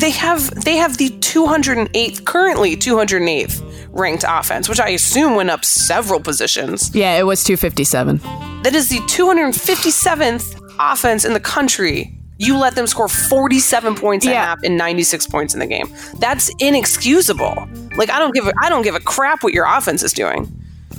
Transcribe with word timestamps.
They 0.00 0.10
have 0.10 0.50
they 0.64 0.76
have 0.76 0.96
the 0.98 1.10
208th 1.10 2.24
currently 2.24 2.76
208th 2.76 3.88
ranked 3.92 4.24
offense, 4.26 4.68
which 4.68 4.80
I 4.80 4.88
assume 4.90 5.36
went 5.36 5.50
up 5.50 5.64
several 5.64 6.18
positions. 6.18 6.90
Yeah, 6.94 7.16
it 7.18 7.22
was 7.24 7.44
257. 7.44 8.18
That 8.64 8.74
is 8.74 8.88
the 8.88 8.98
257th 9.00 10.60
offense 10.80 11.24
in 11.24 11.34
the 11.34 11.40
country. 11.40 12.12
You 12.38 12.58
let 12.58 12.74
them 12.74 12.88
score 12.88 13.06
47 13.08 13.94
points 13.94 14.26
a 14.26 14.30
Yeah. 14.30 14.44
half 14.46 14.58
and 14.64 14.76
96 14.76 15.28
points 15.28 15.54
in 15.54 15.60
the 15.60 15.66
game. 15.66 15.92
That's 16.18 16.50
inexcusable. 16.58 17.68
Like 17.96 18.10
I 18.10 18.18
don't 18.18 18.34
give 18.34 18.48
a, 18.48 18.52
I 18.60 18.68
don't 18.68 18.82
give 18.82 18.96
a 18.96 19.00
crap 19.00 19.44
what 19.44 19.52
your 19.52 19.66
offense 19.66 20.02
is 20.02 20.12
doing. 20.12 20.52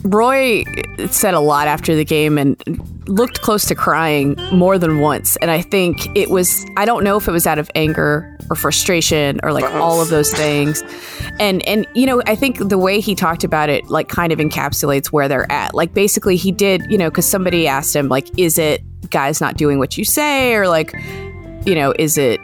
Roy 0.03 0.63
said 1.09 1.33
a 1.33 1.39
lot 1.39 1.67
after 1.67 1.95
the 1.95 2.03
game 2.03 2.37
and 2.37 2.61
looked 3.07 3.41
close 3.41 3.65
to 3.65 3.75
crying 3.75 4.35
more 4.51 4.77
than 4.77 4.99
once. 4.99 5.35
And 5.37 5.49
I 5.49 5.61
think 5.61 6.15
it 6.15 6.29
was, 6.29 6.65
I 6.77 6.85
don't 6.85 7.03
know 7.03 7.17
if 7.17 7.27
it 7.27 7.31
was 7.31 7.47
out 7.47 7.59
of 7.59 7.71
anger 7.75 8.37
or 8.49 8.55
frustration 8.55 9.39
or 9.43 9.53
like 9.53 9.63
all 9.75 10.01
of 10.01 10.09
those 10.09 10.31
things. 10.31 10.83
And, 11.39 11.65
and, 11.67 11.87
you 11.93 12.05
know, 12.05 12.21
I 12.25 12.35
think 12.35 12.57
the 12.57 12.77
way 12.77 12.99
he 12.99 13.15
talked 13.15 13.43
about 13.43 13.69
it, 13.69 13.89
like, 13.89 14.09
kind 14.09 14.31
of 14.31 14.39
encapsulates 14.39 15.07
where 15.07 15.27
they're 15.27 15.51
at. 15.51 15.73
Like, 15.73 15.93
basically, 15.93 16.35
he 16.35 16.51
did, 16.51 16.83
you 16.91 16.97
know, 16.97 17.09
because 17.09 17.27
somebody 17.27 17.67
asked 17.67 17.95
him, 17.95 18.09
like, 18.09 18.27
is 18.37 18.57
it 18.57 18.81
guys 19.09 19.39
not 19.39 19.57
doing 19.57 19.79
what 19.79 19.97
you 19.97 20.03
say? 20.03 20.53
Or 20.53 20.67
like, 20.67 20.93
you 21.65 21.75
know, 21.75 21.93
is 21.97 22.17
it 22.17 22.39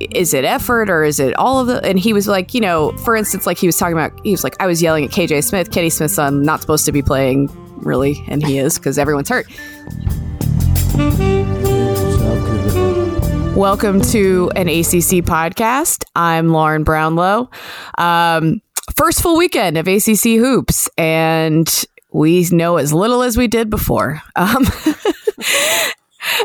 is 0.00 0.32
it 0.34 0.44
effort 0.44 0.88
or 0.88 1.02
is 1.04 1.18
it 1.18 1.34
all 1.36 1.60
of 1.60 1.66
the 1.66 1.84
and 1.84 1.98
he 1.98 2.12
was 2.12 2.28
like 2.28 2.54
you 2.54 2.60
know 2.60 2.92
for 2.98 3.16
instance 3.16 3.46
like 3.46 3.58
he 3.58 3.66
was 3.66 3.76
talking 3.76 3.96
about 3.96 4.12
he 4.24 4.30
was 4.30 4.44
like 4.44 4.54
i 4.60 4.66
was 4.66 4.80
yelling 4.82 5.04
at 5.04 5.10
kj 5.10 5.42
smith 5.42 5.70
kenny 5.70 5.90
smith's 5.90 6.14
son 6.14 6.42
not 6.42 6.60
supposed 6.60 6.84
to 6.86 6.92
be 6.92 7.02
playing 7.02 7.48
really 7.78 8.22
and 8.28 8.44
he 8.44 8.58
is 8.58 8.78
because 8.78 8.98
everyone's 8.98 9.28
hurt. 9.28 9.46
Welcome 13.56 14.00
to 14.02 14.50
an 14.54 14.68
acc 14.68 15.24
podcast. 15.24 16.04
I'm 16.14 16.48
lauren 16.48 16.84
brownlow. 16.84 17.50
Um, 17.96 18.62
first 18.94 19.20
full 19.20 19.36
weekend 19.36 19.76
of 19.76 19.88
acc 19.88 20.22
hoops 20.22 20.88
and 20.96 21.84
we 22.12 22.46
know 22.50 22.76
as 22.76 22.92
little 22.92 23.22
as 23.22 23.36
we 23.36 23.48
did 23.48 23.68
before. 23.68 24.22
Um, 24.36 24.64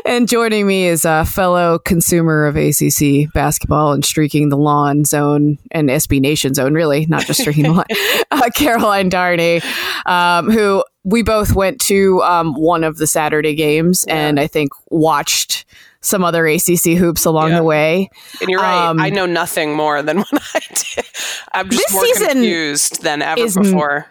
And 0.04 0.28
joining 0.28 0.66
me 0.66 0.86
is 0.86 1.04
a 1.04 1.24
fellow 1.24 1.78
consumer 1.78 2.46
of 2.46 2.56
ACC 2.56 3.32
basketball 3.32 3.92
and 3.92 4.04
streaking 4.04 4.48
the 4.48 4.56
lawn 4.56 5.04
zone 5.04 5.58
and 5.70 5.88
SB 5.88 6.20
Nation 6.20 6.54
zone, 6.54 6.74
really, 6.74 7.06
not 7.06 7.24
just 7.26 7.40
streaking 7.40 7.64
the 7.64 7.72
lawn. 7.72 7.84
Uh, 8.30 8.50
Caroline 8.54 9.10
Darney, 9.10 9.62
um, 10.06 10.50
who 10.50 10.82
we 11.04 11.22
both 11.22 11.54
went 11.54 11.80
to 11.82 12.20
um, 12.22 12.54
one 12.54 12.82
of 12.82 12.96
the 12.96 13.06
Saturday 13.06 13.54
games 13.54 14.04
and 14.08 14.40
I 14.40 14.46
think 14.48 14.72
watched 14.90 15.64
some 16.00 16.24
other 16.24 16.46
ACC 16.46 16.96
hoops 16.98 17.24
along 17.24 17.50
Yeah. 17.50 17.56
the 17.58 17.62
way. 17.64 18.10
And 18.40 18.50
you're 18.50 18.60
right. 18.60 18.88
Um, 18.88 19.00
I 19.00 19.10
know 19.10 19.24
nothing 19.26 19.74
more 19.74 20.02
than 20.02 20.18
what 20.30 20.42
I 20.54 20.60
did. 20.68 21.04
I'm 21.52 21.70
just 21.70 21.92
more 21.92 22.04
confused 22.28 23.02
than 23.02 23.22
ever 23.22 23.40
is 23.40 23.56
before. 23.56 24.06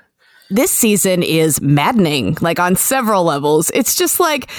this 0.50 0.72
season 0.72 1.22
is 1.22 1.60
maddening, 1.62 2.38
like 2.42 2.60
on 2.60 2.76
several 2.76 3.24
levels. 3.26 3.70
It's 3.74 3.96
just 3.96 4.20
like, 4.20 4.50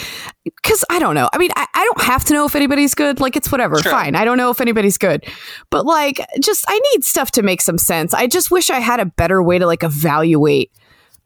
because 0.45 0.85
I 0.91 0.99
don't 0.99 1.15
know. 1.15 1.29
I 1.33 1.39
mean, 1.39 1.51
I, 1.57 1.67
I 1.75 1.85
don't 1.85 2.03
have 2.07 2.25
to 2.27 2.35
know 2.35 2.45
if 2.45 2.55
anybody's 2.55 2.95
good. 2.95 3.21
Like, 3.21 3.37
it's 3.37 3.51
whatever. 3.51 3.79
Sure. 3.79 3.91
Fine. 3.91 4.15
I 4.15 4.25
don't 4.25 4.37
know 4.39 4.51
if 4.51 4.61
anybody's 4.61 4.99
good. 4.99 5.25
But 5.71 5.87
like, 5.87 6.21
just, 6.41 6.65
I 6.69 6.79
need 6.93 7.05
stuff 7.05 7.31
to 7.33 7.43
make 7.43 7.61
some 7.63 7.79
sense. 7.79 8.13
I 8.15 8.27
just 8.27 8.51
wish 8.51 8.71
I 8.71 8.79
had 8.81 9.01
a 9.01 9.07
better 9.07 9.43
way 9.43 9.59
to 9.59 9.67
like 9.67 9.83
evaluate 9.83 10.71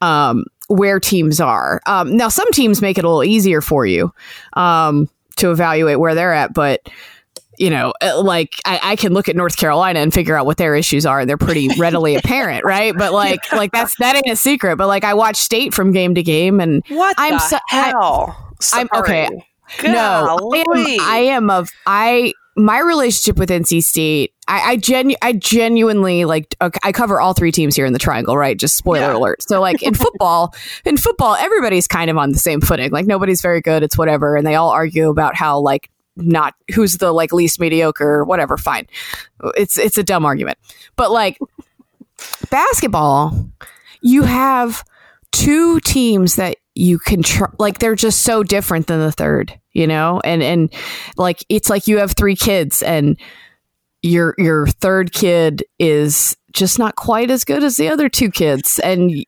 um, 0.01 0.45
where 0.69 1.01
teams 1.01 1.41
are. 1.41 1.81
Um, 1.87 2.17
now, 2.17 2.29
some 2.29 2.51
teams 2.53 2.81
make 2.81 2.99
it 2.99 3.05
a 3.05 3.09
little 3.09 3.25
easier 3.25 3.61
for 3.61 3.85
you 3.87 4.13
um, 4.53 5.09
to 5.37 5.51
evaluate 5.51 5.99
where 5.99 6.15
they're 6.15 6.33
at, 6.33 6.55
but 6.55 6.89
you 7.59 7.71
know, 7.71 7.93
uh, 8.01 8.23
like 8.23 8.55
I, 8.65 8.79
I 8.85 8.97
can 8.97 9.13
look 9.13 9.29
at 9.29 9.35
North 9.35 9.57
Carolina 9.57 9.99
and 9.99 10.15
figure 10.15 10.37
out 10.37 10.47
what 10.47 10.59
their 10.59 10.77
issues 10.77 11.05
are, 11.05 11.19
and 11.19 11.28
they're 11.28 11.37
pretty 11.37 11.69
readily 11.78 12.15
apparent, 12.15 12.65
right? 12.65 12.95
But 12.97 13.12
like, 13.12 13.51
like 13.53 13.73
that's 13.73 13.97
that 13.97 14.15
ain't 14.15 14.31
a 14.31 14.37
secret. 14.37 14.77
But 14.77 14.87
like, 14.87 15.03
I 15.03 15.15
watch 15.15 15.34
State 15.34 15.75
from 15.75 15.91
game 15.91 16.15
to 16.15 16.23
game, 16.23 16.61
and 16.61 16.84
What 16.89 17.17
I'm 17.19 17.33
the 17.33 17.39
so- 17.41 17.59
I- 17.73 18.33
hell? 18.61 18.79
I'm- 18.79 18.89
okay. 18.95 19.29
Sorry. 19.81 19.93
no, 19.93 20.51
I 20.55 20.59
am, 20.59 21.01
I 21.01 21.17
am 21.19 21.51
of 21.51 21.69
I 21.87 22.33
my 22.57 22.81
relationship 22.81 23.37
with 23.37 23.51
NC 23.51 23.83
State. 23.83 24.33
I 24.49 24.61
I, 24.73 24.77
genu- 24.77 25.17
I 25.23 25.35
genuinely 25.35 26.25
like. 26.25 26.57
Okay, 26.61 26.79
I 26.83 26.91
cover 26.91 27.21
all 27.21 27.35
three 27.35 27.53
teams 27.53 27.77
here 27.77 27.85
in 27.85 27.93
the 27.93 27.99
Triangle, 27.99 28.37
right? 28.37 28.59
Just 28.59 28.77
spoiler 28.77 29.13
Yeah. 29.13 29.17
alert. 29.17 29.43
So 29.43 29.61
like 29.61 29.83
in 29.83 29.95
football, 30.05 30.55
in 30.87 30.97
football, 30.97 31.35
everybody's 31.37 31.87
kind 31.87 32.11
of 32.11 32.17
on 32.17 32.33
the 32.33 32.39
same 32.39 32.61
footing. 32.63 32.91
Like 32.91 33.07
nobody's 33.07 33.43
very 33.43 33.61
good. 33.61 33.83
It's 33.83 33.99
whatever, 33.99 34.37
and 34.37 34.47
they 34.47 34.55
all 34.55 34.71
argue 34.71 35.11
about 35.11 35.35
how 35.37 35.61
like 35.61 35.91
not 36.17 36.55
who's 36.75 36.97
the 36.97 37.13
like 37.13 37.33
least 37.35 37.61
mediocre, 37.61 38.25
whatever. 38.25 38.57
Fine, 38.57 38.87
it's 39.55 39.77
it's 39.79 39.99
a 39.99 40.03
dumb 40.03 40.25
argument, 40.25 40.57
but 40.97 41.11
like 41.13 41.39
basketball, 42.51 43.49
you 44.01 44.23
have 44.23 44.83
two 45.33 45.78
teams 45.81 46.37
that 46.37 46.56
you 46.75 46.99
can 46.99 47.22
tr- 47.22 47.44
like 47.59 47.78
they're 47.78 47.94
just 47.94 48.21
so 48.22 48.43
different 48.43 48.87
than 48.87 49.00
the 49.00 49.12
third 49.12 49.59
you 49.72 49.87
know 49.87 50.21
and 50.25 50.43
and 50.43 50.72
like 51.16 51.44
it's 51.49 51.69
like 51.69 51.87
you 51.87 51.99
have 51.99 52.12
three 52.12 52.37
kids 52.37 52.83
and 52.83 53.19
your 54.03 54.34
your 54.39 54.66
third 54.66 55.12
kid 55.12 55.65
is 55.78 56.37
just 56.53 56.78
not 56.78 56.94
quite 56.97 57.31
as 57.31 57.44
good 57.44 57.62
as 57.65 57.77
the 57.77 57.89
other 57.89 58.09
two 58.09 58.31
kids 58.31 58.78
and 58.78 59.25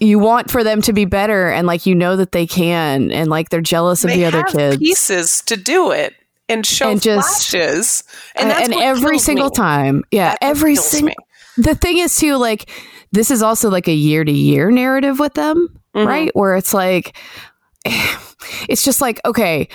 you 0.00 0.18
want 0.18 0.50
for 0.50 0.62
them 0.64 0.82
to 0.82 0.92
be 0.92 1.04
better 1.04 1.48
and 1.50 1.66
like 1.66 1.86
you 1.86 1.94
know 1.94 2.16
that 2.16 2.32
they 2.32 2.46
can 2.46 3.10
and 3.10 3.30
like 3.30 3.48
they're 3.48 3.60
jealous 3.60 4.04
of 4.04 4.10
they 4.10 4.16
the 4.18 4.24
other 4.24 4.42
kids 4.44 4.76
pieces 4.78 5.40
to 5.42 5.56
do 5.56 5.90
it 5.92 6.14
and 6.50 6.64
show 6.66 6.90
And 6.90 7.00
just- 7.02 7.50
flashes, 7.50 8.04
and, 8.34 8.50
that's 8.50 8.68
and 8.68 8.74
every 8.74 9.18
single 9.18 9.50
me. 9.50 9.54
time 9.56 10.02
yeah 10.10 10.30
That's 10.30 10.38
every 10.42 10.76
single. 10.76 11.14
The 11.58 11.74
thing 11.74 11.98
is 11.98 12.16
too 12.16 12.36
like 12.36 12.70
this 13.12 13.30
is 13.30 13.42
also 13.42 13.68
like 13.70 13.88
a 13.88 13.92
year 13.94 14.24
to 14.24 14.32
year 14.32 14.70
narrative 14.70 15.18
with 15.18 15.34
them 15.34 15.68
Mhm. 15.94 16.06
right 16.06 16.30
where 16.34 16.56
it's 16.56 16.72
like 16.74 17.16
it's 18.68 18.84
just 18.84 19.00
like 19.00 19.20
okay 19.24 19.68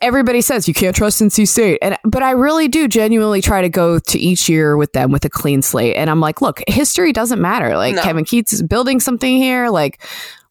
everybody 0.00 0.40
says 0.40 0.66
you 0.66 0.72
can't 0.72 0.96
trust 0.96 1.20
NC 1.20 1.46
State 1.46 1.78
and 1.82 1.96
but 2.04 2.22
I 2.22 2.30
really 2.30 2.68
do 2.68 2.88
genuinely 2.88 3.42
try 3.42 3.60
to 3.60 3.68
go 3.68 3.98
to 3.98 4.18
each 4.18 4.48
year 4.48 4.76
with 4.78 4.92
them 4.94 5.12
with 5.12 5.24
a 5.26 5.28
clean 5.28 5.60
slate 5.60 5.94
and 5.96 6.08
I'm 6.08 6.20
like 6.20 6.40
look 6.40 6.62
history 6.68 7.12
doesn't 7.12 7.40
matter 7.40 7.76
like 7.76 7.94
No. 7.94 8.02
Kevin 8.02 8.24
Keatts 8.24 8.52
is 8.52 8.62
building 8.62 8.98
something 8.98 9.36
here 9.36 9.68
like 9.68 10.02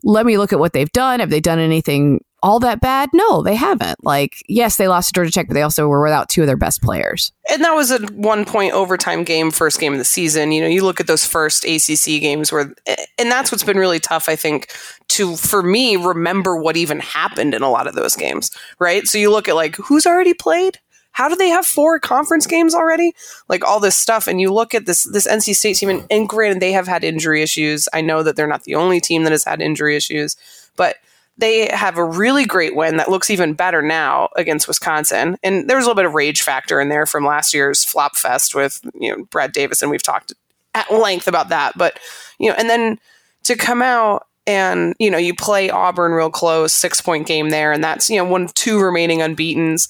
let 0.03 0.25
me 0.25 0.37
look 0.37 0.53
at 0.53 0.59
what 0.59 0.73
they've 0.73 0.91
done 0.91 1.19
have 1.19 1.31
they 1.31 1.39
done 1.39 1.57
anything 1.57 2.23
all 2.43 2.59
that 2.59 2.79
bad 2.81 3.09
no 3.13 3.41
they 3.41 3.55
haven't 3.55 4.03
like 4.03 4.43
yes 4.47 4.77
they 4.77 4.87
lost 4.87 5.09
to 5.09 5.13
Georgia 5.13 5.31
Tech 5.31 5.47
but 5.47 5.53
they 5.53 5.61
also 5.61 5.87
were 5.87 6.03
without 6.03 6.29
two 6.29 6.41
of 6.41 6.47
their 6.47 6.57
best 6.57 6.81
players 6.81 7.31
And 7.49 7.63
that 7.63 7.73
was 7.73 7.91
a 7.91 7.99
one 8.07 8.45
point 8.45 8.73
overtime 8.73 9.23
game, 9.23 9.51
first 9.51 9.79
game 9.79 9.93
of 9.93 9.99
the 9.99 10.05
season. 10.05 10.51
You 10.51 10.61
know, 10.61 10.67
you 10.67 10.83
look 10.83 10.99
at 10.99 11.07
those 11.07 11.25
first 11.25 11.63
ACC 11.63 12.19
games 12.21 12.51
where, 12.51 12.73
and 13.17 13.31
that's 13.31 13.51
what's 13.51 13.63
been 13.63 13.77
really 13.77 13.99
tough, 13.99 14.27
I 14.27 14.35
think, 14.35 14.69
to, 15.09 15.37
for 15.37 15.63
me, 15.63 15.95
remember 15.95 16.57
what 16.57 16.75
even 16.75 16.99
happened 16.99 17.53
in 17.53 17.61
a 17.61 17.69
lot 17.69 17.87
of 17.87 17.95
those 17.95 18.15
games, 18.15 18.51
right? 18.79 19.07
So 19.07 19.17
you 19.17 19.31
look 19.31 19.47
at 19.47 19.55
like 19.55 19.75
who's 19.77 20.05
already 20.05 20.33
played? 20.33 20.79
How 21.11 21.29
do 21.29 21.35
they 21.35 21.49
have 21.49 21.65
four 21.65 21.99
conference 21.99 22.45
games 22.45 22.75
already? 22.75 23.13
Like 23.49 23.63
all 23.63 23.79
this 23.79 23.95
stuff. 23.95 24.27
And 24.27 24.39
you 24.39 24.53
look 24.53 24.75
at 24.75 24.85
this, 24.85 25.03
this 25.05 25.27
NC 25.27 25.55
State 25.55 25.77
team, 25.77 25.89
and, 25.89 26.05
and 26.11 26.29
granted, 26.29 26.59
they 26.59 26.73
have 26.73 26.87
had 26.87 27.03
injury 27.03 27.41
issues. 27.41 27.87
I 27.93 28.01
know 28.01 28.21
that 28.23 28.35
they're 28.35 28.45
not 28.45 28.65
the 28.65 28.75
only 28.75 28.99
team 28.99 29.23
that 29.23 29.31
has 29.31 29.43
had 29.43 29.61
injury 29.61 29.95
issues, 29.95 30.35
but 30.75 30.97
they 31.37 31.67
have 31.69 31.97
a 31.97 32.03
really 32.03 32.45
great 32.45 32.75
win 32.75 32.97
that 32.97 33.09
looks 33.09 33.29
even 33.29 33.53
better 33.53 33.81
now 33.81 34.29
against 34.35 34.67
Wisconsin. 34.67 35.37
And 35.43 35.69
there 35.69 35.77
was 35.77 35.85
a 35.85 35.87
little 35.87 36.01
bit 36.01 36.05
of 36.05 36.15
rage 36.15 36.41
factor 36.41 36.81
in 36.81 36.89
there 36.89 37.05
from 37.05 37.25
last 37.25 37.53
year's 37.53 37.85
flop 37.85 38.15
fest 38.15 38.55
with, 38.55 38.81
you 38.95 39.15
know, 39.15 39.23
Brad 39.25 39.51
Davison, 39.51 39.85
and 39.85 39.91
we've 39.91 40.01
talked 40.01 40.33
at 40.73 40.91
length 40.91 41.27
about 41.27 41.49
that. 41.49 41.77
But, 41.77 41.99
you 42.39 42.49
know, 42.49 42.55
and 42.57 42.69
then 42.69 42.99
to 43.43 43.55
come 43.55 43.81
out 43.81 44.25
and, 44.47 44.95
you 44.97 45.11
know, 45.11 45.17
you 45.17 45.35
play 45.35 45.69
Auburn 45.69 46.13
real 46.13 46.31
close, 46.31 46.73
six 46.73 47.01
point 47.01 47.27
game 47.27 47.49
there, 47.49 47.71
and 47.71 47.83
that's, 47.83 48.09
you 48.09 48.17
know, 48.17 48.25
one 48.25 48.43
of 48.43 48.53
two 48.53 48.81
remaining 48.81 49.21
unbeatens. 49.21 49.87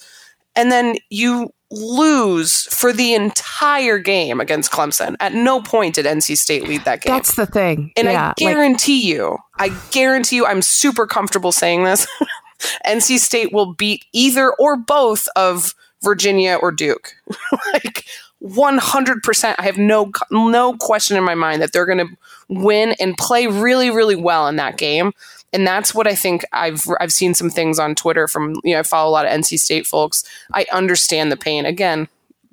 And 0.56 0.72
then 0.72 0.96
you 1.10 1.54
lose 1.72 2.64
for 2.74 2.94
the 2.94 3.14
entire 3.14 3.98
game 3.98 4.40
against 4.40 4.72
Clemson. 4.72 5.16
At 5.20 5.34
no 5.34 5.62
point 5.62 5.96
did 5.96 6.06
NC 6.06 6.38
State 6.38 6.64
lead 6.68 6.86
that 6.86 7.02
game. 7.02 7.14
That's 7.14 7.36
the 7.36 7.46
thing. 7.46 7.92
And 7.98 8.08
yeah, 8.08 8.26
I 8.26 8.28
like, 8.28 8.38
guarantee 8.38 9.08
you, 9.08 9.38
I 9.58 9.70
guarantee 9.92 10.38
you, 10.38 10.46
I'm 10.46 10.62
super 10.62 11.06
comfortable 11.06 11.52
saying 11.52 11.84
this. 11.84 12.08
NC 12.86 13.20
State 13.20 13.54
will 13.54 13.74
beat 13.74 14.06
either 14.14 14.54
or 14.54 14.78
both 14.78 15.28
of 15.36 15.76
Virginia 16.02 16.56
or 16.56 16.72
Duke. 16.72 17.14
like 17.74 18.06
100%. 18.44 19.56
I 19.58 19.64
have 19.64 19.78
no 19.78 20.12
no 20.32 20.74
question 20.78 21.18
in 21.18 21.24
my 21.24 21.36
mind 21.36 21.62
that 21.62 21.74
they're 21.74 21.86
going 21.86 22.08
to 22.08 22.18
win 22.50 22.96
and 23.00 23.18
play 23.18 23.48
really 23.48 23.90
really 23.90 24.16
well 24.16 24.48
in 24.48 24.56
that 24.56 24.78
game. 24.78 25.12
And 25.54 25.66
that's 25.66 25.96
what 25.96 26.08
I 26.08 26.16
think 26.16 26.44
I've 26.52 26.86
I've 27.00 27.14
seen 27.14 27.34
some 27.34 27.50
things 27.50 27.80
on 27.80 27.96
Twitter 27.96 28.28
from, 28.28 28.56
you 28.64 28.74
know, 28.74 28.80
I 28.80 28.84
follow 28.84 29.10
a 29.10 29.14
lot 29.14 29.26
of 29.26 29.32
NC 29.32 29.60
State 29.60 29.88
folks. 29.88 30.24
I 30.54 30.66
understand 30.72 31.32
the 31.32 31.38
pain. 31.38 31.66
Again, 31.66 32.08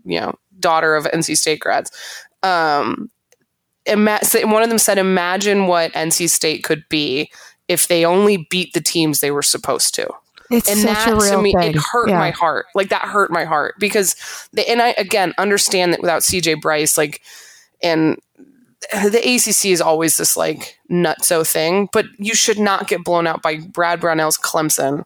you 0.05 0.21
know, 0.21 0.35
daughter 0.61 0.95
of 0.95 1.05
NC 1.07 1.37
State 1.37 1.61
grads. 1.61 1.91
Um 2.43 3.11
ima- 3.87 4.21
one 4.45 4.63
of 4.63 4.69
them 4.69 4.79
said, 4.79 4.99
"Imagine 4.99 5.67
what 5.67 5.93
NC 5.93 6.29
State 6.31 6.63
could 6.65 6.85
be 6.89 7.31
if 7.69 7.89
they 7.89 8.05
only 8.05 8.47
beat 8.51 8.73
the 8.75 8.81
teams 8.81 9.21
they 9.21 9.31
were 9.31 9.43
supposed 9.43 9.95
to. 9.95 10.09
It's 10.51 10.69
and 10.71 10.79
such 10.81 10.95
that 11.07 11.13
a 11.13 11.17
real 11.17 11.37
to 11.39 11.43
me 11.43 11.53
thing. 11.55 11.71
it 11.75 11.81
hurt 11.93 12.11
Yeah. 12.11 12.19
my 12.19 12.31
heart 12.31 12.67
like 12.75 12.91
that 12.91 13.03
hurt 13.03 13.31
my 13.31 13.45
heart 13.45 13.75
because 13.79 14.15
they, 14.53 14.67
and 14.67 14.83
i 14.83 14.95
again 14.99 15.33
understand 15.39 15.95
that 15.95 16.03
without 16.03 16.21
cj 16.21 16.61
bryce 16.61 16.99
like 16.99 17.23
and 17.83 18.19
the 18.93 19.19
acc 19.25 19.65
is 19.65 19.81
always 19.81 20.17
this 20.17 20.37
like 20.37 20.79
nutso 20.91 21.47
thing 21.47 21.89
but 21.93 22.05
you 22.19 22.35
should 22.35 22.59
not 22.59 22.89
get 22.89 23.03
blown 23.05 23.27
out 23.27 23.43
by 23.43 23.59
brad 23.59 24.01
brownell's 24.01 24.39
clemson 24.39 25.05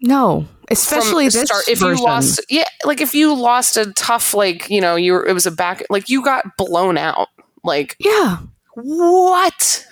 No, 0.00 0.46
especially 0.70 1.24
this 1.28 1.42
start. 1.46 1.68
if 1.68 1.78
version. 1.80 1.98
you 1.98 2.04
lost 2.04 2.40
yeah 2.50 2.68
like 2.84 3.00
if 3.00 3.14
you 3.14 3.34
lost 3.34 3.76
a 3.76 3.92
tough 3.94 4.34
like 4.34 4.68
you 4.70 4.80
know 4.80 4.96
you 4.96 5.12
were 5.12 5.26
it 5.26 5.32
was 5.32 5.46
a 5.46 5.50
back 5.50 5.82
like 5.90 6.08
you 6.08 6.22
got 6.24 6.56
blown 6.56 6.98
out 6.98 7.28
like 7.62 7.96
yeah. 7.98 8.38
what 8.74 9.86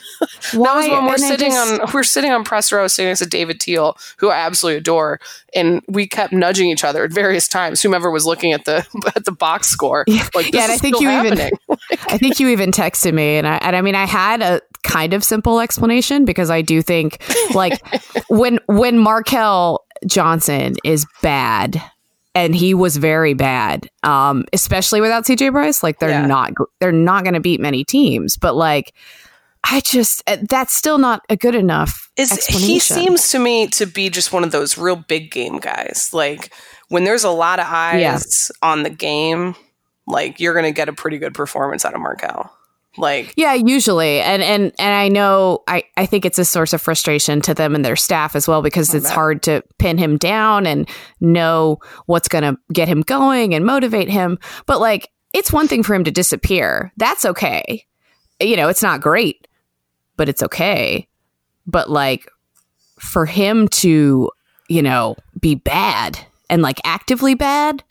Why? 0.52 0.74
that 0.74 0.76
was 0.76 0.88
when 0.88 1.04
we're 1.06 1.12
And 1.14 1.20
sitting 1.20 1.50
just- 1.52 1.80
on 1.80 1.90
we're 1.94 2.02
sitting 2.02 2.30
on 2.32 2.44
press 2.44 2.70
row 2.72 2.86
sitting 2.86 3.08
next 3.10 3.20
to 3.20 3.26
David 3.26 3.60
Teel, 3.60 3.96
who 4.18 4.28
I 4.30 4.36
absolutely 4.38 4.78
adore, 4.78 5.18
and 5.54 5.82
we 5.88 6.06
kept 6.06 6.32
nudging 6.32 6.68
each 6.68 6.84
other 6.84 7.02
at 7.04 7.12
various 7.12 7.48
times. 7.48 7.80
Whomever 7.82 8.10
was 8.10 8.24
looking 8.26 8.52
at 8.52 8.64
the 8.64 8.86
at 9.16 9.24
the 9.24 9.32
box 9.32 9.68
score, 9.68 10.04
Yeah. 10.06 10.26
like 10.34 10.46
this 10.50 10.54
Yeah, 10.54 10.62
and 10.64 10.72
I 10.72 10.76
think 10.76 11.00
you 11.00 11.10
even- 11.10 11.36
happening. 11.38 11.52
I 12.08 12.18
think 12.18 12.40
you 12.40 12.48
even 12.48 12.70
texted 12.70 13.14
me, 13.14 13.36
and 13.36 13.46
I 13.46 13.56
and 13.56 13.76
I 13.76 13.80
mean 13.82 13.94
I 13.94 14.06
had 14.06 14.42
a 14.42 14.60
kind 14.82 15.14
of 15.14 15.22
simple 15.22 15.60
explanation 15.60 16.24
because 16.24 16.50
I 16.50 16.62
do 16.62 16.82
think 16.82 17.22
like 17.54 17.80
when 18.28 18.58
when 18.66 18.96
Markell 18.98 19.78
Johnson 20.06 20.74
is 20.84 21.06
bad, 21.22 21.80
and 22.34 22.54
he 22.54 22.74
was 22.74 22.96
very 22.96 23.34
bad, 23.34 23.88
um, 24.02 24.44
especially 24.52 25.00
without 25.00 25.24
CJ 25.24 25.52
Bryce. 25.52 25.82
Like 25.82 25.98
they're 25.98 26.10
Yeah. 26.10 26.26
not 26.26 26.52
they're 26.80 26.92
not 26.92 27.24
going 27.24 27.34
to 27.34 27.40
beat 27.40 27.60
many 27.60 27.84
teams, 27.84 28.36
but 28.36 28.54
like 28.56 28.92
I 29.64 29.80
just 29.80 30.22
uh, 30.26 30.38
that's 30.48 30.74
still 30.74 30.98
not 30.98 31.22
a 31.28 31.36
good 31.36 31.54
enough 31.54 32.10
is 32.16 32.44
he 32.46 32.78
seems 32.80 33.28
to 33.28 33.38
me 33.38 33.68
to 33.68 33.86
be 33.86 34.10
just 34.10 34.32
one 34.32 34.42
of 34.44 34.50
those 34.50 34.76
real 34.76 34.96
big 34.96 35.30
game 35.30 35.58
guys. 35.58 36.10
Like 36.12 36.52
when 36.88 37.04
there's 37.04 37.22
a 37.24 37.30
lot 37.30 37.60
of 37.60 37.66
eyes 37.68 38.00
Yeah. 38.00 38.18
on 38.68 38.82
the 38.82 38.90
game, 38.90 39.54
like 40.06 40.40
you're 40.40 40.54
going 40.54 40.64
to 40.64 40.72
get 40.72 40.88
a 40.88 40.92
pretty 40.92 41.18
good 41.18 41.34
performance 41.34 41.84
out 41.84 41.94
of 41.94 42.00
Markell. 42.00 42.50
Like 42.98 43.32
Yeah, 43.36 43.54
usually. 43.54 44.20
And 44.20 44.42
and 44.42 44.72
and 44.78 44.94
I 44.94 45.08
know 45.08 45.62
I 45.66 45.84
I 45.96 46.04
think 46.04 46.26
it's 46.26 46.38
a 46.38 46.44
source 46.44 46.74
of 46.74 46.82
frustration 46.82 47.40
to 47.42 47.54
them 47.54 47.74
and 47.74 47.84
their 47.84 47.96
staff 47.96 48.36
as 48.36 48.46
well 48.46 48.60
because 48.60 48.92
it's 48.92 49.08
hard 49.08 49.42
to 49.44 49.62
pin 49.78 49.96
him 49.96 50.18
down 50.18 50.66
and 50.66 50.86
know 51.20 51.78
what's 52.04 52.28
going 52.28 52.44
to 52.44 52.60
get 52.72 52.88
him 52.88 53.00
going 53.00 53.54
and 53.54 53.64
motivate 53.64 54.10
him. 54.10 54.38
But 54.66 54.80
like 54.80 55.10
it's 55.32 55.52
one 55.52 55.68
thing 55.68 55.82
for 55.82 55.94
him 55.94 56.04
to 56.04 56.10
disappear. 56.10 56.92
That's 56.98 57.24
okay. 57.24 57.86
You 58.40 58.56
know, 58.56 58.68
it's 58.68 58.82
not 58.82 59.00
great, 59.00 59.48
but 60.16 60.28
it's 60.28 60.42
okay. 60.42 61.08
But 61.66 61.88
like 61.88 62.28
for 62.98 63.24
him 63.24 63.68
to, 63.68 64.30
you 64.68 64.82
know, 64.82 65.16
be 65.40 65.54
bad 65.54 66.18
and 66.50 66.60
like 66.60 66.80
actively 66.84 67.34
bad. 67.34 67.82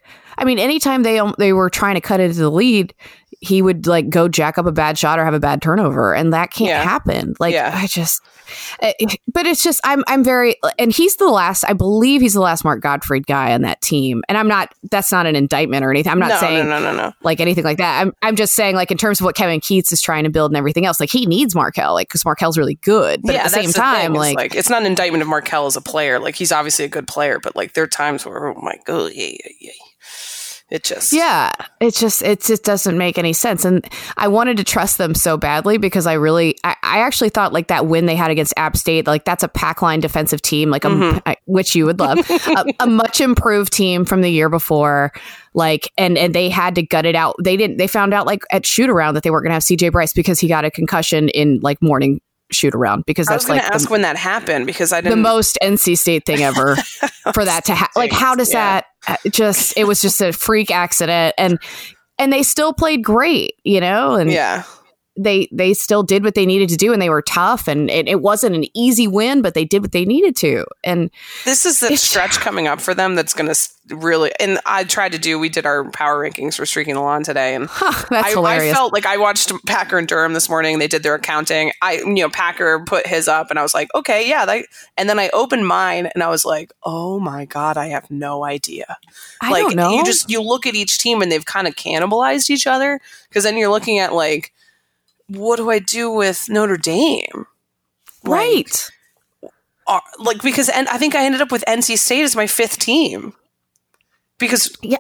I 0.41 0.43
mean, 0.43 0.57
anytime 0.57 1.03
they 1.03 1.21
they 1.37 1.53
were 1.53 1.69
trying 1.69 1.95
to 1.95 2.01
cut 2.01 2.19
into 2.19 2.39
the 2.39 2.49
lead, 2.49 2.95
he 3.41 3.61
would 3.61 3.85
like 3.85 4.09
go 4.09 4.27
jack 4.27 4.57
up 4.57 4.65
a 4.65 4.71
bad 4.71 4.97
shot 4.97 5.19
or 5.19 5.23
have 5.23 5.35
a 5.35 5.39
bad 5.39 5.61
turnover, 5.61 6.15
and 6.15 6.33
that 6.33 6.51
can't 6.51 6.69
Yeah. 6.69 6.83
happen. 6.83 7.35
Like 7.39 7.53
Yeah. 7.53 7.71
I 7.73 7.85
just, 7.85 8.21
eh, 8.81 8.93
but 9.31 9.45
it's 9.45 9.63
just 9.63 9.79
I'm 9.83 10.03
I'm 10.07 10.23
very 10.23 10.55
and 10.79 10.91
he's 10.91 11.17
the 11.17 11.27
last. 11.29 11.63
I 11.67 11.73
believe 11.73 12.21
he's 12.21 12.33
the 12.33 12.41
last 12.41 12.63
Mark 12.63 12.81
Gottfried 12.81 13.27
guy 13.27 13.53
on 13.53 13.61
that 13.61 13.81
team, 13.81 14.23
and 14.27 14.35
I'm 14.37 14.47
not. 14.47 14.73
That's 14.89 15.11
not 15.11 15.27
an 15.27 15.35
indictment 15.35 15.85
or 15.85 15.91
anything. 15.91 16.11
I'm 16.11 16.19
not 16.19 16.29
no, 16.29 16.39
saying 16.39 16.67
no, 16.67 16.79
no, 16.79 16.91
no, 16.91 16.97
no. 16.97 17.13
like 17.21 17.39
anything 17.39 17.63
like 17.63 17.77
that. 17.77 18.01
I'm 18.01 18.11
I'm 18.23 18.35
just 18.35 18.55
saying 18.55 18.75
like 18.75 18.89
in 18.89 18.97
terms 18.97 19.21
of 19.21 19.25
what 19.25 19.35
Kevin 19.35 19.59
Keatts 19.59 19.93
is 19.93 20.01
trying 20.01 20.23
to 20.23 20.31
build 20.31 20.49
and 20.49 20.57
everything 20.57 20.87
else. 20.87 20.99
Like 20.99 21.11
he 21.11 21.27
needs 21.27 21.53
Markell, 21.53 21.93
like 21.93 22.07
because 22.07 22.23
Markell's 22.23 22.57
really 22.57 22.75
good, 22.81 23.21
but 23.21 23.35
yeah, 23.35 23.41
at 23.41 23.43
the 23.43 23.49
same 23.61 23.71
time, 23.71 24.13
thing. 24.13 24.23
It's 24.23 24.35
like, 24.35 24.55
it's 24.55 24.69
not 24.71 24.81
an 24.81 24.87
indictment 24.87 25.21
of 25.21 25.27
Markell 25.27 25.67
as 25.67 25.75
a 25.75 25.81
player. 25.81 26.19
Like 26.19 26.35
he's 26.35 26.51
obviously 26.51 26.85
a 26.85 26.89
good 26.89 27.07
player, 27.07 27.39
but 27.39 27.55
like 27.55 27.73
there 27.73 27.83
are 27.83 27.87
times 27.87 28.25
where 28.25 28.47
oh 28.47 28.59
my 28.61 28.79
god, 28.85 29.11
yeah, 29.13 29.27
yeah, 29.29 29.51
yeah. 29.59 29.71
It 30.69 30.85
just 30.85 31.11
Yeah, 31.11 31.51
it 31.81 31.93
just 31.95 32.21
it 32.21 32.39
just 32.41 32.63
doesn't 32.63 32.97
make 32.97 33.17
any 33.17 33.33
sense. 33.33 33.65
And 33.65 33.85
I 34.15 34.29
wanted 34.29 34.55
to 34.55 34.63
trust 34.63 34.97
them 34.97 35.13
so 35.13 35.35
badly 35.35 35.77
because 35.77 36.07
I 36.07 36.13
really 36.13 36.55
I, 36.63 36.77
I 36.81 36.99
actually 36.99 37.27
thought 37.27 37.51
like 37.51 37.67
that 37.67 37.87
win 37.87 38.05
they 38.05 38.15
had 38.15 38.31
against 38.31 38.53
App 38.55 38.77
State, 38.77 39.05
like 39.05 39.25
that's 39.25 39.43
a 39.43 39.49
pack 39.49 39.81
line 39.81 39.99
defensive 39.99 40.41
team, 40.41 40.69
like 40.69 40.85
a, 40.85 40.87
Mm-hmm. 40.87 41.17
I- 41.25 41.35
which 41.43 41.75
you 41.75 41.85
would 41.85 41.99
love, 41.99 42.19
a, 42.29 42.65
a 42.79 42.87
much 42.87 43.19
improved 43.19 43.73
team 43.73 44.05
from 44.05 44.21
the 44.21 44.29
year 44.31 44.47
before. 44.47 45.11
Like 45.53 45.91
and 45.97 46.17
and 46.17 46.33
they 46.33 46.47
had 46.49 46.75
to 46.75 46.83
gut 46.83 47.05
it 47.05 47.15
out. 47.15 47.35
They 47.43 47.57
didn't. 47.57 47.75
They 47.75 47.87
found 47.87 48.13
out 48.13 48.25
like 48.25 48.43
at 48.49 48.65
shoot 48.65 48.89
around 48.89 49.15
that 49.15 49.23
they 49.23 49.29
weren't 49.31 49.43
going 49.43 49.49
to 49.49 49.55
have 49.55 49.63
CJ 49.63 49.91
Bryce 49.91 50.13
because 50.13 50.39
he 50.39 50.47
got 50.47 50.63
a 50.63 50.71
concussion 50.71 51.27
in 51.27 51.59
like 51.61 51.81
morning 51.81 52.21
shoot 52.51 52.75
around 52.75 53.05
because 53.05 53.27
I 53.27 53.33
was 53.33 53.43
that's 53.43 53.47
going 53.47 53.59
like 53.59 53.67
to 53.67 53.73
ask 53.73 53.87
the, 53.87 53.91
when 53.91 54.01
that 54.03 54.17
happened 54.17 54.65
because 54.65 54.91
I 54.93 55.01
the 55.01 55.09
didn't. 55.09 55.21
most 55.23 55.57
NC 55.63 55.97
State 55.97 56.25
thing 56.25 56.41
ever 56.41 56.75
for 57.33 57.45
that 57.45 57.65
to 57.65 57.75
happen. 57.75 57.93
Like, 57.99 58.11
how 58.11 58.35
does 58.35 58.51
Yeah. 58.53 58.81
that 58.81 58.85
uh, 59.25 59.29
just? 59.29 59.73
It 59.77 59.85
was 59.85 60.01
just 60.01 60.21
a 60.21 60.31
freak 60.33 60.71
accident, 60.71 61.33
and 61.37 61.59
and 62.19 62.31
they 62.31 62.43
still 62.43 62.73
played 62.73 63.03
great, 63.03 63.53
you 63.63 63.79
know, 63.81 64.15
and 64.15 64.31
yeah, 64.31 64.63
they 65.23 65.47
they 65.51 65.73
still 65.73 66.03
did 66.03 66.23
what 66.23 66.35
they 66.35 66.45
needed 66.45 66.69
to 66.69 66.77
do, 66.77 66.93
and 66.93 67.01
they 67.01 67.09
were 67.09 67.21
tough, 67.21 67.67
and 67.67 67.89
it, 67.89 68.07
it 68.07 68.21
wasn't 68.21 68.55
an 68.55 68.65
easy 68.75 69.07
win, 69.07 69.41
but 69.41 69.53
they 69.53 69.65
did 69.65 69.81
what 69.81 69.91
they 69.91 70.05
needed 70.05 70.35
to, 70.37 70.65
and 70.83 71.09
this 71.45 71.65
is 71.65 71.79
the 71.79 71.95
stretch 71.95 72.39
coming 72.39 72.67
up 72.67 72.81
for 72.81 72.93
them 72.93 73.15
that's 73.15 73.33
going 73.33 73.51
to 73.51 73.55
really. 73.89 74.31
And 74.39 74.59
I 74.65 74.83
tried 74.83 75.11
to 75.13 75.17
do. 75.17 75.39
We 75.39 75.49
did 75.49 75.65
our 75.65 75.89
power 75.91 76.23
rankings 76.23 76.55
for 76.55 76.65
streaking 76.65 76.95
the 76.95 77.01
lawn 77.01 77.23
today, 77.23 77.55
and 77.55 77.67
huh, 77.69 78.05
that's 78.09 78.27
I, 78.27 78.31
hilarious. 78.31 78.73
I 78.73 78.75
felt 78.75 78.93
like 78.93 79.05
I 79.05 79.17
watched 79.17 79.51
Packer 79.65 79.97
and 79.97 80.07
Durham 80.07 80.33
this 80.33 80.49
morning. 80.49 80.79
They 80.79 80.87
did 80.87 81.03
their 81.03 81.15
accounting. 81.15 81.71
I, 81.81 81.95
you 81.97 82.15
know, 82.15 82.29
Packer 82.29 82.83
put 82.85 83.07
his 83.07 83.27
up, 83.27 83.49
and 83.49 83.59
I 83.59 83.61
was 83.61 83.73
like, 83.73 83.89
okay, 83.95 84.27
yeah. 84.27 84.45
That, 84.45 84.65
and 84.97 85.09
then 85.09 85.19
I 85.19 85.29
opened 85.29 85.67
mine, 85.67 86.09
and 86.13 86.23
I 86.23 86.29
was 86.29 86.45
like, 86.45 86.71
oh 86.83 87.19
my 87.19 87.45
god, 87.45 87.77
I 87.77 87.87
have 87.87 88.09
no 88.09 88.43
idea. 88.43 88.97
I 89.41 89.51
like 89.51 89.61
don't 89.63 89.75
know. 89.75 89.95
you 89.95 90.05
just 90.05 90.29
you 90.29 90.41
look 90.41 90.65
at 90.65 90.75
each 90.75 90.99
team, 90.99 91.21
and 91.21 91.31
they've 91.31 91.45
kind 91.45 91.67
of 91.67 91.75
cannibalized 91.75 92.49
each 92.49 92.67
other 92.67 92.99
because 93.29 93.43
then 93.43 93.57
you're 93.57 93.69
looking 93.69 93.99
at 93.99 94.13
like, 94.13 94.53
what 95.37 95.57
do 95.57 95.69
I 95.69 95.79
do 95.79 96.11
with 96.11 96.47
Notre 96.49 96.77
Dame? 96.77 97.45
Like, 98.23 98.31
right. 98.39 98.89
are, 99.87 100.01
like 100.19 100.41
because 100.41 100.69
and 100.69 100.87
I 100.89 100.97
think 100.97 101.15
I 101.15 101.25
ended 101.25 101.41
up 101.41 101.51
with 101.51 101.63
NC 101.67 101.97
State 101.97 102.23
as 102.23 102.35
my 102.35 102.47
fifth 102.47 102.77
team 102.79 103.33
because 104.37 104.75
Yeah, 104.81 104.97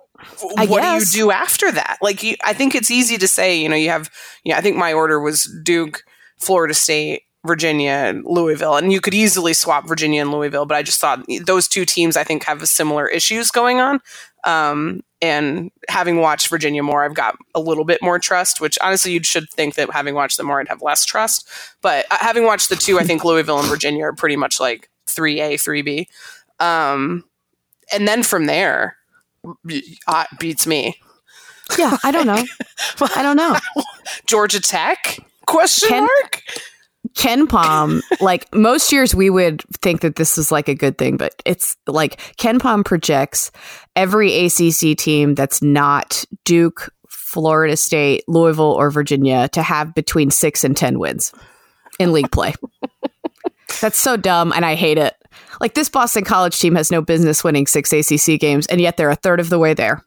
I 0.57 0.65
what 0.65 0.81
guess. 0.81 1.11
do 1.11 1.17
you 1.17 1.25
do 1.25 1.31
after 1.31 1.71
that? 1.71 1.97
Like 2.01 2.23
you, 2.23 2.35
I 2.43 2.53
think 2.53 2.73
it's 2.75 2.89
easy 2.91 3.17
to 3.17 3.27
say 3.27 3.57
you 3.61 3.69
know 3.69 3.75
you 3.75 3.89
have 3.89 4.09
yeah 4.43 4.57
I 4.57 4.61
think 4.61 4.77
my 4.77 4.93
order 4.93 5.19
was 5.19 5.43
Duke, 5.63 6.03
Florida 6.39 6.73
State, 6.73 7.23
Virginia, 7.45 7.91
and 7.91 8.23
Louisville, 8.25 8.75
and 8.75 8.91
you 8.91 9.01
could 9.01 9.13
easily 9.13 9.53
swap 9.53 9.87
Virginia 9.87 10.21
and 10.21 10.31
Louisville, 10.31 10.65
but 10.65 10.77
I 10.77 10.83
just 10.83 10.99
thought 10.99 11.25
those 11.45 11.67
two 11.67 11.85
teams 11.85 12.17
I 12.17 12.23
think 12.23 12.43
have 12.45 12.67
similar 12.67 13.07
issues 13.07 13.51
going 13.51 13.79
on. 13.79 13.99
Um, 14.45 15.01
and 15.21 15.71
having 15.87 16.17
watched 16.17 16.47
Virginia 16.47 16.81
more, 16.81 17.03
I've 17.03 17.13
got 17.13 17.37
a 17.53 17.59
little 17.59 17.85
bit 17.85 18.01
more 18.01 18.17
trust, 18.17 18.59
which 18.59 18.77
honestly 18.81 19.11
you 19.11 19.23
should 19.23 19.49
think 19.49 19.75
that 19.75 19.91
having 19.91 20.15
watched 20.15 20.37
them 20.37 20.47
more, 20.47 20.59
I'd 20.59 20.67
have 20.67 20.81
less 20.81 21.05
trust. 21.05 21.47
But 21.81 22.05
uh, 22.09 22.17
having 22.19 22.45
watched 22.45 22.69
the 22.69 22.75
two, 22.75 22.99
I 22.99 23.03
think 23.03 23.23
Louisville 23.23 23.59
and 23.59 23.67
Virginia 23.67 24.05
are 24.05 24.13
pretty 24.13 24.35
much 24.35 24.59
like 24.59 24.89
3A, 25.07 25.53
3B. 25.53 26.07
Um, 26.65 27.23
and 27.93 28.07
then 28.07 28.23
from 28.23 28.45
there, 28.45 28.97
uh, 30.07 30.25
beats 30.39 30.65
me. 30.65 30.97
Yeah, 31.77 31.97
I 32.03 32.11
don't 32.11 32.27
know. 32.27 32.43
I 33.15 33.21
don't 33.21 33.37
know. 33.37 33.57
Georgia 34.25 34.59
Tech? 34.59 35.17
Question 35.45 35.89
Ken- 35.89 36.03
mark? 36.03 36.41
KenPom, 37.15 38.01
like 38.21 38.53
most 38.53 38.91
years, 38.91 39.13
we 39.13 39.29
would 39.29 39.63
think 39.81 40.01
that 40.01 40.15
this 40.15 40.37
is 40.37 40.51
like 40.51 40.67
a 40.67 40.75
good 40.75 40.97
thing, 40.97 41.17
but 41.17 41.35
it's 41.45 41.77
like 41.87 42.19
KenPom 42.37 42.85
projects 42.85 43.51
every 43.95 44.45
ACC 44.45 44.97
team 44.97 45.35
that's 45.35 45.61
not 45.61 46.23
Duke, 46.45 46.93
Florida 47.09 47.77
State, 47.77 48.23
Louisville, 48.27 48.73
or 48.73 48.91
Virginia 48.91 49.47
to 49.49 49.61
have 49.61 49.93
between 49.93 50.31
six 50.31 50.63
and 50.63 50.75
10 50.75 50.99
wins 50.99 51.33
in 51.99 52.11
league 52.11 52.31
play. 52.31 52.53
that's 53.81 53.99
so 53.99 54.17
dumb, 54.17 54.51
and 54.53 54.65
I 54.65 54.75
hate 54.75 54.97
it. 54.97 55.15
Like 55.59 55.73
this 55.73 55.89
Boston 55.89 56.23
College 56.23 56.59
team 56.59 56.75
has 56.75 56.91
no 56.91 57.01
business 57.01 57.43
winning 57.43 57.67
six 57.67 57.93
ACC 57.93 58.39
games, 58.39 58.67
and 58.67 58.81
yet 58.81 58.97
they're 58.97 59.09
a 59.09 59.15
third 59.15 59.39
of 59.39 59.49
the 59.49 59.59
way 59.59 59.73
there. 59.73 60.03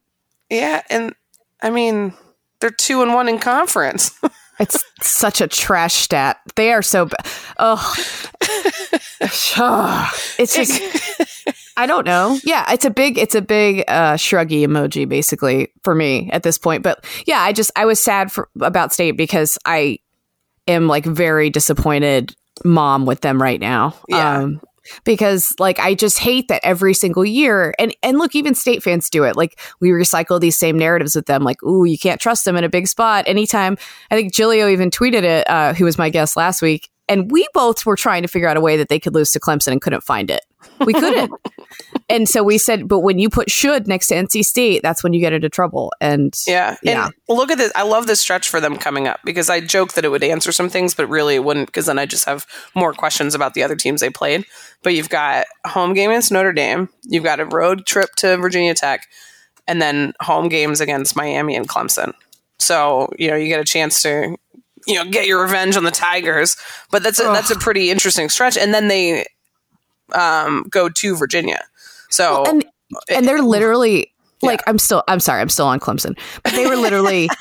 Yeah, 0.51 0.83
and 0.91 1.15
I 1.63 1.71
mean 1.71 2.15
they're 2.61 2.71
two 2.71 3.03
and 3.03 3.15
one 3.15 3.29
in 3.29 3.39
conference. 3.39 4.11
It's 4.61 4.85
such 5.03 5.41
a 5.41 5.49
trash 5.49 5.95
stat. 5.95 6.39
They 6.55 6.73
are 6.73 6.83
so 6.83 7.07
bad. 7.07 7.27
Oh, 7.59 7.95
it's 10.39 10.55
just. 10.55 10.81
I 11.77 11.87
don't 11.87 12.07
know. 12.07 12.39
Yeah, 12.45 12.73
it's 12.73 12.85
a 12.85 12.91
big, 12.91 13.19
it's 13.19 13.35
a 13.35 13.43
big 13.43 13.83
uh, 13.89 14.15
shruggy 14.15 14.65
emoji, 14.65 15.09
basically 15.09 15.73
for 15.83 15.95
me 15.95 16.31
at 16.33 16.45
this 16.45 16.57
point. 16.57 16.85
But 16.85 17.05
yeah, 17.27 17.41
I 17.41 17.53
just 17.53 17.73
I 17.75 17.85
was 17.85 17.99
sad 17.99 18.31
for 18.31 18.49
about 18.61 18.93
state 18.93 19.17
because 19.17 19.59
I 19.65 19.99
am 20.69 20.87
like 20.87 21.05
very 21.05 21.51
disappointed 21.51 22.35
mom 22.65 23.07
with 23.07 23.23
them 23.23 23.43
right 23.43 23.61
now. 23.61 23.95
Yeah. 24.09 24.39
Um, 24.39 24.61
because 25.05 25.55
like 25.59 25.79
I 25.79 25.95
just 25.95 26.19
hate 26.19 26.49
that 26.49 26.65
every 26.65 26.95
single 26.95 27.25
year 27.25 27.75
and 27.79 27.95
and 28.03 28.19
look 28.19 28.35
even 28.35 28.55
state 28.55 28.83
fans 28.83 29.11
do 29.11 29.25
it. 29.25 29.37
Like 29.37 29.61
we 29.81 29.91
recycle 29.91 30.41
these 30.41 30.57
same 30.57 30.79
narratives 30.79 31.15
with 31.15 31.27
them 31.27 31.43
like 31.43 31.63
ooh 31.63 31.85
you 31.85 31.99
can't 31.99 32.21
trust 32.21 32.45
them 32.45 32.57
in 32.57 32.65
a 32.65 32.69
big 32.69 32.87
spot. 32.87 33.25
Anytime 33.27 33.77
I 34.11 34.17
think 34.17 34.33
Gilio 34.33 34.71
even 34.71 34.91
tweeted 34.91 35.23
it 35.23 35.49
uh, 35.49 35.75
who 35.75 35.85
was 35.85 35.99
my 35.99 36.11
guest 36.11 36.37
last 36.37 36.63
week 36.63 36.91
and 37.09 37.31
we 37.31 37.47
both 37.53 37.85
were 37.85 37.97
trying 37.97 38.23
to 38.23 38.29
figure 38.29 38.49
out 38.49 38.57
a 38.57 38.61
way 38.61 38.77
that 38.77 38.89
they 38.89 38.99
could 38.99 39.15
lose 39.15 39.31
to 39.33 39.41
Clemson 39.41 39.73
and 39.73 39.81
couldn't 39.81 40.03
find 40.03 40.31
it. 40.31 40.41
We 40.85 40.95
couldn't. 40.95 41.31
and 42.09 42.29
so 42.29 42.43
we 42.43 42.57
said, 42.57 42.89
but 42.89 43.01
when 43.01 43.19
you 43.19 43.29
put 43.29 43.51
should 43.51 43.87
next 43.87 44.07
to 44.09 44.15
NC 44.15 44.45
State, 44.45 44.83
that's 44.83 45.05
when 45.05 45.13
you 45.13 45.21
get 45.21 45.35
into 45.35 45.51
trouble. 45.51 45.93
And 46.01 46.35
Yeah. 46.47 46.77
Yeah. 46.83 47.07
And 47.29 47.39
look 47.39 47.51
at 47.51 47.59
this. 47.59 47.73
I 47.77 47.83
love 47.83 48.07
this 48.07 48.21
stretch 48.21 48.49
for 48.49 48.61
them 48.61 48.77
coming 48.77 49.07
up 49.07 49.21
because 49.25 49.51
I 49.51 49.61
joke 49.61 49.93
that 49.95 50.05
it 50.05 50.09
would 50.09 50.25
answer 50.25 50.53
some 50.53 50.71
things, 50.71 50.95
but 50.95 51.09
really 51.09 51.35
it 51.35 51.45
wouldn't 51.45 51.67
because 51.67 51.87
then 51.87 51.99
I 51.99 52.07
just 52.07 52.25
have 52.25 52.47
more 52.75 52.95
questions 52.95 53.35
about 53.35 53.55
the 53.55 53.63
other 53.63 53.77
teams 53.77 54.01
they 54.01 54.11
played. 54.11 54.45
But 54.83 54.95
you've 54.95 55.11
got 55.11 55.47
home 55.67 55.93
game 55.93 56.11
against 56.11 56.33
Notre 56.33 56.53
Dame, 56.53 56.89
you've 57.03 57.25
got 57.25 57.41
a 57.41 57.47
road 57.47 57.87
trip 57.87 58.15
to 58.17 58.37
Virginia 58.39 58.75
Tech, 58.75 59.07
and 59.67 59.81
then 59.81 60.15
home 60.21 60.49
games 60.49 60.81
against 60.81 61.17
Miami 61.17 61.55
and 61.55 61.69
Clemson. 61.69 62.13
So, 62.59 63.11
you 63.19 63.29
know, 63.29 63.37
you 63.37 63.49
get 63.49 63.61
a 63.61 63.65
chance 63.65 64.01
to 64.03 64.37
you 64.87 64.95
know, 64.95 65.11
get 65.11 65.27
your 65.27 65.43
revenge 65.43 65.77
on 65.77 65.85
the 65.85 65.91
Tigers. 65.91 66.57
But 66.91 67.03
that's 67.03 67.21
a, 67.21 67.25
that's 67.25 67.51
a 67.51 67.57
pretty 67.59 67.91
interesting 67.91 68.29
stretch. 68.29 68.57
And 68.57 68.75
then 68.75 68.89
they 68.89 69.27
um, 70.13 70.65
go 70.71 70.89
to 70.89 71.17
Virginia. 71.17 71.63
So 72.11 72.45
and 72.45 72.65
and 73.09 73.27
they're 73.27 73.43
literally 73.43 74.13
like 74.43 74.61
I'm 74.67 74.79
still 74.79 75.03
I'm 75.09 75.21
sorry 75.21 75.41
I'm 75.41 75.49
still 75.49 75.67
on 75.67 75.81
Clemson, 75.81 76.19
but 76.43 76.53
they 76.53 76.67
were 76.67 76.77
literally. 76.77 77.29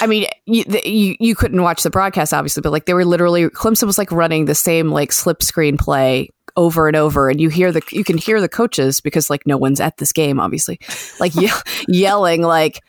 I 0.00 0.06
mean, 0.06 0.26
you, 0.44 0.64
the, 0.64 0.86
you 0.86 1.16
you 1.18 1.34
couldn't 1.34 1.62
watch 1.62 1.82
the 1.82 1.88
broadcast 1.88 2.34
obviously, 2.34 2.60
but 2.60 2.72
like 2.72 2.84
they 2.84 2.94
were 2.94 3.06
literally 3.06 3.48
Clemson 3.48 3.84
was 3.84 3.96
like 3.96 4.12
running 4.12 4.44
the 4.44 4.54
same 4.54 4.90
like 4.90 5.12
slip 5.12 5.42
screen 5.42 5.78
play 5.78 6.28
over 6.56 6.88
and 6.88 6.96
over, 6.96 7.30
and 7.30 7.40
you 7.40 7.48
hear 7.48 7.72
the 7.72 7.80
you 7.92 8.04
can 8.04 8.18
hear 8.18 8.40
the 8.40 8.48
coaches 8.48 9.00
because 9.00 9.30
like 9.30 9.46
no 9.46 9.56
one's 9.56 9.80
at 9.80 9.96
this 9.96 10.12
game 10.12 10.40
obviously, 10.40 10.78
like 11.20 11.34
ye- 11.36 11.50
yelling 11.88 12.42
like 12.42 12.80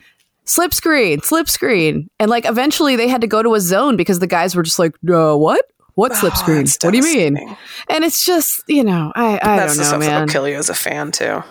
slip 0.50 0.74
screen, 0.74 1.22
slip 1.22 1.48
screen, 1.50 2.10
and 2.20 2.29
like 2.29 2.46
eventually 2.46 2.96
they 2.96 3.08
had 3.08 3.22
to 3.22 3.27
go 3.27 3.41
to 3.44 3.53
a 3.56 3.60
zone 3.62 3.96
because 3.96 4.20
the 4.20 4.27
guys 4.27 4.56
were 4.56 4.63
just 4.63 4.79
like, 4.79 4.94
uh, 5.10 5.36
what? 5.36 5.63
What 5.96 6.15
slip 6.15 6.34
Oh, 6.36 6.39
screen? 6.39 6.65
What 6.82 6.91
do 6.91 6.98
you 6.98 7.03
mean? 7.03 7.58
And 7.89 8.03
it's 8.06 8.25
just, 8.25 8.63
you 8.68 8.84
know, 8.86 9.12
I, 9.15 9.34
I 9.41 9.58
that's 9.58 9.75
don't 9.75 9.77
the 9.77 9.84
know, 9.84 9.88
stuff 9.88 10.00
man. 10.00 10.10
that'll 10.10 10.27
kill 10.27 10.48
you 10.48 10.56
as 10.56 10.70
a 10.70 10.74
fan 10.74 11.12
too. 11.12 11.44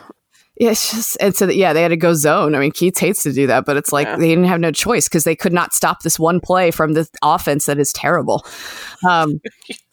Yeah, 0.61 0.71
it's 0.71 0.90
just 0.90 1.17
and 1.21 1.37
so 1.37 1.47
that, 1.47 1.55
yeah, 1.55 1.73
they 1.73 1.83
had 1.83 1.88
to 1.88 1.97
go 1.97 2.14
zone. 2.14 2.55
I 2.55 2.59
mean, 2.59 2.73
Keatts 2.73 2.99
hates 2.99 3.23
to 3.25 3.33
do 3.33 3.47
that, 3.47 3.64
but 3.67 3.76
it's 3.76 3.93
like 3.93 4.07
Yeah. 4.09 4.17
they 4.17 4.28
didn't 4.28 4.45
have 4.47 4.59
no 4.59 4.73
choice 4.73 5.07
because 5.07 5.25
they 5.25 5.37
could 5.37 5.52
not 5.52 5.73
stop 5.75 6.02
this 6.02 6.19
one 6.19 6.40
play 6.40 6.71
from 6.71 6.95
the 6.95 7.07
offense 7.23 7.67
that 7.67 7.78
is 7.78 7.93
terrible. 7.93 8.45
Um, 9.09 9.40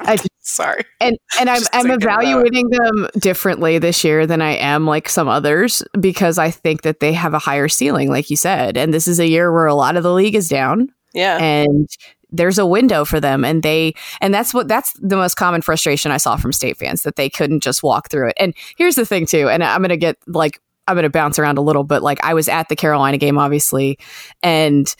I 0.00 0.16
Sorry. 0.40 0.84
and 1.00 1.16
and 1.40 1.50
I'm 1.50 1.58
Just 1.58 1.70
I'm 1.74 1.82
thinking 1.86 2.02
about 2.04 2.22
it. 2.22 2.28
evaluating 2.28 2.68
them 2.70 3.08
differently 3.18 3.78
this 3.78 4.04
year 4.04 4.26
than 4.26 4.40
I 4.42 4.52
am 4.56 4.86
like 4.86 5.08
some 5.08 5.28
others 5.28 5.82
because 5.98 6.38
I 6.38 6.50
think 6.50 6.82
that 6.82 7.00
they 7.00 7.12
have 7.12 7.34
a 7.34 7.38
higher 7.38 7.68
ceiling, 7.68 8.10
like 8.10 8.30
you 8.30 8.36
said, 8.36 8.76
and 8.76 8.94
this 8.94 9.08
is 9.08 9.18
a 9.18 9.26
year 9.26 9.52
where 9.52 9.66
a 9.66 9.74
lot 9.74 9.96
of 9.96 10.02
the 10.04 10.12
league 10.12 10.34
is 10.36 10.48
down 10.48 10.88
Yeah. 11.14 11.38
and 11.38 11.88
there's 12.30 12.58
a 12.58 12.66
window 12.66 13.04
for 13.04 13.20
them 13.20 13.44
and 13.44 13.62
they 13.62 13.94
and 14.20 14.32
that's 14.34 14.52
what 14.52 14.66
that's 14.68 14.92
the 15.00 15.16
most 15.16 15.36
common 15.36 15.62
frustration 15.62 16.10
i 16.10 16.16
saw 16.16 16.36
from 16.36 16.52
state 16.52 16.76
fans 16.76 17.02
that 17.04 17.14
they 17.14 17.30
couldn't 17.30 17.62
just 17.62 17.84
walk 17.84 18.10
through 18.10 18.26
it 18.28 18.34
and 18.38 18.52
here's 18.76 18.96
the 18.96 19.06
thing 19.06 19.24
too 19.26 19.48
and 19.48 19.62
i'm 19.62 19.80
gonna 19.80 19.96
get 19.96 20.16
like 20.26 20.60
i'm 20.88 20.96
gonna 20.96 21.08
bounce 21.08 21.38
around 21.38 21.56
a 21.56 21.60
little 21.60 21.84
but 21.84 22.02
like 22.02 22.18
i 22.24 22.34
was 22.34 22.48
at 22.48 22.68
the 22.68 22.74
carolina 22.74 23.16
game 23.16 23.38
obviously 23.38 23.96
and 24.42 24.96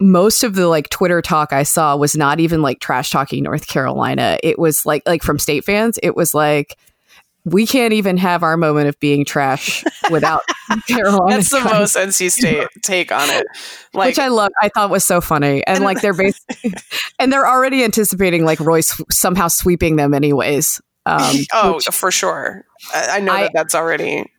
most 0.00 0.42
of 0.42 0.54
the 0.54 0.66
like 0.66 0.88
twitter 0.88 1.20
talk 1.22 1.52
i 1.52 1.62
saw 1.62 1.96
was 1.96 2.16
not 2.16 2.40
even 2.40 2.62
like 2.62 2.80
trash 2.80 3.10
talking 3.10 3.42
north 3.42 3.68
carolina 3.68 4.38
it 4.42 4.58
was 4.58 4.86
like 4.86 5.02
like 5.06 5.22
from 5.22 5.38
state 5.38 5.64
fans 5.64 5.98
it 6.02 6.16
was 6.16 6.34
like 6.34 6.76
we 7.44 7.66
can't 7.66 7.92
even 7.94 8.16
have 8.18 8.42
our 8.42 8.56
moment 8.56 8.88
of 8.88 9.00
being 9.00 9.24
trash 9.24 9.82
without 10.10 10.42
Carolina. 10.86 11.36
That's 11.36 11.50
the 11.50 11.60
most 11.60 11.96
NC 11.96 12.30
State 12.30 12.68
take 12.82 13.10
on 13.10 13.28
it. 13.30 13.46
Like, 13.94 14.08
which 14.08 14.18
I 14.18 14.28
love. 14.28 14.50
I 14.60 14.68
thought 14.68 14.90
was 14.90 15.04
so 15.04 15.22
funny, 15.22 15.64
and, 15.66 15.76
And- 15.76 15.84
like 15.84 16.02
they're 16.02 16.12
basically, 16.14 16.74
and 17.18 17.32
they're 17.32 17.48
already 17.48 17.82
anticipating 17.82 18.44
like 18.44 18.60
Royce 18.60 18.94
somehow 19.10 19.48
sweeping 19.48 19.96
them 19.96 20.12
anyways. 20.12 20.82
Um, 21.06 21.34
oh, 21.54 21.74
which 21.76 21.86
for 21.86 22.10
sure. 22.10 22.66
I, 22.94 23.16
I 23.16 23.20
know 23.20 23.32
I- 23.32 23.42
that 23.44 23.52
that's 23.54 23.74
already. 23.74 24.30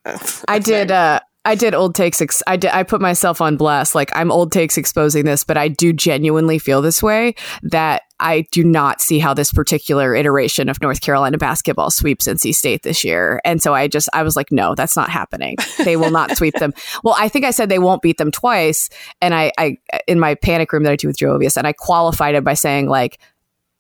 I 0.47 0.59
did. 0.59 0.91
Uh, 0.91 1.21
I 1.43 1.55
did 1.55 1.73
old 1.73 1.95
takes. 1.95 2.21
Ex- 2.21 2.43
I 2.45 2.55
did. 2.55 2.69
I 2.71 2.83
put 2.83 3.01
myself 3.01 3.41
on 3.41 3.57
blast. 3.57 3.95
Like 3.95 4.11
I'm 4.15 4.31
old 4.31 4.51
takes 4.51 4.77
exposing 4.77 5.25
this, 5.25 5.43
but 5.43 5.57
I 5.57 5.69
do 5.69 5.91
genuinely 5.91 6.59
feel 6.59 6.83
this 6.83 7.01
way 7.01 7.33
that 7.63 8.03
I 8.19 8.45
do 8.51 8.63
not 8.63 9.01
see 9.01 9.17
how 9.17 9.33
this 9.33 9.51
particular 9.51 10.13
iteration 10.13 10.69
of 10.69 10.79
North 10.83 11.01
Carolina 11.01 11.39
basketball 11.39 11.89
sweeps 11.89 12.27
NC 12.27 12.53
State 12.53 12.83
this 12.83 13.03
year. 13.03 13.41
And 13.43 13.59
so 13.59 13.73
I 13.73 13.87
just 13.87 14.07
I 14.13 14.21
was 14.21 14.35
like, 14.35 14.51
no, 14.51 14.75
that's 14.75 14.95
not 14.95 15.09
happening. 15.09 15.55
They 15.83 15.97
will 15.97 16.11
not 16.11 16.37
sweep 16.37 16.53
them. 16.55 16.73
Well, 17.03 17.15
I 17.17 17.27
think 17.29 17.45
I 17.45 17.51
said 17.51 17.69
they 17.69 17.79
won't 17.79 18.03
beat 18.03 18.17
them 18.19 18.29
twice, 18.29 18.89
and 19.21 19.33
I, 19.33 19.51
I 19.57 19.77
in 20.07 20.19
my 20.19 20.35
panic 20.35 20.71
room 20.71 20.83
that 20.83 20.91
I 20.91 20.95
do 20.95 21.07
with 21.07 21.17
Joe 21.17 21.37
Ovies, 21.39 21.57
and 21.57 21.65
I 21.65 21.73
qualified 21.73 22.35
it 22.35 22.43
by 22.43 22.53
saying 22.53 22.87
like 22.89 23.19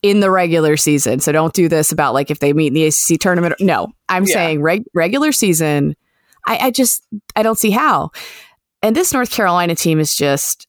in 0.01 0.19
the 0.21 0.31
regular 0.31 0.77
season. 0.77 1.19
So 1.19 1.31
don't 1.31 1.53
do 1.53 1.67
this 1.69 1.91
about 1.91 2.15
like 2.15 2.31
if 2.31 2.39
they 2.39 2.53
meet 2.53 2.67
in 2.67 2.73
the 2.73 2.85
ACC 2.85 3.19
tournament. 3.19 3.53
No, 3.59 3.89
I'm 4.09 4.23
Yeah. 4.23 4.33
saying 4.33 4.61
reg- 4.63 4.85
regular 4.95 5.31
season. 5.31 5.95
I, 6.47 6.57
I 6.57 6.71
just 6.71 7.03
I 7.35 7.43
don't 7.43 7.57
see 7.59 7.71
how. 7.71 8.11
And 8.81 8.95
this 8.95 9.13
North 9.13 9.31
Carolina 9.31 9.75
team 9.75 9.99
is 9.99 10.15
just 10.15 10.67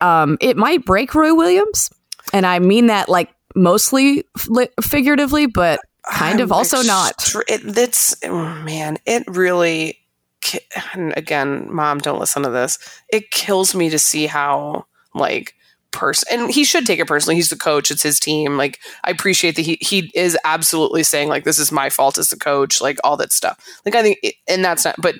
um 0.00 0.36
it 0.40 0.56
might 0.56 0.84
break 0.84 1.14
Roy 1.14 1.34
Williams. 1.34 1.90
And 2.32 2.44
I 2.46 2.58
mean 2.58 2.86
that 2.86 3.08
like 3.08 3.32
mostly 3.54 4.24
li- 4.48 4.68
figuratively, 4.82 5.46
but 5.46 5.80
kind 6.10 6.40
of 6.40 6.50
I'm 6.52 6.58
also 6.58 6.82
not. 6.82 7.14
It, 7.48 7.76
it's 7.78 8.16
oh, 8.24 8.54
man. 8.62 8.98
It 9.06 9.24
really. 9.26 9.98
ki- 10.40 10.60
And 10.92 11.14
again, 11.16 11.68
mom, 11.72 11.98
don't 11.98 12.20
listen 12.20 12.42
to 12.42 12.50
this. 12.50 12.78
It 13.08 13.30
kills 13.30 13.74
me 13.74 13.88
to 13.90 13.98
see 13.98 14.26
how 14.26 14.86
like 15.14 15.54
person 15.92 16.40
and 16.40 16.50
he 16.50 16.64
should 16.64 16.86
take 16.86 16.98
it 16.98 17.06
personally. 17.06 17.36
He's 17.36 17.48
the 17.48 17.56
coach. 17.56 17.90
It's 17.90 18.02
his 18.02 18.20
team. 18.20 18.56
Like 18.56 18.80
i 19.04 19.10
appreciate 19.10 19.56
that 19.56 19.62
he 19.62 19.78
he 19.80 20.10
is 20.14 20.36
absolutely 20.44 21.02
saying 21.02 21.28
like 21.28 21.44
this 21.44 21.58
is 21.58 21.72
my 21.72 21.88
fault 21.90 22.18
as 22.18 22.28
the 22.28 22.36
coach 22.36 22.80
like 22.80 22.98
all 23.04 23.16
that 23.16 23.32
stuff. 23.32 23.58
Like 23.84 23.94
i 23.94 24.02
think 24.02 24.18
it, 24.22 24.34
and 24.48 24.64
that's 24.64 24.84
not 24.84 24.96
but 25.00 25.14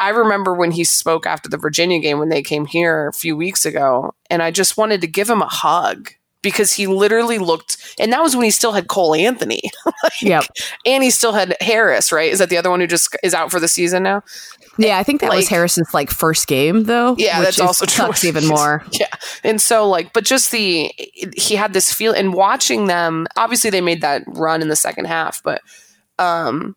i 0.00 0.08
remember 0.10 0.54
when 0.54 0.70
he 0.70 0.84
spoke 0.84 1.26
after 1.26 1.48
the 1.48 1.56
virginia 1.58 1.98
game 1.98 2.18
when 2.18 2.28
they 2.28 2.42
came 2.42 2.66
here 2.66 3.08
a 3.08 3.12
few 3.12 3.36
weeks 3.36 3.64
ago 3.64 4.12
and 4.30 4.42
i 4.42 4.50
just 4.50 4.76
wanted 4.76 5.00
to 5.00 5.06
give 5.06 5.28
him 5.30 5.40
a 5.42 5.46
hug 5.48 6.10
because 6.42 6.72
he 6.72 6.86
literally 6.86 7.38
looked 7.38 7.76
and 7.98 8.12
that 8.12 8.22
was 8.22 8.36
when 8.36 8.44
he 8.44 8.50
still 8.50 8.72
had 8.72 8.88
cole 8.88 9.14
anthony. 9.14 9.60
Like, 10.02 10.20
Yep. 10.22 10.44
and 10.84 11.02
he 11.02 11.10
still 11.10 11.32
had 11.32 11.56
harris 11.60 12.12
right? 12.12 12.30
Is 12.30 12.38
that 12.38 12.50
the 12.50 12.56
other 12.58 12.70
one 12.70 12.80
who 12.80 12.86
just 12.86 13.16
is 13.22 13.34
out 13.34 13.50
for 13.50 13.58
the 13.60 13.68
season 13.68 14.02
now 14.02 14.22
Yeah, 14.78 14.98
I 14.98 15.02
think 15.02 15.20
that 15.22 15.30
was 15.30 15.44
Like- 15.44 15.48
Harrison's 15.48 15.92
like 15.94 16.10
first 16.10 16.46
game 16.46 16.84
though. 16.84 17.14
Yeah, 17.18 17.38
which 17.38 17.46
that's 17.56 17.60
also 17.60 17.86
true. 17.86 18.06
sucks 18.06 18.24
even 18.24 18.46
more. 18.48 18.84
Yeah. 18.92 19.06
And 19.44 19.60
so 19.60 19.88
like 19.88 20.12
but 20.12 20.24
just 20.24 20.50
the 20.52 20.92
he 21.36 21.56
had 21.56 21.72
this 21.72 21.92
feel 21.92 22.12
and 22.12 22.34
watching 22.34 22.86
them 22.86 23.26
obviously 23.36 23.70
they 23.70 23.80
made 23.80 24.00
that 24.02 24.22
run 24.26 24.62
in 24.62 24.68
the 24.68 24.76
second 24.76 25.06
half, 25.06 25.42
but 25.42 25.62
um 26.18 26.76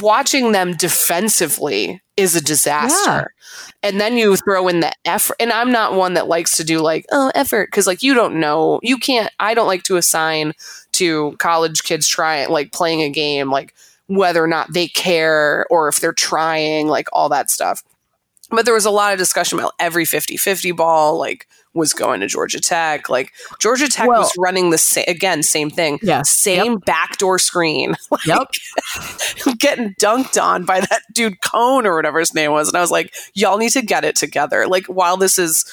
watching 0.00 0.52
them 0.52 0.72
defensively 0.74 2.00
is 2.16 2.34
a 2.34 2.40
disaster. 2.40 3.34
And 3.82 4.00
then 4.00 4.16
you 4.16 4.36
throw 4.36 4.68
in 4.68 4.80
the 4.80 4.92
effort 5.04 5.36
and 5.40 5.52
I'm 5.52 5.70
not 5.70 5.94
one 5.94 6.14
that 6.14 6.28
likes 6.28 6.56
to 6.56 6.64
do 6.64 6.78
like 6.80 7.04
oh 7.12 7.30
effort 7.34 7.70
cuz 7.72 7.86
like 7.86 8.02
you 8.02 8.14
don't 8.14 8.36
know. 8.40 8.80
You 8.82 8.96
can't 8.98 9.30
I 9.38 9.54
don't 9.54 9.66
like 9.66 9.82
to 9.84 9.96
assign 9.96 10.52
to 10.92 11.34
college 11.38 11.82
kids 11.82 12.06
trying 12.08 12.48
like 12.50 12.72
playing 12.72 13.02
a 13.02 13.10
game 13.10 13.50
like 13.50 13.74
whether 14.16 14.42
or 14.42 14.46
not 14.48 14.72
they 14.72 14.88
care 14.88 15.66
or 15.70 15.88
if 15.88 16.00
they're 16.00 16.12
trying 16.12 16.88
like 16.88 17.08
all 17.12 17.28
that 17.28 17.50
stuff. 17.50 17.82
But 18.50 18.66
there 18.66 18.74
was 18.74 18.84
a 18.84 18.90
lot 18.90 19.12
of 19.14 19.18
discussion 19.18 19.58
about 19.58 19.72
every 19.78 20.04
50-50 20.04 20.76
ball 20.76 21.18
like 21.18 21.46
was 21.74 21.94
going 21.94 22.20
to 22.20 22.26
georgia 22.26 22.60
tech. 22.60 23.08
Like 23.08 23.32
georgia 23.58 23.88
tech 23.88 24.06
Well- 24.08 24.20
was 24.20 24.32
running 24.36 24.68
the 24.70 24.76
same 24.78 25.06
again 25.08 25.42
same 25.42 25.70
thing. 25.70 25.98
Yeah. 26.02 26.20
same 26.22 26.78
backdoor 26.78 27.38
screen. 27.38 27.94
Yep. 28.26 28.48
getting 29.58 29.94
dunked 29.94 30.40
on 30.40 30.64
by 30.64 30.80
that 30.80 31.02
dude 31.14 31.40
cone 31.40 31.86
or 31.86 31.96
whatever 31.96 32.18
his 32.18 32.34
name 32.34 32.52
was. 32.52 32.68
And 32.68 32.76
i 32.76 32.80
was 32.80 32.90
like 32.90 33.14
y'all 33.34 33.56
need 33.58 33.70
to 33.70 33.82
get 33.82 34.04
it 34.04 34.16
together. 34.16 34.66
Like 34.66 34.84
while 34.86 35.16
this 35.16 35.38
is 35.38 35.64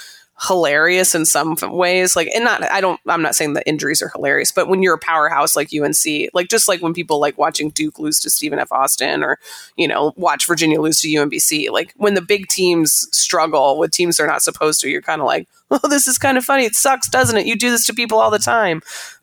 hilarious 0.42 1.16
in 1.16 1.26
some 1.26 1.56
ways. 1.62 2.16
Like 2.16 2.30
and 2.34 2.44
not 2.44 2.64
i 2.72 2.82
don't 2.82 3.00
i'm 3.08 3.22
not 3.22 3.36
saying 3.36 3.54
the 3.54 3.68
injuries 3.68 4.02
are 4.02 4.10
hilarious 4.10 4.52
but 4.52 4.68
when 4.68 4.82
you're 4.82 4.96
a 4.96 5.00
powerhouse 5.00 5.56
like 5.56 5.70
unc 5.74 6.30
like 6.34 6.48
just 6.50 6.68
like 6.68 6.82
when 6.82 6.94
people 6.94 7.20
like 7.20 7.38
watching 7.38 7.70
duke 7.70 8.00
lose 8.00 8.20
to 8.20 8.30
stephen 8.30 8.60
f. 8.60 8.72
Austin 8.72 9.24
or 9.24 9.40
you 9.78 9.88
know 9.88 10.14
watch 10.16 10.46
virginia 10.46 10.80
lose 10.80 11.00
to 11.02 11.08
umbc 11.08 11.70
like 11.72 11.94
when 11.98 12.14
the 12.14 12.22
big 12.22 12.48
teams 12.48 13.08
struggle 13.12 13.78
with 13.78 13.92
teams 13.92 14.18
they're 14.18 14.28
not 14.28 14.42
supposed 14.42 14.82
to 14.82 14.90
you're 14.90 15.02
kind 15.02 15.22
of 15.22 15.28
like 15.28 15.48
oh 15.72 15.88
this 15.90 16.08
is 16.08 16.18
kind 16.18 16.38
of 16.38 16.46
funny. 16.46 16.66
It 16.66 16.76
sucks 16.76 17.10
doesn't 17.10 17.38
it? 17.38 17.46
You 17.46 17.56
do 17.56 17.72
this 17.72 17.86
to 17.86 17.94
people 17.94 18.20
all 18.20 18.32
the 18.32 18.40
time. 18.40 18.82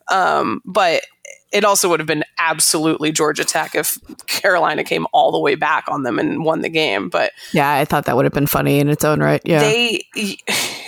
Um 0.09 0.61
but 0.65 1.03
it 1.51 1.63
also 1.63 1.89
would 1.89 1.99
have 1.99 2.07
been 2.07 2.23
absolutely 2.37 3.11
Georgia 3.11 3.45
Tech 3.45 3.75
if 3.75 3.97
Carolina 4.27 4.83
came 4.83 5.07
all 5.13 5.31
the 5.31 5.39
way 5.39 5.55
back 5.55 5.85
on 5.87 6.03
them 6.03 6.19
and 6.19 6.43
won 6.43 6.61
the 6.61 6.69
game. 6.69 7.09
But 7.09 7.31
Yeah, 7.53 7.71
I 7.73 7.85
thought 7.85 8.05
that 8.05 8.15
would 8.15 8.25
have 8.25 8.33
been 8.33 8.47
funny 8.47 8.79
in 8.79 8.89
its 8.89 9.05
own 9.05 9.21
right. 9.21 9.41
Yeah. 9.45 9.59
they, 9.59 10.03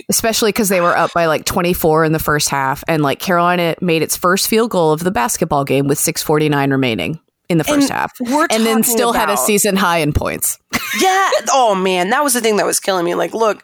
especially 0.10 0.50
because 0.50 0.70
they 0.70 0.82
were 0.82 0.96
up 0.96 1.14
by 1.14 1.28
like 1.28 1.46
24 1.46 2.04
in 2.06 2.12
the 2.12 2.20
first 2.20 2.50
half 2.50 2.84
and 2.88 3.04
like 3.04 3.20
carolina 3.20 3.76
made 3.80 4.02
its 4.02 4.18
first 4.18 4.48
field 4.48 4.72
goal 4.72 4.92
of 4.92 5.04
the 5.04 5.12
basketball 5.12 5.64
game 5.64 5.88
with 5.88 6.00
649 6.00 6.72
remaining 6.72 7.20
in 7.48 7.58
the 7.58 7.64
first 7.64 7.90
And 7.90 8.00
half 8.00 8.14
we're 8.20 8.48
and 8.50 8.66
then 8.66 8.84
still 8.84 9.14
had 9.14 9.30
a 9.30 9.38
season 9.38 9.76
high 9.76 10.00
in 10.00 10.14
points 10.14 10.60
yeah. 11.02 11.30
Oh 11.52 11.76
man, 11.76 12.10
that 12.10 12.24
was 12.24 12.34
the 12.34 12.42
thing 12.42 12.58
that 12.58 12.66
was 12.66 12.80
killing 12.80 13.06
me. 13.06 13.16
Like, 13.16 13.34
look, 13.34 13.64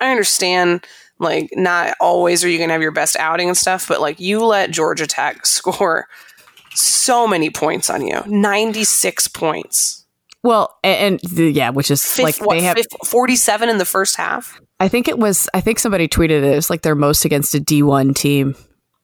I 0.00 0.10
understand 0.10 0.84
Like, 1.18 1.50
not 1.54 1.94
always 2.00 2.44
are 2.44 2.48
you 2.48 2.58
going 2.58 2.68
to 2.68 2.74
have 2.74 2.82
your 2.82 2.92
best 2.92 3.16
outing 3.16 3.48
and 3.48 3.56
stuff, 3.56 3.88
but 3.88 4.00
like, 4.00 4.20
you 4.20 4.44
let 4.44 4.70
Georgia 4.70 5.06
Tech 5.06 5.46
score 5.46 6.08
so 6.76 7.26
many 7.26 7.50
points 7.50 7.90
on 7.90 8.06
you 8.06 8.22
96 8.26 9.28
points. 9.28 10.04
Well, 10.42 10.76
and, 10.84 11.20
and 11.22 11.30
the, 11.32 11.50
yeah, 11.50 11.70
which 11.70 11.90
is 11.90 12.04
Fifth, 12.04 12.22
like 12.24 12.36
what, 12.46 12.54
they 12.54 12.62
have. 12.62 12.76
fifth- 12.76 13.08
47 13.08 13.68
in 13.68 13.78
the 13.78 13.84
first 13.84 14.16
half. 14.16 14.60
I 14.78 14.86
think 14.88 15.08
it 15.08 15.18
was. 15.18 15.48
I 15.54 15.60
think 15.60 15.78
somebody 15.78 16.06
tweeted 16.06 16.30
it. 16.30 16.44
It 16.44 16.54
was 16.54 16.70
like 16.70 16.82
they're 16.82 16.94
most 16.94 17.24
against 17.24 17.54
a 17.54 17.60
D 17.60 17.82
one 17.82 18.14
team 18.14 18.54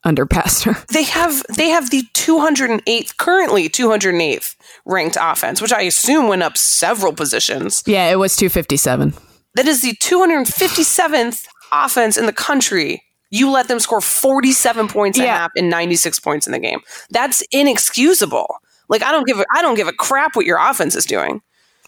under 0.05 0.27
Pastner. 0.27 0.77
They 0.93 1.05
have 1.05 1.43
they 1.57 1.71
have 1.71 1.91
the 1.91 2.03
208th 2.15 3.17
currently 3.17 3.69
208th 3.69 4.55
ranked 4.85 5.17
offense, 5.21 5.61
which 5.63 5.73
I 5.73 5.83
assume 5.83 6.29
went 6.29 6.43
up 6.43 6.57
several 6.59 7.13
positions. 7.15 7.83
yeah, 7.87 8.09
it 8.11 8.17
was 8.17 8.37
two 8.37 8.49
fifty 8.51 8.77
seven. 8.77 9.15
That 9.55 9.67
is 9.67 9.83
the 9.83 9.95
257th 9.97 11.47
offense 11.73 12.17
in 12.17 12.27
the 12.27 12.33
country. 12.33 13.03
You 13.33 13.51
let 13.51 13.67
them 13.67 13.81
score 13.81 14.01
47 14.01 14.89
points 14.89 15.19
a 15.19 15.27
half 15.27 15.51
and 15.57 15.69
96 15.69 16.21
points 16.21 16.47
in 16.47 16.53
the 16.53 16.59
game. 16.59 16.81
That's 17.11 17.43
inexcusable. 17.51 18.47
Like 18.89 19.03
I 19.03 19.11
don't 19.11 19.27
give 19.27 19.41
a, 19.41 19.45
I 19.57 19.63
don't 19.63 19.75
give 19.75 19.89
a 19.89 19.93
crap 19.93 20.37
what 20.37 20.47
your 20.47 20.59
offense 20.59 20.95
is 20.95 21.07
doing. 21.07 21.41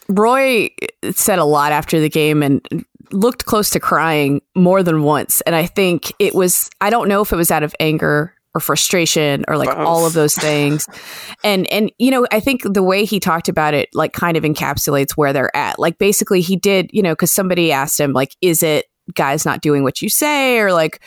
Roy 0.09 0.69
said 1.11 1.39
a 1.39 1.45
lot 1.45 1.71
after 1.71 1.99
the 1.99 2.09
game 2.09 2.43
and 2.43 2.67
looked 3.11 3.45
close 3.45 3.69
to 3.71 3.79
crying 3.79 4.41
more 4.55 4.83
than 4.83 5.03
once. 5.03 5.41
And 5.41 5.55
I 5.55 5.67
think 5.67 6.11
it 6.19 6.33
was, 6.33 6.69
I 6.81 6.89
don't 6.89 7.07
know 7.07 7.21
if 7.21 7.31
it 7.31 7.35
was 7.35 7.51
out 7.51 7.63
of 7.63 7.75
anger 7.79 8.33
or 8.53 8.61
frustration 8.61 9.45
or 9.47 9.57
like 9.57 9.69
Both. 9.69 9.77
all 9.85 10.05
of 10.05 10.13
those 10.13 10.33
things. 10.33 10.87
and, 11.43 11.71
and, 11.71 11.91
you 11.99 12.09
know, 12.09 12.25
I 12.31 12.39
think 12.39 12.61
the 12.63 12.83
way 12.83 13.05
he 13.05 13.19
talked 13.19 13.49
about 13.49 13.73
it, 13.73 13.89
like 13.93 14.13
kind 14.13 14.37
of 14.37 14.43
encapsulates 14.43 15.11
where 15.11 15.33
they're 15.33 15.55
at. 15.55 15.77
Like 15.77 15.97
basically 15.97 16.41
he 16.41 16.55
did, 16.55 16.89
you 16.93 17.01
know, 17.01 17.13
because 17.13 17.31
somebody 17.31 17.71
asked 17.71 17.99
him, 17.99 18.13
like, 18.13 18.35
is 18.41 18.63
it 18.63 18.85
guys 19.13 19.45
not 19.45 19.61
doing 19.61 19.83
what 19.83 20.01
you 20.01 20.09
say? 20.09 20.59
Or 20.59 20.71
like, 20.73 21.01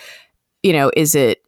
you 0.62 0.72
know, 0.72 0.90
is 0.96 1.14
it, 1.14 1.42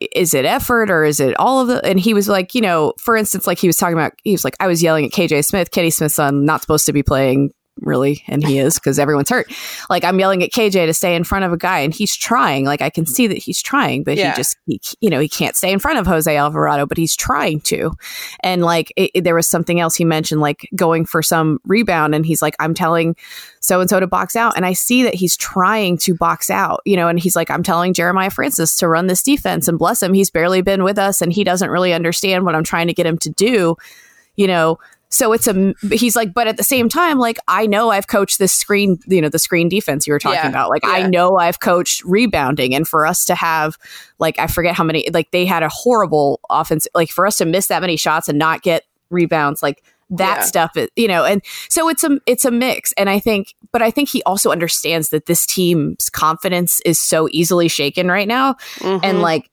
is 0.00 0.34
it 0.34 0.44
effort 0.44 0.90
or 0.90 1.04
is 1.04 1.20
it 1.20 1.34
all 1.38 1.60
of 1.60 1.68
the 1.68 1.84
and 1.86 1.98
he 1.98 2.12
was 2.12 2.28
like 2.28 2.54
you 2.54 2.60
know 2.60 2.92
for 2.98 3.16
instance 3.16 3.46
like 3.46 3.58
he 3.58 3.66
was 3.66 3.78
talking 3.78 3.96
about 3.96 4.12
he 4.24 4.32
was 4.32 4.44
like 4.44 4.54
i 4.60 4.66
was 4.66 4.82
yelling 4.82 5.06
at 5.06 5.10
kj 5.10 5.42
smith 5.42 5.70
kenny 5.70 5.88
smith's 5.88 6.16
son 6.16 6.44
not 6.44 6.60
supposed 6.60 6.84
to 6.84 6.92
be 6.92 7.02
playing 7.02 7.50
really 7.82 8.22
and 8.26 8.44
he 8.46 8.58
is 8.58 8.74
because 8.76 8.98
everyone's 8.98 9.28
hurt 9.28 9.52
like 9.90 10.02
i'm 10.04 10.18
yelling 10.18 10.42
at 10.42 10.50
kj 10.50 10.70
to 10.72 10.94
stay 10.94 11.14
in 11.14 11.24
front 11.24 11.44
of 11.44 11.52
a 11.52 11.56
guy 11.58 11.80
and 11.80 11.94
he's 11.94 12.16
trying 12.16 12.64
like 12.64 12.80
i 12.80 12.88
can 12.88 13.04
see 13.04 13.26
that 13.26 13.36
he's 13.38 13.60
trying 13.60 14.02
but 14.02 14.16
Yeah. 14.16 14.30
he 14.30 14.36
just 14.36 14.56
he, 14.66 14.80
you 15.00 15.10
know 15.10 15.20
he 15.20 15.28
can't 15.28 15.54
stay 15.54 15.70
in 15.70 15.78
front 15.78 15.98
of 15.98 16.06
jose 16.06 16.34
alvarado 16.34 16.86
but 16.86 16.96
he's 16.96 17.14
trying 17.14 17.60
to 17.62 17.92
and 18.40 18.62
like 18.62 18.92
it, 18.96 19.10
it- 19.14 19.24
there 19.24 19.34
was 19.34 19.46
something 19.46 19.78
else 19.78 19.94
he 19.94 20.04
mentioned 20.04 20.40
like 20.40 20.68
going 20.74 21.04
for 21.04 21.22
some 21.22 21.60
rebound 21.64 22.14
and 22.14 22.24
he's 22.24 22.40
like 22.40 22.56
i'm 22.60 22.72
telling 22.74 23.14
so 23.60 23.80
and 23.80 23.90
so 23.90 23.98
to 23.98 24.06
box 24.06 24.36
out. 24.36 24.56
And 24.56 24.64
I 24.64 24.74
see 24.74 25.02
that 25.02 25.14
he's 25.14 25.36
trying 25.36 25.98
to 25.98 26.14
box 26.14 26.50
out, 26.50 26.82
you 26.84 26.94
know, 26.94 27.08
and 27.08 27.18
he's 27.18 27.34
like, 27.34 27.50
I'm 27.50 27.64
telling 27.64 27.94
Jeremiah 27.94 28.30
Francis 28.30 28.76
to 28.76 28.86
run 28.86 29.08
this 29.08 29.24
defense 29.24 29.66
and 29.66 29.76
bless 29.76 30.00
him. 30.00 30.14
He's 30.14 30.30
barely 30.30 30.62
been 30.62 30.84
with 30.84 30.98
us 30.98 31.20
and 31.20 31.32
he 31.32 31.42
doesn't 31.42 31.68
really 31.70 31.92
understand 31.92 32.44
what 32.44 32.54
I'm 32.54 32.62
trying 32.62 32.86
to 32.86 32.94
get 32.94 33.06
him 33.06 33.18
to 33.18 33.28
do, 33.30 33.74
you 34.36 34.46
know. 34.46 34.78
So 35.16 35.32
it's 35.32 35.46
a, 35.48 35.72
he's 35.92 36.14
like, 36.14 36.34
but 36.34 36.46
at 36.46 36.56
the 36.58 36.62
same 36.62 36.88
time, 36.88 37.18
like, 37.18 37.38
I 37.48 37.66
know 37.66 37.90
I've 37.90 38.06
coached 38.06 38.38
this 38.38 38.52
screen, 38.52 38.98
you 39.06 39.20
know, 39.20 39.28
the 39.30 39.38
screen 39.38 39.68
defense 39.68 40.06
you 40.06 40.12
were 40.12 40.18
talking 40.18 40.40
Yeah. 40.42 40.48
about. 40.48 40.68
Like, 40.70 40.82
Yeah. 40.84 40.90
I 40.90 41.06
know 41.08 41.36
I've 41.38 41.60
coached 41.60 42.02
rebounding. 42.04 42.74
And 42.74 42.86
for 42.86 43.06
us 43.06 43.24
to 43.26 43.34
have, 43.34 43.78
like, 44.18 44.38
I 44.38 44.46
forget 44.46 44.74
how 44.74 44.84
many, 44.84 45.08
like, 45.12 45.30
they 45.30 45.46
had 45.46 45.62
a 45.62 45.68
horrible 45.70 46.40
offense, 46.50 46.86
like, 46.94 47.10
for 47.10 47.26
us 47.26 47.38
to 47.38 47.44
miss 47.46 47.68
that 47.68 47.80
many 47.80 47.96
shots 47.96 48.28
and 48.28 48.38
not 48.38 48.62
get 48.62 48.84
rebounds, 49.10 49.62
like, 49.62 49.82
that 50.10 50.36
Yeah. 50.38 50.44
stuff 50.44 50.76
is, 50.76 50.88
you 50.96 51.08
know, 51.08 51.24
and 51.24 51.42
so 51.68 51.88
it's 51.88 52.04
a 52.04 52.18
it's 52.26 52.44
a 52.44 52.50
mix 52.52 52.92
and 52.96 53.10
i 53.10 53.18
think 53.18 53.54
but 53.72 53.82
i 53.82 53.90
think 53.90 54.08
he 54.08 54.22
also 54.22 54.52
understands 54.52 55.08
that 55.08 55.26
this 55.26 55.44
team's 55.44 56.08
confidence 56.10 56.78
is 56.84 57.00
so 57.00 57.28
easily 57.32 57.66
shaken 57.66 58.06
right 58.06 58.28
now 58.28 58.54
and 58.82 59.02
Mhm. 59.02 59.20
like 59.20 59.50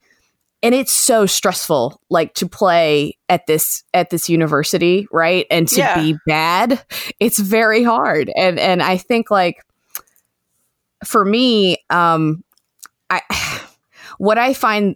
and 0.64 0.74
it's 0.74 0.94
so 0.94 1.26
stressful 1.26 2.02
like 2.10 2.34
to 2.34 2.48
play 2.48 3.18
at 3.30 3.46
this 3.46 3.84
at 3.94 4.10
this 4.10 4.30
university 4.30 5.06
right 5.12 5.46
and 5.52 5.68
to 5.68 5.80
Yeah. 5.80 6.02
be 6.02 6.18
bad 6.26 6.84
it's 7.20 7.38
very 7.38 7.84
hard 7.84 8.32
and 8.36 8.58
and 8.58 8.82
i 8.82 8.98
think 8.98 9.30
like 9.30 9.58
for 11.06 11.24
me 11.24 11.78
um 11.90 12.44
i 13.10 13.22
what 14.18 14.38
i 14.40 14.54
find 14.54 14.96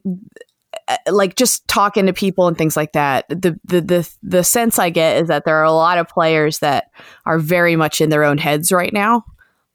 uh, 0.87 0.95
like 1.11 1.35
just 1.35 1.67
talking 1.67 2.05
to 2.05 2.13
people 2.13 2.47
and 2.47 2.57
things 2.57 2.77
like 2.77 2.93
that 2.93 3.27
the, 3.27 3.59
the 3.65 3.81
the 3.81 4.09
the 4.23 4.43
sense 4.43 4.79
i 4.79 4.89
get 4.89 5.21
is 5.21 5.27
that 5.27 5.43
there 5.43 5.57
are 5.57 5.65
a 5.65 5.71
lot 5.71 5.97
of 5.97 6.07
players 6.07 6.59
that 6.59 6.91
are 7.25 7.37
very 7.37 7.75
much 7.75 7.99
in 7.99 8.09
their 8.09 8.23
own 8.23 8.37
heads 8.37 8.71
right 8.71 8.93
now 8.93 9.23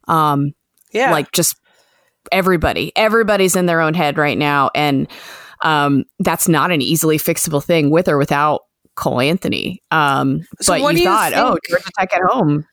um 0.07 0.53
yeah. 0.91 1.11
like 1.11 1.31
just 1.31 1.55
everybody 2.31 2.91
everybody's 2.95 3.55
in 3.55 3.65
their 3.67 3.81
own 3.81 3.93
head 3.93 4.17
right 4.17 4.37
now 4.37 4.69
and 4.73 5.07
um 5.63 6.03
that's 6.19 6.47
not 6.47 6.71
an 6.71 6.81
easily 6.81 7.17
fixable 7.17 7.63
thing 7.63 7.89
with 7.89 8.07
or 8.07 8.17
without 8.17 8.61
Cole 8.95 9.19
Anthony 9.21 9.81
um 9.91 10.45
So 10.61 10.73
but 10.73 10.81
you 10.81 10.91
do 10.93 10.99
you 10.99 11.05
thought 11.05 11.33
oh 11.33 11.57
Georgia 11.67 11.89
Tech 11.97 12.13
at 12.13 12.21
home 12.23 12.65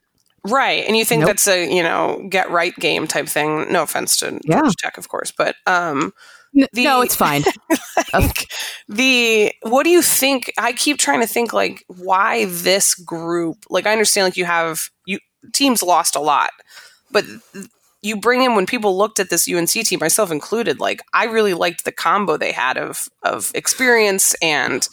Right. 0.47 0.87
And 0.87 0.97
you 0.97 1.05
think 1.05 1.21
Nope. 1.21 1.27
that's 1.29 1.47
a, 1.47 1.71
you 1.71 1.83
know, 1.83 2.27
get 2.31 2.51
right 2.51 2.75
game 2.77 3.07
type 3.07 3.29
thing. 3.29 3.71
No 3.71 3.83
offense 3.83 4.17
to 4.21 4.41
Yeah. 4.45 4.61
Georgia 4.61 4.75
Tech, 4.79 4.97
of 4.97 5.09
course, 5.09 5.31
but 5.31 5.55
um 5.67 6.13
The- 6.55 6.69
no 6.83 7.03
it's 7.03 7.15
fine 7.15 7.45
like, 8.15 8.51
the 8.89 9.53
what 9.63 9.85
do 9.85 9.91
you 9.91 10.01
think 10.03 10.51
I 10.59 10.73
keep 10.73 10.99
trying 10.99 11.21
to 11.21 11.27
think 11.27 11.53
like 11.53 11.85
why 11.89 12.47
this 12.47 12.95
group 12.95 13.59
like 13.69 13.87
I 13.87 13.93
understand 13.93 14.25
like 14.29 14.37
you 14.39 14.47
have 14.47 14.89
you 15.07 15.19
teams 15.53 15.83
lost 15.83 16.17
a 16.17 16.21
lot 16.21 16.51
but 17.11 17.25
you 18.03 18.17
bring 18.17 18.43
in 18.43 18.55
when 18.55 18.67
people 18.67 18.97
looked 18.97 19.21
at 19.21 19.31
this 19.31 19.49
UNC 19.49 19.71
team 19.71 19.99
myself 20.01 20.31
included 20.31 20.81
like 20.81 21.03
I 21.13 21.25
really 21.25 21.55
liked 21.55 21.85
the 21.85 21.93
combo 21.93 22.37
they 22.37 22.53
had 22.53 22.77
of 22.77 23.09
of 23.23 23.51
experience 23.55 24.35
and 24.43 24.89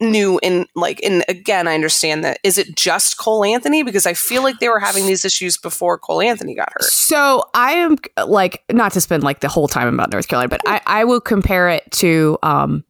new 0.00 0.38
and 0.42 0.66
like 0.74 1.00
and 1.02 1.24
again 1.28 1.66
I 1.66 1.74
understand 1.74 2.24
that 2.24 2.38
is 2.44 2.58
it 2.58 2.76
just 2.76 3.18
Cole 3.18 3.44
Anthony? 3.44 3.82
Because 3.82 4.06
I 4.06 4.14
feel 4.14 4.42
like 4.42 4.58
they 4.60 4.68
were 4.68 4.78
having 4.78 5.06
these 5.06 5.24
issues 5.24 5.58
before 5.58 5.98
Cole 5.98 6.22
Anthony 6.22 6.54
got 6.54 6.72
hurt. 6.72 6.84
So 6.84 7.44
I 7.54 7.72
am 7.72 7.96
like 8.26 8.62
not 8.70 8.92
to 8.92 9.00
spend 9.00 9.22
like 9.22 9.40
the 9.40 9.48
whole 9.48 9.68
time 9.68 9.92
about 9.92 10.12
North 10.12 10.28
Carolina, 10.28 10.48
but 10.48 10.60
I, 10.66 10.80
I 10.86 11.04
will 11.04 11.20
compare 11.20 11.68
it 11.68 11.90
to 11.92 12.38
um 12.42 12.84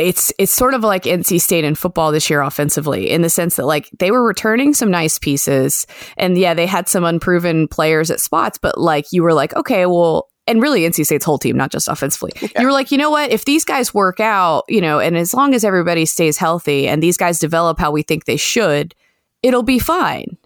it's 0.00 0.32
it's 0.38 0.54
sort 0.54 0.74
of 0.74 0.82
like 0.82 1.04
NC 1.04 1.40
State 1.40 1.64
in 1.64 1.74
football 1.74 2.12
this 2.12 2.30
year 2.30 2.40
offensively 2.40 3.10
in 3.10 3.22
the 3.22 3.30
sense 3.30 3.56
that 3.56 3.66
like 3.66 3.90
they 3.98 4.10
were 4.10 4.24
returning 4.24 4.74
some 4.74 4.90
nice 4.90 5.18
pieces 5.18 5.86
and 6.16 6.36
yeah 6.36 6.54
they 6.54 6.66
had 6.66 6.88
some 6.88 7.04
unproven 7.04 7.68
players 7.68 8.10
at 8.10 8.20
spots 8.20 8.58
but 8.58 8.78
like 8.78 9.06
you 9.12 9.22
were 9.22 9.34
like 9.34 9.54
okay 9.56 9.86
well 9.86 10.28
and 10.46 10.60
really 10.60 10.82
NC 10.82 11.04
State's 11.04 11.24
whole 11.24 11.38
team 11.38 11.56
not 11.56 11.70
just 11.70 11.86
offensively. 11.86 12.32
You 12.58 12.66
were 12.66 12.72
like 12.72 12.90
you 12.90 12.98
know 12.98 13.10
what? 13.10 13.30
If 13.30 13.44
these 13.44 13.64
guys 13.64 13.94
work 13.94 14.20
out 14.20 14.64
you 14.68 14.80
know 14.80 14.98
and 14.98 15.16
as 15.16 15.34
long 15.34 15.54
as 15.54 15.64
everybody 15.64 16.06
stays 16.06 16.36
healthy 16.36 16.88
and 16.88 17.02
these 17.02 17.16
guys 17.16 17.38
develop 17.38 17.78
how 17.78 17.90
we 17.90 18.02
think 18.02 18.24
they 18.24 18.36
should 18.36 18.94
it'll 19.42 19.62
be 19.62 19.78
fine 19.78 20.36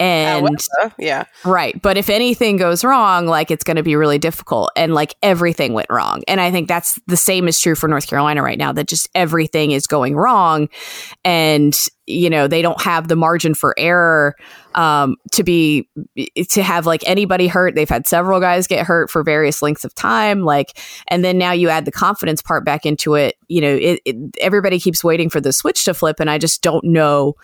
and 0.00 0.46
However, 0.78 0.94
yeah 0.98 1.24
Right. 1.44 1.80
But 1.80 1.96
if 1.96 2.10
anything 2.10 2.56
goes 2.56 2.84
wrong, 2.84 3.26
like 3.26 3.50
it's 3.50 3.64
going 3.64 3.76
to 3.76 3.82
be 3.82 3.96
really 3.96 4.18
difficult. 4.18 4.70
And 4.76 4.94
like 4.94 5.14
everything 5.22 5.72
went 5.72 5.88
wrong. 5.90 6.22
And 6.28 6.40
I 6.40 6.50
think 6.50 6.68
that's 6.68 6.98
the 7.06 7.16
same 7.16 7.48
is 7.48 7.60
true 7.60 7.74
for 7.74 7.88
North 7.88 8.06
Carolina 8.06 8.42
right 8.42 8.58
now, 8.58 8.72
that 8.72 8.88
just 8.88 9.08
everything 9.14 9.70
is 9.70 9.86
going 9.86 10.16
wrong. 10.16 10.68
And, 11.24 11.76
you 12.06 12.28
know, 12.28 12.46
they 12.46 12.62
don't 12.62 12.80
have 12.82 13.08
the 13.08 13.16
margin 13.16 13.54
for 13.54 13.74
error 13.78 14.36
um, 14.74 15.16
to 15.32 15.42
be, 15.42 15.88
to 16.50 16.62
have 16.62 16.86
like 16.86 17.02
anybody 17.06 17.46
hurt. 17.46 17.74
They've 17.74 17.88
had 17.88 18.06
several 18.06 18.40
guys 18.40 18.66
get 18.66 18.86
hurt 18.86 19.10
for 19.10 19.22
various 19.22 19.62
lengths 19.62 19.84
of 19.84 19.94
time. 19.94 20.42
Like, 20.42 20.78
and 21.08 21.24
then 21.24 21.38
now 21.38 21.52
you 21.52 21.68
add 21.68 21.84
the 21.84 21.92
confidence 21.92 22.42
part 22.42 22.64
back 22.64 22.84
into 22.84 23.14
it. 23.14 23.36
You 23.48 23.60
know, 23.60 23.74
it, 23.74 24.00
it, 24.04 24.16
everybody 24.40 24.78
keeps 24.78 25.02
waiting 25.02 25.30
for 25.30 25.40
the 25.40 25.52
switch 25.52 25.84
to 25.86 25.94
flip. 25.94 26.20
And 26.20 26.30
I 26.30 26.38
just 26.38 26.62
don't 26.62 26.84
know 26.84 27.36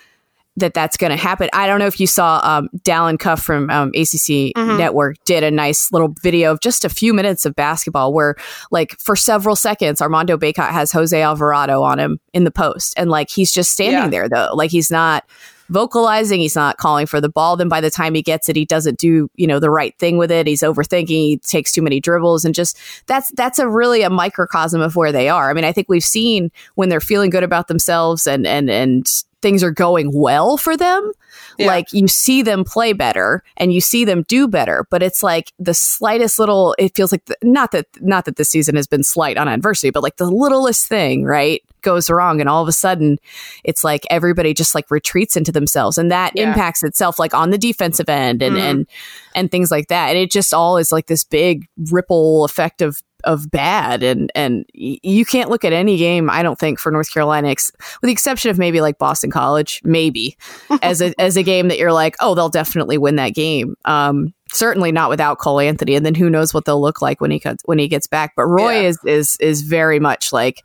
that 0.59 0.73
that's 0.75 0.97
going 0.97 1.11
to 1.11 1.17
happen. 1.17 1.49
I 1.53 1.67
don't 1.67 1.79
know 1.79 1.87
if 1.87 2.01
you 2.01 2.07
saw 2.07 2.41
um, 2.43 2.69
Dallin 2.79 3.19
Cuff 3.19 3.43
from 3.43 3.69
um, 3.71 3.89
ACC 3.91 4.53
Mhm. 4.57 4.79
Network 4.79 5.17
did 5.25 5.43
a 5.45 5.51
nice 5.51 5.93
little 5.93 6.15
video 6.23 6.51
of 6.53 6.61
just 6.61 6.85
a 6.85 6.89
few 6.89 7.13
minutes 7.13 7.45
of 7.45 7.55
basketball 7.55 8.13
where, 8.13 8.37
like, 8.71 8.99
for 8.99 9.17
several 9.17 9.55
seconds, 9.55 10.01
Armando 10.01 10.37
Bacot 10.39 10.71
has 10.71 10.91
Jose 10.93 11.21
Alvarado 11.21 11.83
on 11.83 11.99
him 11.99 12.19
in 12.33 12.45
the 12.45 12.51
post, 12.51 12.95
and 12.97 13.11
like 13.11 13.29
he's 13.31 13.53
just 13.53 13.71
standing 13.71 14.05
Yeah. 14.05 14.09
there 14.09 14.29
though, 14.29 14.51
like 14.55 14.71
he's 14.71 14.91
not 14.91 15.25
vocalizing, 15.69 16.41
he's 16.41 16.57
not 16.57 16.77
calling 16.77 17.07
for 17.07 17.21
the 17.21 17.29
ball. 17.29 17.57
Then 17.57 17.69
by 17.69 17.81
the 17.81 17.91
time 17.91 18.15
he 18.15 18.23
gets 18.23 18.49
it, 18.49 18.57
he 18.57 18.65
doesn't 18.65 18.99
do 18.99 19.31
you 19.35 19.47
know 19.47 19.59
the 19.59 19.71
right 19.71 19.97
thing 19.99 20.19
with 20.19 20.31
it. 20.31 20.47
He's 20.47 20.63
overthinking. 20.63 21.09
He 21.09 21.39
takes 21.39 21.73
too 21.73 21.83
many 21.83 22.01
dribbles, 22.01 22.45
and 22.45 22.55
just 22.55 22.79
that's 23.07 23.31
that's 23.33 23.59
a 23.59 23.69
really 23.69 24.03
a 24.03 24.11
microcosm 24.11 24.81
of 24.81 24.97
where 24.97 25.13
they 25.13 25.29
are. 25.29 25.51
I 25.51 25.55
mean, 25.55 25.65
I 25.65 25.73
think 25.73 25.89
we've 25.89 26.05
seen 26.05 26.51
when 26.75 26.89
they're 26.89 27.01
feeling 27.01 27.31
good 27.31 27.45
about 27.45 27.69
themselves 27.69 28.27
and 28.27 28.47
and 28.47 28.71
and 28.71 29.07
things 29.43 29.63
are 29.63 29.71
going 29.71 30.11
well 30.13 30.57
for 30.57 30.77
them. 30.77 31.13
Yeah. 31.59 31.67
Like 31.67 31.93
you 31.93 32.09
see 32.09 32.43
them 32.43 32.65
play 32.65 32.93
better 32.93 33.43
and 33.57 33.73
you 33.73 33.81
see 33.81 34.05
them 34.05 34.25
do 34.29 34.49
better, 34.49 34.87
but 34.91 35.03
it's 35.03 35.23
like 35.23 35.53
the 35.59 35.75
slightest 35.75 36.39
little. 36.39 36.75
It 36.79 36.95
feels 36.95 37.13
like 37.13 37.25
the, 37.27 37.37
not 37.43 37.73
that 37.73 37.87
not 38.01 38.25
that 38.27 38.37
this 38.37 38.49
season 38.49 38.77
has 38.77 38.87
been 38.87 39.03
slight 39.03 39.37
on 39.37 39.49
adversity, 39.49 39.91
but 39.91 40.03
like 40.03 40.17
the 40.17 40.31
littlest 40.31 40.89
thing, 40.89 41.25
right, 41.25 41.63
goes 41.83 42.11
wrong, 42.11 42.41
and 42.41 42.49
all 42.49 42.63
of 42.63 42.69
a 42.69 42.73
sudden, 42.73 43.19
it's 43.65 43.85
like 43.85 44.05
everybody 44.11 44.53
just 44.53 44.75
like 44.75 44.91
retreats 44.91 45.37
into 45.37 45.53
themselves, 45.53 45.99
and 45.99 46.11
that 46.11 46.33
yeah. 46.35 46.49
impacts 46.49 46.83
itself 46.83 47.19
like 47.19 47.33
on 47.33 47.51
the 47.51 47.59
defensive 47.59 48.09
end 48.09 48.43
and 48.43 48.57
mm-hmm. 48.57 48.67
and 48.67 48.87
and 49.35 49.51
things 49.51 49.71
like 49.71 49.89
that, 49.89 50.09
and 50.09 50.19
it 50.19 50.31
just 50.31 50.53
all 50.53 50.77
is 50.77 50.93
like 50.93 51.07
this 51.07 51.25
big 51.25 51.67
ripple 51.91 52.45
effect 52.45 52.83
of 52.83 53.03
of 53.27 53.51
bad. 53.51 54.03
And 54.03 54.33
and 54.35 54.65
you 54.73 55.27
can't 55.27 55.51
look 55.51 55.65
at 55.65 55.73
any 55.73 55.99
game 55.99 56.31
I 56.31 56.43
don't 56.43 56.59
think 56.59 56.79
for 56.79 56.91
North 56.91 57.13
Carolina 57.13 57.49
ex- 57.49 57.73
with 58.01 58.09
the 58.09 58.13
exception 58.13 58.51
of 58.51 58.59
maybe 58.59 58.81
like 58.81 58.99
Boston 58.99 59.31
College 59.31 59.83
maybe 59.85 60.39
as 60.83 61.03
a 61.03 61.13
as 61.21 61.37
a 61.37 61.43
game 61.43 61.69
that 61.69 61.79
you're 61.79 61.93
like 61.93 62.17
oh 62.21 62.35
they'll 62.35 62.49
definitely 62.49 62.97
win 62.97 63.17
that 63.17 63.35
game. 63.35 63.77
Um 63.85 64.33
certainly 64.53 64.93
not 64.93 65.11
without 65.11 65.39
Cole 65.39 65.61
Anthony 65.61 65.97
and 65.97 66.07
then 66.07 66.15
who 66.15 66.31
knows 66.31 66.55
what 66.55 66.65
they'll 66.65 66.81
look 66.81 67.03
like 67.03 67.21
when 67.21 67.31
he 67.31 67.41
cuts, 67.41 67.63
when 67.67 67.79
he 67.79 67.89
gets 67.89 68.07
back. 68.07 68.33
But 68.37 68.47
Roy 68.47 68.81
yeah. 68.81 68.89
is 68.89 68.99
is 69.05 69.37
is 69.41 69.63
very 69.63 70.01
much 70.01 70.33
like 70.33 70.65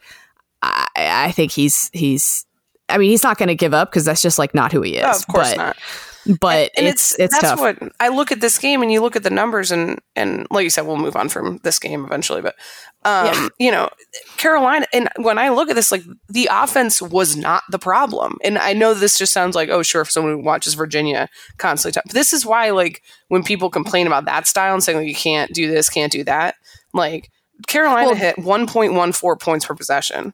I, 0.61 0.87
I 0.95 1.31
think 1.31 1.51
he's 1.51 1.89
he's 1.91 2.45
I 2.87 2.97
mean 2.97 3.09
he's 3.09 3.23
not 3.23 3.37
going 3.37 3.49
to 3.49 3.55
give 3.55 3.73
up 3.73 3.89
because 3.89 4.05
that's 4.05 4.21
just 4.21 4.37
like 4.37 4.53
not 4.53 4.71
who 4.71 4.81
he 4.81 4.97
is. 4.97 5.05
Oh, 5.05 5.17
of 5.17 5.27
course 5.27 5.55
but, 5.55 5.57
not 5.57 5.77
but 6.39 6.71
and, 6.75 6.85
and 6.85 6.87
it's, 6.87 7.13
it's, 7.13 7.19
it's 7.19 7.33
that's 7.33 7.59
tough. 7.59 7.59
what 7.59 7.93
I 7.99 8.09
look 8.09 8.31
at 8.31 8.41
this 8.41 8.57
game 8.57 8.81
and 8.81 8.91
you 8.91 9.01
look 9.01 9.15
at 9.15 9.23
the 9.23 9.29
numbers 9.29 9.71
and 9.71 9.99
and 10.15 10.47
like 10.51 10.63
you 10.63 10.69
said 10.69 10.85
we'll 10.85 10.97
move 10.97 11.15
on 11.15 11.29
from 11.29 11.59
this 11.63 11.79
game 11.79 12.05
eventually 12.05 12.41
but 12.41 12.55
um 13.03 13.25
yeah. 13.25 13.47
you 13.59 13.71
know 13.71 13.89
Carolina 14.37 14.85
and 14.93 15.09
when 15.17 15.37
I 15.37 15.49
look 15.49 15.69
at 15.69 15.75
this 15.75 15.91
like 15.91 16.03
the 16.29 16.49
offense 16.51 17.01
was 17.01 17.35
not 17.35 17.63
the 17.69 17.79
problem 17.79 18.37
and 18.43 18.57
I 18.57 18.73
know 18.73 18.93
this 18.93 19.17
just 19.17 19.33
sounds 19.33 19.55
like 19.55 19.69
oh 19.69 19.83
sure 19.83 20.01
if 20.01 20.11
someone 20.11 20.33
who 20.33 20.43
watches 20.43 20.75
Virginia 20.75 21.27
constantly 21.57 21.93
talk, 21.93 22.11
this 22.11 22.33
is 22.33 22.45
why 22.45 22.69
like 22.69 23.01
when 23.29 23.43
people 23.43 23.69
complain 23.69 24.07
about 24.07 24.25
that 24.25 24.47
style 24.47 24.73
and 24.73 24.83
saying 24.83 24.99
like, 24.99 25.07
you 25.07 25.15
can't 25.15 25.51
do 25.53 25.69
this 25.69 25.89
can't 25.89 26.11
do 26.11 26.23
that 26.23 26.55
like 26.93 27.29
Carolina 27.67 28.07
well, 28.07 28.15
hit 28.15 28.35
1.14 28.37 29.39
points 29.39 29.65
per 29.65 29.75
possession 29.75 30.33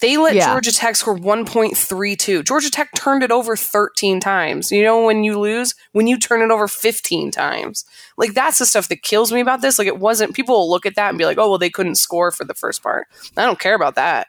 they 0.00 0.16
let 0.16 0.34
yeah. 0.34 0.52
Georgia 0.52 0.72
Tech 0.72 0.96
score 0.96 1.16
1.32. 1.16 2.44
Georgia 2.44 2.70
Tech 2.70 2.90
turned 2.94 3.22
it 3.22 3.30
over 3.30 3.56
13 3.56 4.20
times. 4.20 4.72
You 4.72 4.82
know, 4.82 5.04
when 5.04 5.24
you 5.24 5.38
lose, 5.38 5.74
when 5.92 6.06
you 6.06 6.18
turn 6.18 6.42
it 6.42 6.52
over 6.52 6.66
15 6.66 7.30
times. 7.30 7.84
Like, 8.16 8.34
that's 8.34 8.58
the 8.58 8.66
stuff 8.66 8.88
that 8.88 9.02
kills 9.02 9.32
me 9.32 9.40
about 9.40 9.60
this. 9.60 9.78
Like, 9.78 9.88
it 9.88 9.98
wasn't, 9.98 10.34
people 10.34 10.54
will 10.56 10.70
look 10.70 10.86
at 10.86 10.96
that 10.96 11.10
and 11.10 11.18
be 11.18 11.26
like, 11.26 11.38
oh, 11.38 11.50
well, 11.50 11.58
they 11.58 11.70
couldn't 11.70 11.96
score 11.96 12.30
for 12.30 12.44
the 12.44 12.54
first 12.54 12.82
part. 12.82 13.08
I 13.36 13.44
don't 13.44 13.60
care 13.60 13.74
about 13.74 13.94
that. 13.96 14.28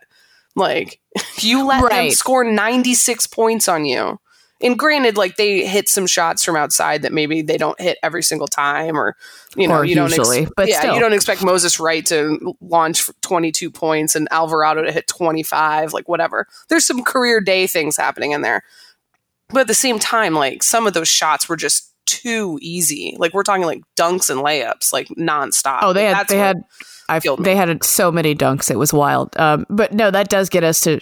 Like, 0.56 1.00
you 1.40 1.66
let 1.66 1.84
right. 1.84 2.08
them 2.08 2.12
score 2.12 2.44
96 2.44 3.28
points 3.28 3.68
on 3.68 3.86
you 3.86 4.20
and 4.62 4.78
granted, 4.78 5.18
like 5.18 5.36
they 5.36 5.66
hit 5.66 5.90
some 5.90 6.08
shots 6.08 6.44
from 6.44 6.56
outside 6.56 7.02
that 7.02 7.12
maybe 7.12 7.42
they 7.42 7.58
don't 7.58 7.80
hit 7.80 7.98
every 8.04 8.24
single 8.24 8.48
time, 8.48 8.98
or 8.98 9.16
you 9.56 9.68
know, 9.68 9.76
or 9.76 9.86
you 9.86 9.96
usually, 9.96 10.38
don't, 10.38 10.44
ex- 10.44 10.54
but 10.56 10.68
yeah, 10.68 10.80
still. 10.80 10.94
you 10.94 11.00
don't 11.00 11.14
expect 11.14 11.44
Moses 11.44 11.80
Wright 11.80 12.06
to 12.08 12.56
launch 12.62 13.10
twenty 13.22 13.52
two 13.52 13.72
points 13.72 14.16
and 14.16 14.28
Alvarado 14.32 14.84
to 14.84 14.92
hit 14.92 15.08
twenty 15.08 15.44
five, 15.44 15.94
like 15.94 16.08
whatever. 16.08 16.48
There's 16.70 16.86
some 16.86 17.04
career 17.04 17.42
day 17.42 17.68
things 17.68 17.98
happening 17.98 18.32
in 18.32 18.42
there, 18.42 18.64
but 19.50 19.62
at 19.62 19.68
the 19.68 19.74
same 19.74 20.00
time, 20.00 20.34
like 20.34 20.64
some 20.64 20.88
of 20.88 20.94
those 20.94 21.08
shots 21.08 21.50
were 21.50 21.58
just 21.58 21.94
too 22.06 22.60
easy. 22.62 23.16
Like 23.18 23.34
we're 23.34 23.44
talking 23.44 23.66
like 23.66 23.82
dunks 23.96 24.30
and 24.30 24.42
layups, 24.42 24.94
like 24.94 25.08
nonstop. 25.10 25.80
Oh, 25.82 25.94
they 25.94 26.06
had 26.06 26.28
they 26.28 26.38
had 26.38 26.64
I 27.10 27.20
they 27.40 27.56
had 27.56 27.84
so 27.84 28.12
many 28.12 28.36
dunks. 28.36 28.72
It 28.72 28.78
was 28.78 28.94
wild. 28.94 29.36
Um, 29.38 29.66
but 29.70 29.94
no, 29.94 30.12
that 30.12 30.30
does 30.30 30.50
get 30.50 30.64
us 30.64 30.82
to 30.82 31.00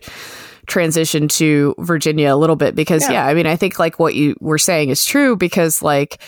transition 0.70 1.28
to 1.28 1.76
Virginia 1.80 2.34
a 2.34 2.38
little 2.38 2.56
bit 2.56 2.76
because 2.76 3.04
yeah. 3.04 3.12
yeah, 3.12 3.26
I 3.26 3.34
mean 3.34 3.48
I 3.48 3.56
think 3.56 3.80
like 3.80 4.00
what 4.00 4.16
you 4.16 4.36
were 4.40 4.58
saying 4.58 4.90
is 4.90 5.04
true 5.04 5.36
because 5.36 5.82
like 5.82 6.22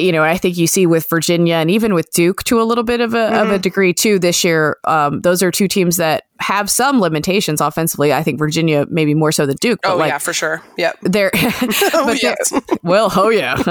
you 0.00 0.12
know, 0.12 0.22
I 0.22 0.36
think 0.36 0.56
you 0.56 0.66
see 0.66 0.86
with 0.86 1.08
Virginia 1.08 1.54
and 1.54 1.70
even 1.70 1.94
with 1.94 2.10
Duke 2.10 2.42
to 2.44 2.60
a 2.60 2.64
little 2.64 2.84
bit 2.84 3.00
of 3.00 3.14
a, 3.14 3.16
mm-hmm. 3.16 3.34
of 3.34 3.48
a 3.48 3.52
mm-hmm. 3.52 3.60
degree 3.60 3.92
too 3.92 4.18
this 4.18 4.44
year. 4.44 4.78
Um, 4.84 5.20
those 5.20 5.42
are 5.42 5.50
two 5.50 5.68
teams 5.68 5.96
that 5.96 6.24
have 6.40 6.70
some 6.70 7.00
limitations 7.00 7.60
offensively. 7.60 8.12
I 8.12 8.22
think 8.22 8.38
Virginia 8.38 8.86
maybe 8.88 9.14
more 9.14 9.32
so 9.32 9.46
than 9.46 9.56
Duke. 9.56 9.80
oh 9.84 9.96
like, 9.96 10.08
yeah, 10.08 10.18
for 10.18 10.32
sure. 10.32 10.62
Yep. 10.78 10.98
They're, 11.02 11.30
oh. 11.34 12.16
They're, 12.20 12.36
well, 12.82 13.12
oh 13.14 13.28
yeah. 13.28 13.62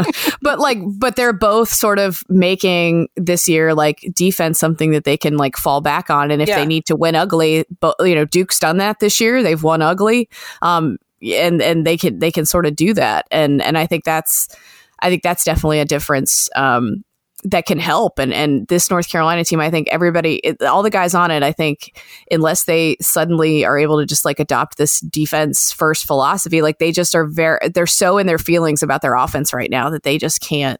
but 0.42 0.60
like, 0.60 0.80
but 0.98 1.16
they're 1.16 1.34
both 1.34 1.70
sort 1.70 2.00
of 2.00 2.24
making 2.30 3.10
this 3.16 3.50
year 3.50 3.74
like 3.74 4.00
defense 4.14 4.60
something 4.60 4.92
that 4.92 5.04
they 5.04 5.18
can 5.18 5.38
like 5.38 5.58
fall 5.58 5.82
back 5.82 6.10
on, 6.10 6.32
and 6.32 6.42
if 6.42 6.48
yeah. 6.48 6.60
they 6.60 6.66
need 6.66 6.86
to 6.86 6.96
win 6.96 7.16
ugly, 7.16 7.66
but 7.80 7.96
you 8.00 8.16
know, 8.16 8.26
Duke's 8.26 8.60
done 8.60 8.78
that 8.78 9.00
this 9.00 9.20
year. 9.20 9.42
They've 9.44 9.62
won 9.62 9.82
ugly. 9.82 10.30
Um, 10.62 10.98
and 11.22 11.62
and 11.62 11.86
they 11.86 11.98
can 11.98 12.20
they 12.20 12.32
can 12.32 12.46
sort 12.46 12.66
of 12.66 12.76
do 12.76 12.94
that, 12.94 13.28
and 13.32 13.62
and 13.62 13.78
I 13.78 13.86
think 13.86 14.04
that's 14.04 14.56
I 15.02 15.10
think 15.10 15.24
that's 15.24 15.44
definitely 15.44 15.80
a 15.80 15.86
difference 15.86 16.50
um, 16.56 17.04
that 17.44 17.66
can 17.66 17.80
help. 17.80 18.20
And 18.20 18.34
and 18.34 18.68
this 18.68 18.90
North 18.90 19.10
Carolina 19.10 19.46
team, 19.46 19.60
I 19.60 19.70
think 19.70 19.88
everybody, 19.90 20.36
it, 20.38 20.62
all 20.62 20.84
the 20.84 20.90
guys 20.90 21.14
on 21.14 21.32
it, 21.32 21.42
I 21.44 21.52
think 21.52 22.00
unless 22.30 22.66
they 22.66 22.98
suddenly 23.02 23.64
are 23.64 23.78
able 23.78 24.00
to 24.00 24.06
just 24.06 24.26
like 24.26 24.40
adopt 24.40 24.78
this 24.78 25.00
defense 25.00 25.72
first 25.72 26.06
philosophy, 26.06 26.62
like 26.62 26.80
they 26.80 26.92
just 26.92 27.16
are 27.16 27.26
very, 27.26 27.60
they're 27.74 27.88
so 27.88 28.18
in 28.18 28.28
their 28.28 28.38
feelings 28.38 28.84
about 28.84 29.02
their 29.02 29.16
offense 29.16 29.54
right 29.54 29.72
now 29.72 29.90
that 29.90 30.04
they 30.04 30.18
just 30.18 30.42
can't. 30.42 30.80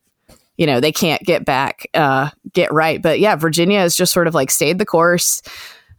You 0.58 0.66
know 0.66 0.82
they 0.82 0.92
can't 0.92 1.22
get 1.22 1.46
back, 1.46 1.88
uh, 1.94 2.32
get 2.52 2.74
right. 2.74 3.02
But 3.02 3.22
yeah, 3.22 3.38
Virginia 3.38 3.80
has 3.80 3.96
just 3.96 4.12
sort 4.12 4.28
of 4.28 4.36
like 4.36 4.52
stayed 4.52 4.78
the 4.78 4.86
course, 4.86 5.42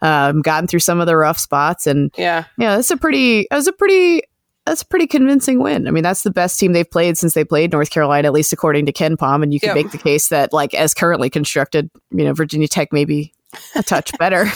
um, 0.02 0.42
gotten 0.42 0.66
through 0.66 0.80
some 0.80 1.00
of 1.00 1.06
the 1.06 1.16
rough 1.16 1.38
spots, 1.38 1.86
and 1.86 2.12
yeah, 2.18 2.44
yeah, 2.58 2.78
it's 2.78 2.90
a 2.90 2.98
pretty, 2.98 3.46
it 3.50 3.54
was 3.54 3.68
a 3.68 3.72
pretty 3.72 4.20
that's 4.66 4.82
a 4.82 4.86
pretty 4.86 5.06
convincing 5.06 5.62
win. 5.62 5.88
I 5.88 5.90
mean, 5.90 6.02
that's 6.02 6.22
the 6.22 6.30
best 6.30 6.58
team 6.58 6.72
they've 6.72 6.88
played 6.88 7.16
since 7.16 7.34
they 7.34 7.44
played 7.44 7.72
North 7.72 7.90
Carolina, 7.90 8.28
at 8.28 8.32
least 8.32 8.52
according 8.52 8.86
to 8.86 8.92
KenPom. 8.92 9.42
And 9.42 9.54
you 9.54 9.60
can 9.60 9.68
yep. 9.68 9.76
make 9.76 9.90
the 9.90 9.98
case 9.98 10.28
that, 10.28 10.52
like, 10.52 10.74
as 10.74 10.94
currently 10.94 11.30
constructed, 11.30 11.90
you 12.10 12.24
know, 12.24 12.34
Virginia 12.34 12.68
Tech 12.68 12.92
maybe 12.92 13.32
a 13.74 13.82
touch 13.82 14.12
better. 14.18 14.46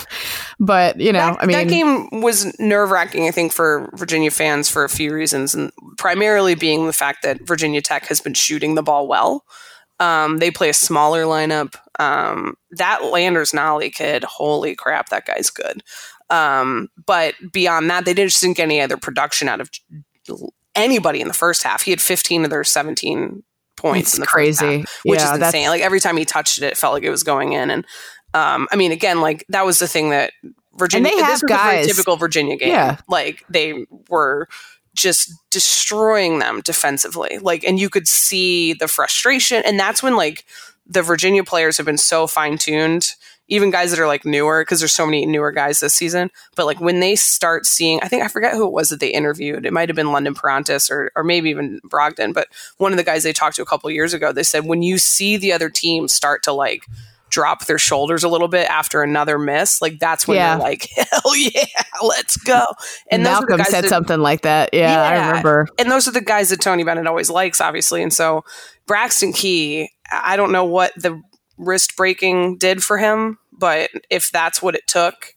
But, 0.59 0.99
you 0.99 1.11
know, 1.11 1.19
that, 1.19 1.43
I 1.43 1.45
mean, 1.45 1.57
that 1.57 1.67
game 1.67 2.21
was 2.21 2.57
nerve 2.59 2.91
wracking, 2.91 3.27
I 3.27 3.31
think, 3.31 3.51
for 3.51 3.89
Virginia 3.95 4.31
fans 4.31 4.69
for 4.69 4.83
a 4.83 4.89
few 4.89 5.13
reasons, 5.13 5.55
and 5.55 5.71
primarily 5.97 6.55
being 6.55 6.85
the 6.85 6.93
fact 6.93 7.23
that 7.23 7.45
Virginia 7.45 7.81
Tech 7.81 8.05
has 8.05 8.21
been 8.21 8.35
shooting 8.35 8.75
the 8.75 8.83
ball 8.83 9.07
well. 9.07 9.43
Um, 9.99 10.37
they 10.37 10.51
play 10.51 10.69
a 10.69 10.73
smaller 10.73 11.23
lineup. 11.23 11.75
Um, 11.99 12.55
that 12.71 13.05
Landers 13.05 13.51
Nolley 13.51 13.93
kid, 13.93 14.23
holy 14.23 14.75
crap, 14.75 15.09
that 15.09 15.25
guy's 15.25 15.49
good. 15.49 15.83
Um, 16.29 16.89
but 17.05 17.35
beyond 17.51 17.89
that, 17.89 18.05
they 18.05 18.13
didn't 18.13 18.31
just 18.31 18.41
didn't 18.41 18.57
get 18.57 18.63
any 18.63 18.81
other 18.81 18.97
production 18.97 19.47
out 19.47 19.61
of 19.61 19.69
anybody 20.75 21.21
in 21.21 21.27
the 21.27 21.33
first 21.33 21.63
half. 21.63 21.83
He 21.83 21.91
had 21.91 22.01
15 22.01 22.43
of 22.43 22.49
their 22.49 22.63
17 22.63 23.43
points 23.77 24.09
it's 24.09 24.15
in 24.15 24.21
the 24.21 24.27
crazy. 24.27 24.79
Half, 24.79 25.01
which 25.03 25.19
yeah, 25.19 25.33
is 25.33 25.41
insane. 25.41 25.69
Like 25.69 25.81
every 25.81 25.99
time 25.99 26.17
he 26.17 26.25
touched 26.25 26.57
it, 26.57 26.63
it 26.63 26.77
felt 26.77 26.93
like 26.93 27.03
it 27.03 27.09
was 27.09 27.23
going 27.23 27.53
in. 27.53 27.69
And 27.69 27.85
um, 28.33 28.67
I 28.71 28.75
mean, 28.75 28.91
again, 28.91 29.21
like 29.21 29.45
that 29.49 29.65
was 29.65 29.79
the 29.79 29.87
thing 29.87 30.09
that 30.09 30.33
Virginia. 30.75 31.09
And 31.09 31.19
they 31.19 31.23
have 31.23 31.41
guys. 31.47 31.87
typical 31.87 32.17
Virginia 32.17 32.57
game. 32.57 32.69
Yeah. 32.69 32.97
Like 33.07 33.43
they 33.49 33.85
were 34.09 34.47
just 34.95 35.31
destroying 35.51 36.39
them 36.39 36.61
defensively. 36.61 37.37
Like, 37.39 37.63
and 37.63 37.79
you 37.79 37.89
could 37.89 38.07
see 38.07 38.73
the 38.73 38.87
frustration. 38.87 39.61
And 39.65 39.79
that's 39.79 40.01
when 40.01 40.15
like 40.15 40.45
the 40.87 41.01
Virginia 41.01 41.43
players 41.43 41.77
have 41.77 41.85
been 41.85 41.97
so 41.97 42.27
fine 42.27 42.57
tuned 42.57 43.15
even 43.47 43.69
guys 43.69 43.91
that 43.91 43.99
are 43.99 44.07
like 44.07 44.25
newer 44.25 44.63
because 44.63 44.79
there's 44.79 44.91
so 44.91 45.05
many 45.05 45.25
newer 45.25 45.51
guys 45.51 45.79
this 45.79 45.93
season 45.93 46.31
but 46.55 46.65
like 46.65 46.79
when 46.79 46.99
they 46.99 47.15
start 47.15 47.65
seeing 47.65 47.99
i 48.01 48.07
think 48.07 48.23
i 48.23 48.27
forget 48.27 48.53
who 48.53 48.65
it 48.65 48.71
was 48.71 48.89
that 48.89 48.99
they 48.99 49.09
interviewed 49.09 49.65
it 49.65 49.73
might 49.73 49.89
have 49.89 49.95
been 49.95 50.11
london 50.11 50.33
Perrantes 50.33 50.89
or, 50.89 51.11
or 51.15 51.23
maybe 51.23 51.49
even 51.49 51.79
brogdon 51.87 52.33
but 52.33 52.47
one 52.77 52.91
of 52.91 52.97
the 52.97 53.03
guys 53.03 53.23
they 53.23 53.33
talked 53.33 53.55
to 53.55 53.61
a 53.61 53.65
couple 53.65 53.89
years 53.91 54.13
ago 54.13 54.31
they 54.31 54.43
said 54.43 54.65
when 54.65 54.81
you 54.81 54.97
see 54.97 55.37
the 55.37 55.53
other 55.53 55.69
team 55.69 56.07
start 56.07 56.43
to 56.43 56.51
like 56.51 56.85
drop 57.35 57.65
their 57.65 57.77
shoulders 57.77 58.23
a 58.23 58.29
little 58.29 58.47
bit 58.47 58.65
after 58.69 59.03
another 59.03 59.37
miss 59.37 59.81
like 59.81 59.99
that's 59.99 60.25
when 60.25 60.37
yeah. 60.37 60.55
they're 60.55 60.63
like 60.63 60.87
hell 60.95 61.35
yeah 61.35 61.65
let's 62.01 62.37
go. 62.37 62.65
And 63.11 63.23
malcolm 63.23 63.61
said 63.65 63.83
that, 63.83 63.89
something 63.89 64.21
like 64.21 64.43
that. 64.43 64.69
Yeah, 64.71 64.93
yeah. 64.93 65.01
i 65.03 65.27
remember. 65.27 65.67
And 65.77 65.91
those 65.91 66.07
are 66.07 66.11
the 66.11 66.21
guys 66.21 66.49
that 66.51 66.61
tony 66.61 66.85
bennett 66.85 67.07
always 67.07 67.29
likes 67.29 67.59
obviously. 67.59 68.01
And 68.01 68.13
so 68.13 68.45
braxton 68.87 69.33
key 69.33 69.89
I 70.13 70.37
don't 70.37 70.53
know 70.53 70.63
what 70.63 70.93
the 70.95 71.21
wrist 71.57 71.97
breaking 71.97 72.57
did 72.57 72.81
for 72.81 72.97
him, 72.97 73.37
but 73.51 73.89
if 74.09 74.31
that's 74.31 74.61
what 74.61 74.75
it 74.75 74.87
took, 74.87 75.34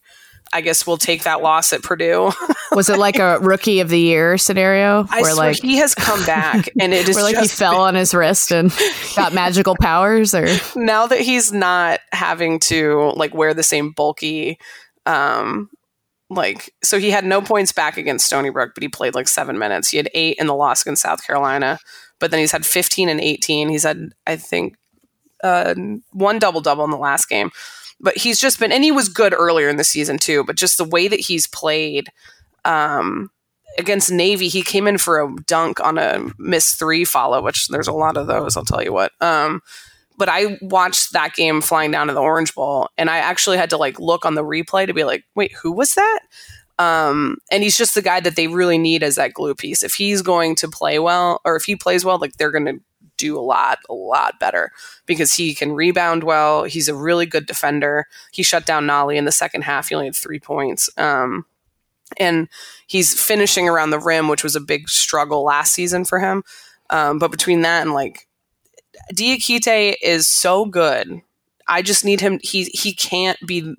I 0.51 0.61
guess 0.61 0.87
we'll 0.87 0.97
take 0.97 1.23
that 1.23 1.41
loss 1.41 1.73
at 1.73 1.83
Purdue. 1.83 2.31
was 2.71 2.89
it 2.89 2.97
like 2.97 3.17
a 3.17 3.39
rookie 3.39 3.79
of 3.79 3.89
the 3.89 3.99
year 3.99 4.37
scenario? 4.37 5.05
I 5.09 5.21
where 5.21 5.35
like 5.35 5.61
he 5.61 5.77
has 5.77 5.93
come 5.93 6.23
back 6.25 6.69
and 6.79 6.93
it 6.93 7.07
is 7.07 7.15
like 7.15 7.37
he 7.37 7.47
fell 7.47 7.73
been, 7.73 7.81
on 7.81 7.95
his 7.95 8.13
wrist 8.13 8.51
and 8.51 8.73
got 9.15 9.33
magical 9.33 9.75
powers 9.79 10.33
or 10.33 10.47
now 10.75 11.07
that 11.07 11.19
he's 11.19 11.51
not 11.51 11.99
having 12.11 12.59
to 12.61 13.13
like 13.15 13.33
wear 13.33 13.53
the 13.53 13.63
same 13.63 13.91
bulky 13.91 14.57
um 15.05 15.69
like 16.29 16.73
so 16.83 16.99
he 16.99 17.11
had 17.11 17.25
no 17.25 17.41
points 17.41 17.71
back 17.71 17.97
against 17.97 18.25
Stony 18.25 18.49
Brook, 18.49 18.71
but 18.75 18.83
he 18.83 18.89
played 18.89 19.15
like 19.15 19.27
seven 19.27 19.57
minutes. 19.57 19.89
He 19.89 19.97
had 19.97 20.09
eight 20.13 20.37
in 20.39 20.47
the 20.47 20.55
loss 20.55 20.83
against 20.83 21.01
South 21.01 21.25
Carolina, 21.25 21.79
but 22.19 22.31
then 22.31 22.39
he's 22.39 22.51
had 22.51 22.65
15 22.65 23.09
and 23.09 23.19
18. 23.19 23.69
He's 23.69 23.83
had, 23.83 24.09
I 24.27 24.35
think, 24.35 24.75
uh, 25.43 25.73
one 26.11 26.37
double 26.37 26.61
double 26.61 26.83
in 26.83 26.91
the 26.91 26.97
last 26.97 27.29
game. 27.29 27.49
But 28.01 28.17
he's 28.17 28.39
just 28.39 28.59
been, 28.59 28.71
and 28.71 28.83
he 28.83 28.91
was 28.91 29.09
good 29.09 29.33
earlier 29.33 29.67
in 29.69 29.77
the 29.77 29.83
season 29.83 30.17
too. 30.17 30.43
But 30.43 30.55
just 30.55 30.77
the 30.77 30.85
way 30.85 31.07
that 31.07 31.19
he's 31.19 31.47
played, 31.47 32.09
um, 32.65 33.29
against 33.77 34.11
Navy, 34.11 34.47
he 34.47 34.61
came 34.61 34.87
in 34.87 34.97
for 34.97 35.21
a 35.21 35.35
dunk 35.45 35.79
on 35.79 35.97
a 35.97 36.29
miss 36.37 36.73
three 36.73 37.05
follow, 37.05 37.41
which 37.41 37.67
there's 37.67 37.87
a 37.87 37.93
lot 37.93 38.17
of 38.17 38.27
those. 38.27 38.57
I'll 38.57 38.65
tell 38.65 38.83
you 38.83 38.93
what. 38.93 39.11
Um, 39.21 39.61
but 40.17 40.29
I 40.29 40.57
watched 40.61 41.13
that 41.13 41.33
game 41.33 41.61
flying 41.61 41.91
down 41.91 42.07
to 42.07 42.13
the 42.13 42.21
Orange 42.21 42.53
Bowl, 42.53 42.89
and 42.97 43.09
I 43.09 43.17
actually 43.17 43.57
had 43.57 43.69
to 43.69 43.77
like 43.77 43.99
look 43.99 44.25
on 44.25 44.35
the 44.35 44.43
replay 44.43 44.85
to 44.85 44.93
be 44.93 45.05
like, 45.05 45.23
wait, 45.35 45.53
who 45.53 45.71
was 45.71 45.93
that? 45.95 46.19
Um, 46.77 47.37
and 47.51 47.63
he's 47.63 47.77
just 47.77 47.95
the 47.95 48.01
guy 48.01 48.19
that 48.21 48.35
they 48.35 48.47
really 48.47 48.77
need 48.77 49.03
as 49.03 49.15
that 49.15 49.33
glue 49.33 49.55
piece. 49.55 49.83
If 49.83 49.93
he's 49.93 50.21
going 50.21 50.55
to 50.57 50.67
play 50.67 50.99
well, 50.99 51.41
or 51.45 51.55
if 51.55 51.63
he 51.63 51.75
plays 51.75 52.05
well, 52.05 52.19
like 52.19 52.33
they're 52.33 52.51
going 52.51 52.65
to 52.65 52.79
do 53.19 53.37
a 53.37 53.41
lot, 53.41 53.79
a 53.89 53.93
lot 53.93 54.39
better 54.39 54.71
because 55.05 55.33
he 55.33 55.53
can 55.53 55.73
rebound 55.73 56.23
well. 56.23 56.63
He's 56.63 56.87
a 56.87 56.95
really 56.95 57.25
good 57.25 57.45
defender. 57.45 58.05
He 58.31 58.41
shut 58.43 58.65
down 58.65 58.87
Nolley 58.87 59.17
in 59.17 59.25
the 59.25 59.31
second 59.31 59.63
half. 59.63 59.89
He 59.89 59.95
only 59.95 60.07
had 60.07 60.15
three 60.15 60.39
points. 60.39 60.89
Um, 60.97 61.45
and 62.17 62.47
he's 62.87 63.21
finishing 63.21 63.69
around 63.69 63.91
the 63.91 63.99
rim, 63.99 64.27
which 64.27 64.43
was 64.43 64.55
a 64.55 64.61
big 64.61 64.89
struggle 64.89 65.43
last 65.43 65.73
season 65.73 66.05
for 66.05 66.19
him. 66.19 66.43
Um, 66.89 67.19
but 67.19 67.29
between 67.29 67.61
that 67.61 67.83
and 67.83 67.93
like 67.93 68.27
Diakite 69.13 69.95
is 70.01 70.27
so 70.27 70.65
good. 70.65 71.21
I 71.67 71.81
just 71.81 72.03
need 72.03 72.21
him. 72.21 72.39
He 72.41 72.65
he 72.73 72.93
can't 72.93 73.37
be 73.45 73.75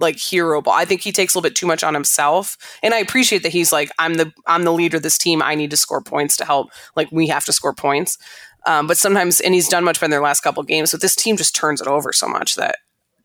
like 0.00 0.18
hero 0.18 0.60
ball. 0.62 0.74
I 0.74 0.84
think 0.84 1.02
he 1.02 1.12
takes 1.12 1.34
a 1.34 1.38
little 1.38 1.48
bit 1.48 1.54
too 1.54 1.66
much 1.66 1.84
on 1.84 1.94
himself. 1.94 2.56
And 2.82 2.94
I 2.94 2.98
appreciate 2.98 3.42
that 3.42 3.52
he's 3.52 3.72
like, 3.72 3.90
I'm 3.98 4.14
the 4.14 4.32
I'm 4.46 4.64
the 4.64 4.72
leader 4.72 4.96
of 4.96 5.02
this 5.02 5.18
team. 5.18 5.42
I 5.42 5.54
need 5.54 5.70
to 5.70 5.76
score 5.76 6.00
points 6.02 6.36
to 6.38 6.44
help. 6.44 6.70
Like 6.96 7.12
we 7.12 7.28
have 7.28 7.44
to 7.44 7.52
score 7.52 7.74
points. 7.74 8.18
Um, 8.66 8.86
but 8.86 8.98
sometimes, 8.98 9.40
and 9.40 9.54
he's 9.54 9.68
done 9.68 9.84
much 9.84 9.96
better 9.96 10.06
in 10.06 10.10
their 10.10 10.22
last 10.22 10.40
couple 10.40 10.62
games. 10.62 10.92
But 10.92 11.00
this 11.00 11.16
team 11.16 11.36
just 11.36 11.54
turns 11.54 11.80
it 11.80 11.86
over 11.86 12.12
so 12.12 12.28
much 12.28 12.56
that 12.56 12.76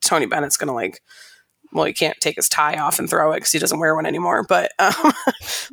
Tony 0.01 0.25
Bennett's 0.25 0.57
going 0.57 0.67
to 0.67 0.73
like. 0.73 1.01
Well, 1.73 1.85
he 1.85 1.93
can't 1.93 2.17
take 2.21 2.37
his 2.37 2.47
tie 2.47 2.77
off 2.77 2.99
and 2.99 3.09
throw 3.09 3.33
it 3.33 3.37
because 3.37 3.51
he 3.51 3.59
doesn't 3.59 3.79
wear 3.79 3.95
one 3.95 4.05
anymore. 4.05 4.45
But 4.47 4.71
um, 4.79 5.11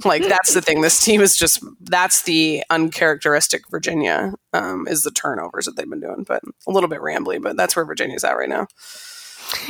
like 0.04 0.26
that's 0.26 0.52
the 0.52 0.60
thing. 0.60 0.80
This 0.80 1.04
team 1.04 1.20
is 1.20 1.36
just 1.36 1.64
that's 1.80 2.22
the 2.22 2.64
uncharacteristic 2.70 3.70
Virginia 3.70 4.32
um, 4.52 4.88
is 4.88 5.04
the 5.04 5.12
turnovers 5.12 5.66
that 5.66 5.76
they've 5.76 5.88
been 5.88 6.00
doing. 6.00 6.24
But 6.26 6.42
a 6.66 6.72
little 6.72 6.88
bit 6.88 7.00
rambly, 7.00 7.40
but 7.40 7.56
that's 7.56 7.76
where 7.76 7.84
Virginia's 7.84 8.24
at 8.24 8.36
right 8.36 8.48
now. 8.48 8.66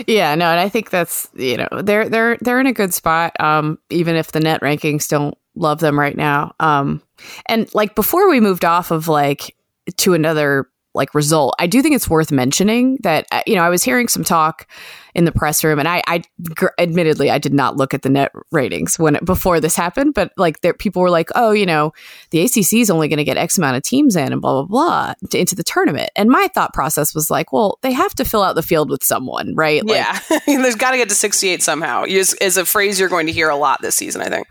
Yeah, 0.06 0.34
no, 0.34 0.46
and 0.46 0.60
I 0.60 0.70
think 0.70 0.88
that's 0.88 1.28
you 1.34 1.58
know 1.58 1.82
they're 1.82 2.08
they're 2.08 2.38
they're 2.40 2.60
in 2.60 2.66
a 2.66 2.72
good 2.72 2.94
spot. 2.94 3.38
Um, 3.38 3.78
even 3.90 4.16
if 4.16 4.32
the 4.32 4.40
net 4.40 4.62
rankings 4.62 5.08
don't 5.08 5.36
love 5.54 5.80
them 5.80 5.98
right 5.98 6.16
now. 6.16 6.54
Um, 6.60 7.02
and 7.46 7.72
like 7.74 7.94
before 7.94 8.28
we 8.28 8.40
moved 8.40 8.64
off 8.64 8.90
of 8.90 9.08
like 9.08 9.54
to 9.98 10.14
another 10.14 10.68
like 10.94 11.14
result. 11.14 11.54
I 11.58 11.66
do 11.66 11.80
think 11.80 11.94
it's 11.94 12.08
worth 12.08 12.30
mentioning 12.30 12.98
that 13.02 13.26
uh, 13.32 13.42
you 13.46 13.54
know 13.54 13.62
I 13.62 13.70
was 13.70 13.82
hearing 13.82 14.08
some 14.08 14.24
talk 14.24 14.66
in 15.14 15.24
the 15.24 15.32
press 15.32 15.64
room, 15.64 15.78
and 15.78 15.88
I, 15.88 16.02
I 16.06 16.22
gr- 16.54 16.68
admittedly 16.78 17.30
I 17.30 17.38
did 17.38 17.54
not 17.54 17.76
look 17.76 17.94
at 17.94 18.02
the 18.02 18.08
net 18.08 18.32
ratings 18.50 18.98
when 18.98 19.16
it, 19.16 19.24
before 19.24 19.60
this 19.60 19.74
happened, 19.74 20.14
but 20.14 20.32
like 20.36 20.60
there, 20.60 20.74
people 20.74 21.02
were 21.02 21.10
like, 21.10 21.30
oh, 21.34 21.52
you 21.52 21.66
know, 21.66 21.92
the 22.30 22.42
ACC 22.42 22.74
is 22.74 22.90
only 22.90 23.08
going 23.08 23.18
to 23.18 23.24
get 23.24 23.36
X 23.36 23.56
amount 23.56 23.76
of 23.76 23.82
teams 23.82 24.16
in, 24.16 24.32
and 24.32 24.40
blah 24.40 24.62
blah 24.62 24.64
blah 24.64 25.14
to, 25.30 25.38
into 25.38 25.54
the 25.54 25.64
tournament. 25.64 26.10
And 26.14 26.28
my 26.28 26.48
thought 26.54 26.74
process 26.74 27.14
was 27.14 27.30
like, 27.30 27.52
well, 27.52 27.78
they 27.82 27.92
have 27.92 28.14
to 28.16 28.24
fill 28.24 28.42
out 28.42 28.54
the 28.54 28.62
field 28.62 28.90
with 28.90 29.02
someone, 29.02 29.54
right? 29.54 29.84
Like, 29.84 29.96
yeah, 29.96 30.38
there's 30.46 30.76
got 30.76 30.90
to 30.90 30.98
get 30.98 31.08
to 31.08 31.14
68 31.14 31.62
somehow. 31.62 32.04
Is, 32.04 32.34
is 32.34 32.56
a 32.56 32.64
phrase 32.64 33.00
you're 33.00 33.08
going 33.08 33.26
to 33.26 33.32
hear 33.32 33.48
a 33.48 33.56
lot 33.56 33.80
this 33.80 33.96
season, 33.96 34.20
I 34.20 34.28
think. 34.28 34.46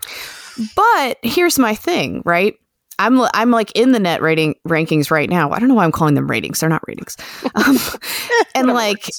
But 0.76 1.18
here's 1.24 1.58
my 1.58 1.76
thing, 1.76 2.22
right? 2.26 2.56
I'm 3.02 3.20
I'm 3.34 3.50
like 3.50 3.72
in 3.74 3.92
the 3.92 4.00
net 4.00 4.22
rating 4.22 4.56
rankings 4.68 5.10
right 5.10 5.30
now. 5.30 5.52
I 5.52 5.60
don't 5.60 5.70
know 5.70 5.76
why 5.76 5.86
I'm 5.86 5.92
calling 5.92 6.14
them 6.14 6.30
ratings. 6.30 6.60
They're 6.60 6.70
not 6.70 6.88
ratings. 6.88 7.18
Um, 7.56 7.78
and 8.56 8.68
like 8.68 9.10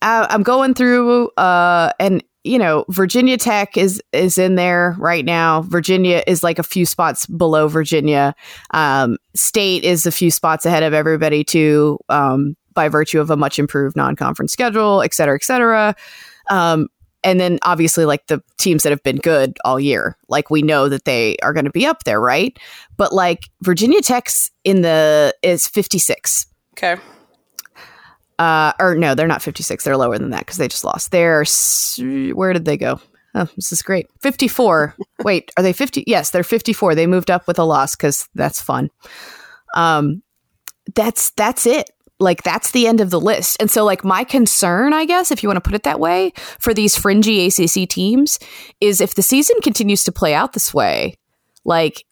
I, 0.00 0.26
I'm 0.30 0.42
going 0.42 0.74
through 0.74 1.28
uh 1.36 1.90
and 1.98 2.22
you 2.44 2.58
know 2.58 2.84
Virginia 2.88 3.36
Tech 3.36 3.76
is 3.76 4.00
is 4.12 4.38
in 4.38 4.54
there 4.54 4.94
right 4.98 5.24
now. 5.24 5.62
Virginia 5.62 6.22
is 6.26 6.42
like 6.42 6.58
a 6.58 6.62
few 6.62 6.86
spots 6.86 7.26
below 7.26 7.68
Virginia. 7.68 8.34
Um, 8.72 9.18
State 9.34 9.84
is 9.84 10.06
a 10.06 10.12
few 10.12 10.30
spots 10.30 10.64
ahead 10.64 10.82
of 10.82 10.94
everybody 10.94 11.44
too, 11.44 11.98
um, 12.08 12.54
by 12.72 12.88
virtue 12.88 13.20
of 13.20 13.30
a 13.30 13.36
much 13.36 13.58
improved 13.58 13.96
non-conference 13.96 14.52
schedule, 14.52 15.02
et 15.02 15.12
cetera, 15.12 15.34
et 15.34 15.44
cetera. 15.44 15.94
Um, 16.50 16.88
and 17.24 17.40
then 17.40 17.58
obviously 17.62 18.04
like 18.04 18.26
the 18.26 18.42
teams 18.58 18.82
that 18.82 18.90
have 18.90 19.02
been 19.02 19.16
good 19.16 19.58
all 19.64 19.80
year 19.80 20.16
like 20.28 20.50
we 20.50 20.62
know 20.62 20.88
that 20.88 21.04
they 21.04 21.36
are 21.42 21.52
going 21.52 21.64
to 21.64 21.70
be 21.70 21.86
up 21.86 22.04
there 22.04 22.20
right? 22.20 22.58
But 22.96 23.12
like 23.12 23.48
virginia 23.62 24.00
tech's 24.00 24.50
in 24.64 24.82
the 24.82 25.34
is 25.42 25.66
56 25.66 26.46
okay. 26.74 26.96
Uh 28.38 28.72
or 28.78 28.94
no 28.94 29.14
they're 29.14 29.26
not 29.26 29.42
56 29.42 29.82
they're 29.84 29.96
lower 29.96 30.18
than 30.18 30.30
that 30.30 30.40
because 30.40 30.58
they 30.58 30.68
just 30.68 30.84
lost. 30.84 31.10
They're 31.10 31.44
where 32.34 32.52
did 32.52 32.64
they 32.64 32.76
go? 32.76 33.00
Oh 33.34 33.48
this 33.56 33.72
is 33.72 33.82
great. 33.82 34.08
54 34.20 34.94
wait 35.24 35.50
are 35.56 35.62
they 35.62 35.72
50 35.72 36.04
yes 36.06 36.30
they're 36.30 36.44
54 36.44 36.94
they 36.94 37.06
moved 37.06 37.30
up 37.30 37.46
with 37.46 37.58
a 37.58 37.64
loss 37.64 37.96
because 37.96 38.28
that's 38.34 38.60
fun. 38.60 38.90
Um 39.74 40.22
that's 40.94 41.30
that's 41.32 41.66
it 41.66 41.90
like 42.20 42.42
that's 42.42 42.72
the 42.72 42.86
end 42.86 43.00
of 43.00 43.10
the 43.10 43.20
list. 43.20 43.56
And 43.60 43.70
so 43.70 43.84
like 43.84 44.04
my 44.04 44.24
concern, 44.24 44.92
I 44.92 45.04
guess, 45.04 45.30
if 45.30 45.42
you 45.42 45.48
want 45.48 45.62
to 45.62 45.68
put 45.68 45.74
it 45.74 45.84
that 45.84 46.00
way, 46.00 46.32
for 46.58 46.74
these 46.74 46.96
fringy 46.96 47.46
ACC 47.46 47.88
teams 47.88 48.38
is 48.80 49.00
if 49.00 49.14
the 49.14 49.22
season 49.22 49.56
continues 49.62 50.04
to 50.04 50.12
play 50.12 50.34
out 50.34 50.52
this 50.52 50.74
way, 50.74 51.16
like 51.64 52.04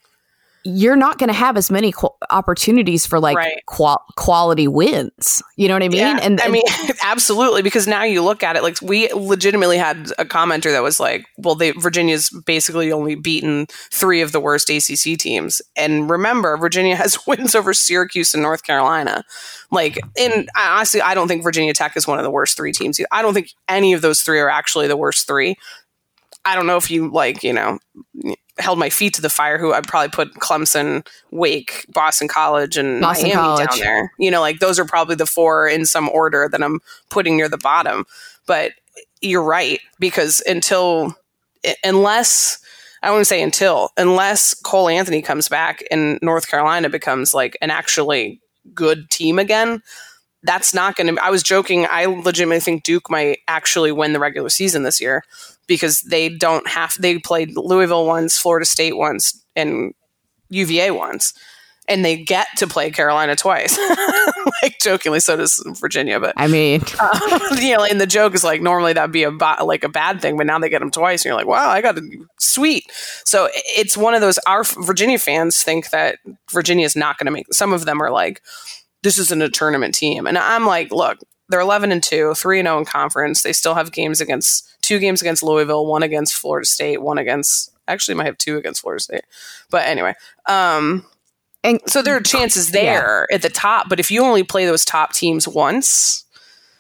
you're 0.66 0.96
not 0.96 1.18
going 1.18 1.29
to 1.29 1.35
have 1.35 1.57
as 1.57 1.70
many 1.70 1.92
qu- 1.92 2.09
opportunities 2.29 3.07
for 3.07 3.20
like 3.20 3.37
right. 3.37 3.62
qual- 3.66 4.05
quality 4.16 4.66
wins. 4.66 5.42
You 5.57 5.68
know 5.68 5.74
what 5.74 5.83
I 5.85 5.88
mean? 5.88 6.00
Yeah, 6.00 6.18
and, 6.20 6.20
and 6.20 6.40
I 6.40 6.48
mean, 6.48 6.64
absolutely, 7.05 7.62
because 7.62 7.87
now 7.87 8.02
you 8.02 8.22
look 8.22 8.42
at 8.42 8.57
it 8.57 8.62
like 8.64 8.81
we 8.83 9.09
legitimately 9.12 9.79
had 9.79 10.12
a 10.18 10.24
commenter 10.24 10.72
that 10.72 10.83
was 10.83 10.98
like, 10.98 11.24
"Well, 11.38 11.55
they 11.55 11.70
Virginia's 11.70 12.31
basically 12.44 12.90
only 12.90 13.14
beaten 13.14 13.66
three 13.92 14.20
of 14.22 14.33
the 14.33 14.40
worst 14.40 14.68
ACC 14.68 15.16
teams." 15.18 15.62
And 15.76 16.11
remember, 16.11 16.57
Virginia 16.57 16.96
has 16.96 17.16
wins 17.26 17.55
over 17.55 17.72
Syracuse 17.72 18.35
and 18.35 18.42
North 18.42 18.64
Carolina. 18.64 19.22
Like, 19.70 19.98
and 20.18 20.48
honestly, 20.57 21.00
I 21.00 21.14
don't 21.14 21.29
think 21.29 21.42
Virginia 21.42 21.74
Tech 21.74 21.96
is 21.96 22.07
one 22.07 22.18
of 22.18 22.24
the 22.24 22.31
worst 22.31 22.57
three 22.57 22.72
teams. 22.72 23.00
I 23.12 23.22
don't 23.22 23.35
think 23.35 23.50
any 23.68 23.92
of 23.92 24.02
those 24.02 24.22
three 24.22 24.40
are 24.40 24.50
actually 24.50 24.88
the 24.88 24.96
worst 24.96 25.26
three. 25.26 25.57
I 26.46 26.54
don't 26.54 26.66
know 26.66 26.76
if 26.76 26.90
you 26.90 27.11
like, 27.11 27.42
you 27.42 27.52
know, 27.52 27.78
held 28.59 28.78
my 28.78 28.88
feet 28.88 29.14
to 29.14 29.22
the 29.22 29.28
fire 29.28 29.59
who 29.59 29.72
I'd 29.72 29.87
probably 29.87 30.09
put 30.11 30.35
Clemson, 30.35 31.06
Wake, 31.30 31.85
Boston 31.92 32.28
College, 32.28 32.76
and 32.76 33.00
Boston 33.00 33.28
Miami 33.28 33.35
College. 33.35 33.68
down 33.68 33.78
there. 33.80 34.12
You 34.18 34.30
know, 34.30 34.40
like 34.40 34.61
those 34.61 34.78
are 34.78 34.85
probably 34.85 35.16
the 35.16 35.26
four 35.26 35.68
in 35.68 35.85
some 35.85 36.09
order 36.09 36.48
that 36.50 36.62
I'm 36.62 36.80
putting 37.11 37.37
near 37.37 37.48
the 37.48 37.59
bottom. 37.59 38.06
But 38.46 38.72
you're 39.20 39.42
right, 39.42 39.80
because 39.98 40.40
until, 40.46 41.16
unless, 41.82 42.61
I 43.02 43.09
to 43.09 43.24
say 43.24 43.42
until, 43.42 43.90
unless 43.96 44.54
Cole 44.54 44.88
Anthony 44.88 45.22
comes 45.22 45.48
back 45.48 45.82
and 45.90 46.18
North 46.22 46.48
Carolina 46.48 46.88
becomes 46.88 47.35
like 47.35 47.59
an 47.61 47.70
actually 47.70 48.40
good 48.72 49.11
team 49.11 49.40
again, 49.40 49.82
that's 50.44 50.72
not 50.72 50.94
going 50.94 51.12
to. 51.12 51.22
I 51.22 51.30
was 51.30 51.42
joking. 51.42 51.87
I 51.90 52.04
legitimately 52.04 52.61
think 52.61 52.85
Duke 52.85 53.11
might 53.11 53.40
actually 53.48 53.90
win 53.90 54.12
the 54.12 54.20
regular 54.20 54.48
season 54.48 54.85
this 54.85 55.00
year 55.00 55.24
because 55.66 56.00
they 56.02 56.29
don't 56.29 56.66
have 56.68 56.96
they 57.00 57.18
played 57.18 57.57
Louisville 57.57 58.07
once, 58.07 58.38
Florida 58.38 58.66
State 58.66 58.96
once, 58.96 59.44
and 59.55 59.94
UVA 60.50 60.90
once, 60.90 61.33
and 61.88 62.05
they 62.05 62.16
get 62.16 62.46
to 62.57 62.66
play 62.66 62.90
Carolina 62.90 63.37
twice. 63.37 63.79
like 64.62 64.79
jokingly, 64.81 65.20
so 65.20 65.37
does 65.37 65.62
Virginia. 65.81 66.20
But 66.20 66.35
I 66.37 66.46
mean, 66.46 66.83
uh, 67.00 67.48
you 67.61 67.76
know, 67.76 67.85
and 67.85 68.00
the 68.00 68.07
joke 68.07 68.35
is 68.35 68.44
like 68.44 68.61
normally 68.62 68.92
that'd 68.92 69.12
be 69.12 69.24
a 69.24 69.31
like 69.31 69.85
a 69.85 69.88
bad 69.88 70.20
thing, 70.20 70.37
but 70.37 70.46
now 70.46 70.59
they 70.59 70.68
get 70.68 70.81
them 70.81 70.90
twice, 70.90 71.24
and 71.24 71.31
you're 71.31 71.37
like, 71.37 71.46
wow, 71.46 71.68
I 71.68 71.81
got 71.81 71.98
a 71.98 72.02
sweet. 72.38 72.85
So 73.24 73.48
it's 73.52 73.96
one 73.96 74.14
of 74.14 74.20
those. 74.20 74.38
Our 74.46 74.64
Virginia 74.64 75.18
fans 75.18 75.62
think 75.62 75.90
that 75.90 76.18
Virginia 76.50 76.85
is 76.85 76.96
not 76.96 77.18
going 77.18 77.26
to 77.26 77.33
make. 77.33 77.52
Some 77.52 77.72
of 77.72 77.85
them 77.85 78.02
are 78.02 78.11
like, 78.11 78.42
this 79.02 79.18
isn't 79.18 79.42
a 79.42 79.48
tournament 79.48 79.94
team, 79.94 80.26
and 80.26 80.38
I'm 80.38 80.66
like, 80.66 80.90
look, 80.92 81.18
they're 81.48 81.61
11 81.61 81.92
and 81.92 82.02
2, 82.02 82.35
3 82.35 82.59
and 82.59 82.66
0 82.66 82.79
in 82.79 82.85
conference. 82.85 83.42
They 83.42 83.52
still 83.52 83.74
have 83.74 83.92
games 83.92 84.20
against 84.20 84.76
two 84.87 84.99
games 84.99 85.20
against 85.20 85.42
Louisville, 85.42 85.87
one 85.87 86.03
against 86.03 86.35
Florida 86.35 86.66
State, 86.66 87.03
one 87.03 87.18
against 87.18 87.72
actually 87.88 88.14
might 88.14 88.27
have 88.27 88.38
two 88.38 88.57
against 88.57 88.83
Florida 88.83 89.03
State. 89.03 89.25
But 89.70 89.87
anyway, 89.87 90.14
um 90.46 91.05
and 91.64 91.81
so 91.87 92.01
there 92.01 92.16
are 92.16 92.20
chances 92.20 92.70
there 92.70 93.27
yeah. 93.29 93.35
at 93.35 93.42
the 93.42 93.49
top, 93.49 93.88
but 93.88 93.99
if 93.99 94.11
you 94.11 94.22
only 94.22 94.44
play 94.44 94.66
those 94.66 94.85
top 94.85 95.12
teams 95.12 95.49
once, 95.49 96.25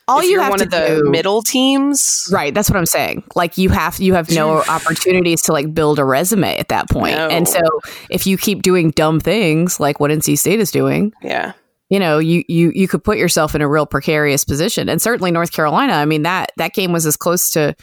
all 0.08 0.22
you 0.22 0.40
have 0.40 0.50
one 0.50 0.62
of 0.62 0.70
the 0.70 1.02
do, 1.04 1.10
middle 1.10 1.42
teams 1.42 2.28
right 2.30 2.54
that's 2.54 2.70
what 2.70 2.76
i'm 2.76 2.86
saying 2.86 3.24
like 3.34 3.58
you 3.58 3.70
have 3.70 3.98
you 3.98 4.14
have 4.14 4.30
no 4.30 4.62
opportunities 4.68 5.42
to 5.42 5.52
like 5.52 5.74
build 5.74 5.98
a 5.98 6.04
resume 6.04 6.56
at 6.58 6.68
that 6.68 6.88
point. 6.88 7.16
No. 7.16 7.28
and 7.28 7.48
so 7.48 7.60
if 8.08 8.26
you 8.26 8.38
keep 8.38 8.62
doing 8.62 8.90
dumb 8.90 9.18
things 9.20 9.80
like 9.80 9.98
what 9.98 10.10
nc 10.10 10.38
state 10.38 10.60
is 10.60 10.70
doing 10.70 11.12
yeah 11.22 11.52
you 11.88 11.98
know 11.98 12.18
you 12.18 12.44
you 12.48 12.72
you 12.74 12.88
could 12.88 13.02
put 13.04 13.18
yourself 13.18 13.54
in 13.54 13.60
a 13.60 13.68
real 13.68 13.86
precarious 13.86 14.44
position. 14.44 14.88
And 14.88 15.00
certainly 15.00 15.30
north 15.30 15.52
carolina 15.52 15.94
i 15.94 16.04
mean 16.04 16.22
that 16.22 16.52
that 16.56 16.74
game 16.74 16.92
was 16.92 17.06
as 17.06 17.16
close 17.16 17.50
to 17.50 17.74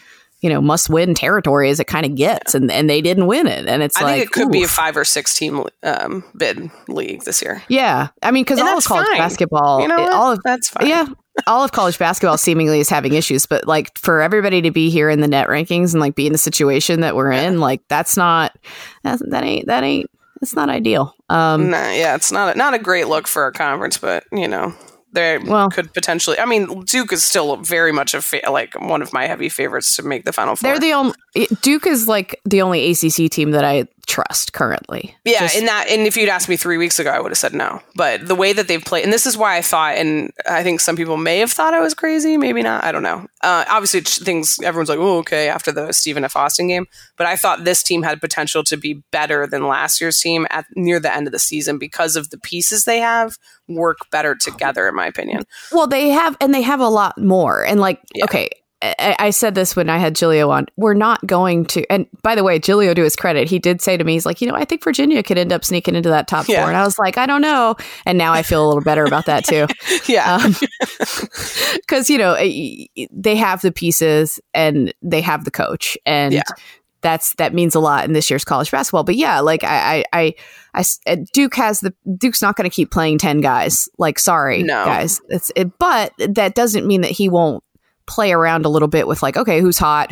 you 0.43 0.49
know 0.49 0.61
must 0.61 0.89
win 0.89 1.15
territory 1.15 1.69
as 1.69 1.79
it 1.79 1.87
kind 1.87 2.05
of 2.05 2.15
gets 2.15 2.53
and 2.53 2.69
and 2.69 2.89
they 2.89 3.01
didn't 3.01 3.25
win 3.25 3.47
it. 3.47 3.65
And 3.65 3.81
it's 3.81 3.97
I 3.97 4.03
like 4.03 4.13
think 4.15 4.25
it 4.25 4.31
could 4.31 4.47
oof. 4.47 4.51
be 4.51 4.63
a 4.63 4.67
five 4.67 4.95
or 4.97 5.05
six 5.05 5.33
team 5.33 5.63
um, 5.81 6.23
bid 6.37 6.69
league 6.87 7.23
this 7.23 7.41
year. 7.41 7.63
Yeah. 7.69 8.09
I 8.21 8.31
mean 8.31 8.43
because 8.43 8.59
all 8.59 8.77
of 8.77 8.83
college 8.83 9.07
fine. 9.07 9.17
basketball 9.17 9.81
you 9.81 9.87
know 9.87 10.11
all 10.11 10.33
of 10.33 10.43
that's 10.43 10.69
fine. 10.69 10.87
yeah 10.87 11.07
all 11.47 11.63
of 11.63 11.71
college 11.71 11.97
basketball 11.97 12.37
seemingly 12.37 12.79
is 12.79 12.89
having 12.89 13.13
issues, 13.13 13.47
but 13.47 13.65
like 13.67 13.97
for 13.97 14.21
everybody 14.21 14.61
to 14.61 14.69
be 14.69 14.89
here 14.89 15.09
in 15.09 15.19
the 15.19 15.27
net 15.27 15.47
rankings 15.47 15.93
and 15.93 15.99
like 15.99 16.13
be 16.13 16.27
in 16.27 16.31
the 16.31 16.37
situation 16.37 17.01
that 17.01 17.15
we're 17.15 17.31
in, 17.31 17.59
like 17.59 17.81
that's 17.87 18.15
not 18.15 18.55
that 19.03 19.43
ain't 19.43 19.65
that 19.65 19.83
ain't 19.83 20.11
it's 20.43 20.55
not 20.55 20.69
ideal. 20.69 21.15
Um, 21.29 21.71
nah, 21.71 21.91
yeah, 21.91 22.15
it's 22.15 22.31
not 22.31 22.55
a, 22.55 22.57
not 22.57 22.75
a 22.75 22.79
great 22.79 23.07
look 23.07 23.27
for 23.27 23.47
a 23.47 23.51
conference, 23.51 23.97
but 23.97 24.25
you 24.31 24.47
know 24.47 24.73
they 25.13 25.37
well, 25.37 25.69
could 25.69 25.93
potentially. 25.93 26.39
I 26.39 26.45
mean, 26.45 26.81
Duke 26.81 27.13
is 27.13 27.23
still 27.23 27.55
very 27.57 27.91
much 27.91 28.13
a 28.13 28.21
fa- 28.21 28.41
like 28.49 28.79
one 28.81 29.01
of 29.01 29.13
my 29.13 29.27
heavy 29.27 29.49
favorites 29.49 29.95
to 29.97 30.03
make 30.03 30.25
the 30.25 30.33
final 30.33 30.55
four. 30.55 30.71
They're 30.71 30.79
the 30.79 30.93
only 30.93 31.15
Duke 31.61 31.87
is 31.87 32.07
like 32.07 32.39
the 32.45 32.61
only 32.61 32.91
ACC 32.91 33.31
team 33.31 33.51
that 33.51 33.63
I 33.63 33.87
trust 34.05 34.53
currently. 34.53 35.15
Yeah, 35.23 35.39
Just, 35.39 35.57
and 35.57 35.67
that 35.67 35.87
and 35.89 36.05
if 36.05 36.17
you'd 36.17 36.29
asked 36.29 36.49
me 36.49 36.57
three 36.57 36.77
weeks 36.77 36.99
ago, 36.99 37.09
I 37.09 37.19
would 37.19 37.31
have 37.31 37.37
said 37.37 37.53
no. 37.53 37.81
But 37.95 38.27
the 38.27 38.35
way 38.35 38.53
that 38.53 38.67
they've 38.67 38.83
played, 38.83 39.03
and 39.03 39.13
this 39.13 39.25
is 39.25 39.37
why 39.37 39.57
I 39.57 39.61
thought, 39.61 39.95
and 39.95 40.31
I 40.47 40.63
think 40.63 40.79
some 40.79 40.95
people 40.95 41.17
may 41.17 41.39
have 41.39 41.51
thought 41.51 41.73
I 41.73 41.79
was 41.79 41.93
crazy, 41.93 42.37
maybe 42.37 42.61
not. 42.61 42.83
I 42.83 42.91
don't 42.91 43.03
know. 43.03 43.25
Uh, 43.41 43.65
obviously, 43.69 44.01
things 44.01 44.59
everyone's 44.63 44.89
like, 44.89 44.99
oh, 44.99 45.19
okay, 45.19 45.47
after 45.47 45.71
the 45.71 45.91
Stephen 45.91 46.23
F. 46.23 46.35
Austin 46.35 46.67
game. 46.67 46.85
But 47.17 47.27
I 47.27 47.35
thought 47.35 47.63
this 47.63 47.83
team 47.83 48.03
had 48.03 48.21
potential 48.21 48.63
to 48.65 48.77
be 48.77 49.03
better 49.11 49.47
than 49.47 49.67
last 49.67 50.01
year's 50.01 50.19
team 50.19 50.47
at 50.49 50.65
near 50.75 50.99
the 50.99 51.13
end 51.13 51.27
of 51.27 51.33
the 51.33 51.39
season 51.39 51.77
because 51.77 52.15
of 52.15 52.29
the 52.29 52.37
pieces 52.37 52.85
they 52.85 52.99
have 52.99 53.37
work 53.67 53.97
better 54.11 54.35
together, 54.35 54.87
in 54.87 54.95
my 54.95 55.02
opinion. 55.07 55.43
Well, 55.71 55.87
they 55.87 56.09
have, 56.09 56.37
and 56.39 56.53
they 56.53 56.61
have 56.61 56.79
a 56.79 56.89
lot 56.89 57.17
more. 57.17 57.65
And 57.65 57.79
like, 57.79 58.01
yeah. 58.13 58.25
okay, 58.25 58.49
I, 58.99 59.29
said 59.29 59.55
this 59.55 59.75
when 59.75 59.89
I 59.89 59.97
had 59.97 60.15
Giglio 60.15 60.49
on. 60.49 60.65
We're 60.75 60.93
not 60.93 61.25
going 61.25 61.65
to. 61.67 61.85
And 61.89 62.05
by 62.21 62.35
the 62.35 62.43
way, 62.43 62.59
Giglio, 62.59 62.93
to 62.93 63.01
his 63.01 63.15
credit, 63.15 63.47
he 63.47 63.57
did 63.57 63.81
say 63.81 63.95
to 63.95 64.03
me, 64.03 64.13
he's 64.13 64.25
like, 64.25 64.41
you 64.41 64.47
know, 64.47 64.55
I 64.55 64.65
think 64.65 64.83
Virginia 64.83 65.23
could 65.23 65.37
end 65.37 65.53
up 65.53 65.63
sneaking 65.63 65.95
into 65.95 66.09
that 66.09 66.27
top 66.27 66.49
yeah. 66.49 66.61
four. 66.61 66.69
And 66.69 66.77
I 66.77 66.83
was 66.83 66.99
like, 66.99 67.17
I 67.17 67.25
don't 67.25 67.41
know. 67.41 67.75
And 68.05 68.17
now 68.17 68.33
I 68.33 68.43
feel 68.43 68.65
a 68.65 68.67
little 68.67 68.83
better 68.83 69.05
about 69.05 69.25
that 69.27 69.45
too. 69.45 69.67
yeah, 70.11 70.37
because 71.75 72.09
um, 72.09 72.13
you 72.13 72.17
know 72.17 72.35
they 73.11 73.35
have 73.35 73.61
the 73.61 73.71
pieces 73.71 74.39
and 74.53 74.93
they 75.01 75.21
have 75.21 75.45
the 75.45 75.51
coach, 75.51 75.97
and 76.05 76.33
yeah. 76.33 76.41
That's 77.03 77.35
that 77.35 77.53
means 77.53 77.75
a 77.75 77.79
lot 77.79 78.05
in 78.05 78.13
this 78.13 78.29
year's 78.29 78.43
college 78.43 78.71
basketball. 78.71 79.03
But 79.03 79.15
yeah, 79.15 79.41
like 79.41 79.63
I, 79.63 79.97
I, 79.97 80.03
I, 80.13 80.33
I 80.73 80.83
uh, 81.05 81.17
Duke 81.33 81.55
has 81.55 81.81
the 81.81 81.93
Duke's 82.17 82.41
not 82.41 82.55
going 82.55 82.67
to 82.67 82.75
keep 82.75 82.89
playing 82.89 83.19
ten 83.19 83.41
guys. 83.41 83.87
Like, 83.99 84.17
sorry, 84.17 84.63
no. 84.63 84.85
guys. 84.85 85.21
It's 85.29 85.51
it, 85.55 85.77
but 85.77 86.13
that 86.17 86.55
doesn't 86.55 86.87
mean 86.87 87.01
that 87.01 87.11
he 87.11 87.29
won't 87.29 87.63
play 88.07 88.31
around 88.31 88.65
a 88.65 88.69
little 88.69 88.87
bit 88.87 89.07
with 89.07 89.21
like, 89.21 89.37
okay, 89.37 89.61
who's 89.61 89.77
hot? 89.77 90.11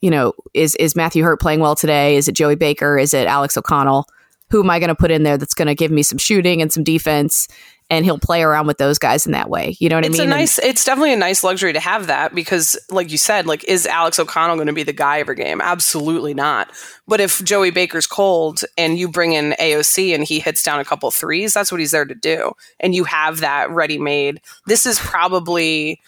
You 0.00 0.10
know, 0.10 0.34
is 0.54 0.76
is 0.76 0.94
Matthew 0.94 1.24
Hurt 1.24 1.40
playing 1.40 1.60
well 1.60 1.74
today? 1.74 2.16
Is 2.16 2.28
it 2.28 2.32
Joey 2.32 2.54
Baker? 2.54 2.96
Is 2.98 3.12
it 3.12 3.26
Alex 3.26 3.56
O'Connell? 3.56 4.06
Who 4.50 4.62
am 4.62 4.70
I 4.70 4.78
going 4.78 4.88
to 4.88 4.94
put 4.94 5.10
in 5.10 5.24
there 5.24 5.36
that's 5.36 5.54
going 5.54 5.66
to 5.66 5.74
give 5.74 5.90
me 5.90 6.04
some 6.04 6.18
shooting 6.18 6.62
and 6.62 6.72
some 6.72 6.84
defense? 6.84 7.48
And 7.88 8.04
he'll 8.04 8.18
play 8.18 8.42
around 8.42 8.66
with 8.66 8.78
those 8.78 8.98
guys 8.98 9.26
in 9.26 9.32
that 9.32 9.48
way. 9.48 9.76
You 9.78 9.88
know 9.88 9.96
what 9.96 10.04
it's 10.04 10.18
I 10.18 10.24
mean? 10.24 10.28
It's 10.28 10.36
A 10.36 10.38
nice, 10.38 10.58
and, 10.58 10.68
it's 10.68 10.84
definitely 10.84 11.12
a 11.12 11.16
nice 11.16 11.44
luxury 11.44 11.72
to 11.72 11.78
have 11.78 12.08
that 12.08 12.34
because, 12.34 12.76
like 12.90 13.12
you 13.12 13.18
said, 13.18 13.46
like 13.46 13.62
is 13.64 13.86
Alex 13.86 14.18
O'Connell 14.18 14.56
going 14.56 14.66
to 14.66 14.72
be 14.72 14.82
the 14.82 14.92
guy 14.92 15.20
every 15.20 15.36
game? 15.36 15.60
Absolutely 15.60 16.34
not. 16.34 16.72
But 17.06 17.20
if 17.20 17.44
Joey 17.44 17.70
Baker's 17.70 18.08
cold 18.08 18.62
and 18.76 18.98
you 18.98 19.08
bring 19.08 19.34
in 19.34 19.54
AOC 19.60 20.14
and 20.14 20.24
he 20.24 20.40
hits 20.40 20.64
down 20.64 20.80
a 20.80 20.84
couple 20.84 21.08
threes, 21.12 21.54
that's 21.54 21.70
what 21.70 21.78
he's 21.78 21.92
there 21.92 22.04
to 22.04 22.14
do. 22.14 22.52
And 22.80 22.92
you 22.92 23.04
have 23.04 23.38
that 23.40 23.70
ready 23.70 23.98
made. 23.98 24.40
This 24.66 24.84
is 24.84 24.98
probably 24.98 26.00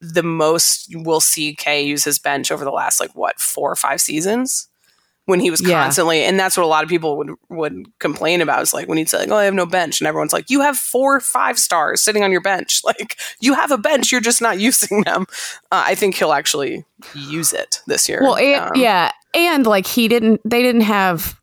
the 0.00 0.22
most 0.22 0.88
we'll 0.94 1.20
see 1.20 1.54
K 1.54 1.82
use 1.82 2.04
his 2.04 2.18
bench 2.18 2.52
over 2.52 2.64
the 2.64 2.70
last 2.70 3.00
like 3.00 3.14
what 3.16 3.40
four 3.40 3.70
or 3.70 3.76
five 3.76 4.00
seasons 4.00 4.68
when 5.26 5.40
he 5.40 5.50
was 5.50 5.60
yeah. 5.60 5.82
constantly 5.82 6.22
and 6.22 6.40
that's 6.40 6.56
what 6.56 6.64
a 6.64 6.68
lot 6.68 6.82
of 6.82 6.88
people 6.88 7.16
would 7.18 7.30
would 7.48 7.86
complain 7.98 8.40
about 8.40 8.62
is 8.62 8.72
like 8.72 8.88
when 8.88 8.96
he'd 8.96 9.08
say 9.08 9.18
like 9.18 9.30
oh 9.30 9.36
I 9.36 9.44
have 9.44 9.54
no 9.54 9.66
bench 9.66 10.00
and 10.00 10.08
everyone's 10.08 10.32
like 10.32 10.48
you 10.48 10.60
have 10.62 10.76
four 10.76 11.20
five 11.20 11.58
stars 11.58 12.00
sitting 12.00 12.22
on 12.22 12.32
your 12.32 12.40
bench 12.40 12.82
like 12.84 13.18
you 13.40 13.54
have 13.54 13.70
a 13.70 13.78
bench 13.78 14.10
you're 14.10 14.20
just 14.20 14.40
not 14.40 14.58
using 14.66 15.02
them 15.02 15.26
uh, 15.70 15.84
I 15.86 15.94
think 15.94 16.14
he'll 16.14 16.32
actually 16.32 16.84
use 17.14 17.52
it 17.52 17.82
this 17.86 18.08
year 18.08 18.22
well 18.22 18.36
and, 18.36 18.70
um, 18.70 18.72
yeah 18.74 19.12
and 19.34 19.66
like 19.66 19.86
he 19.86 20.08
didn't 20.08 20.40
they 20.44 20.62
didn't 20.62 20.82
have 20.82 21.38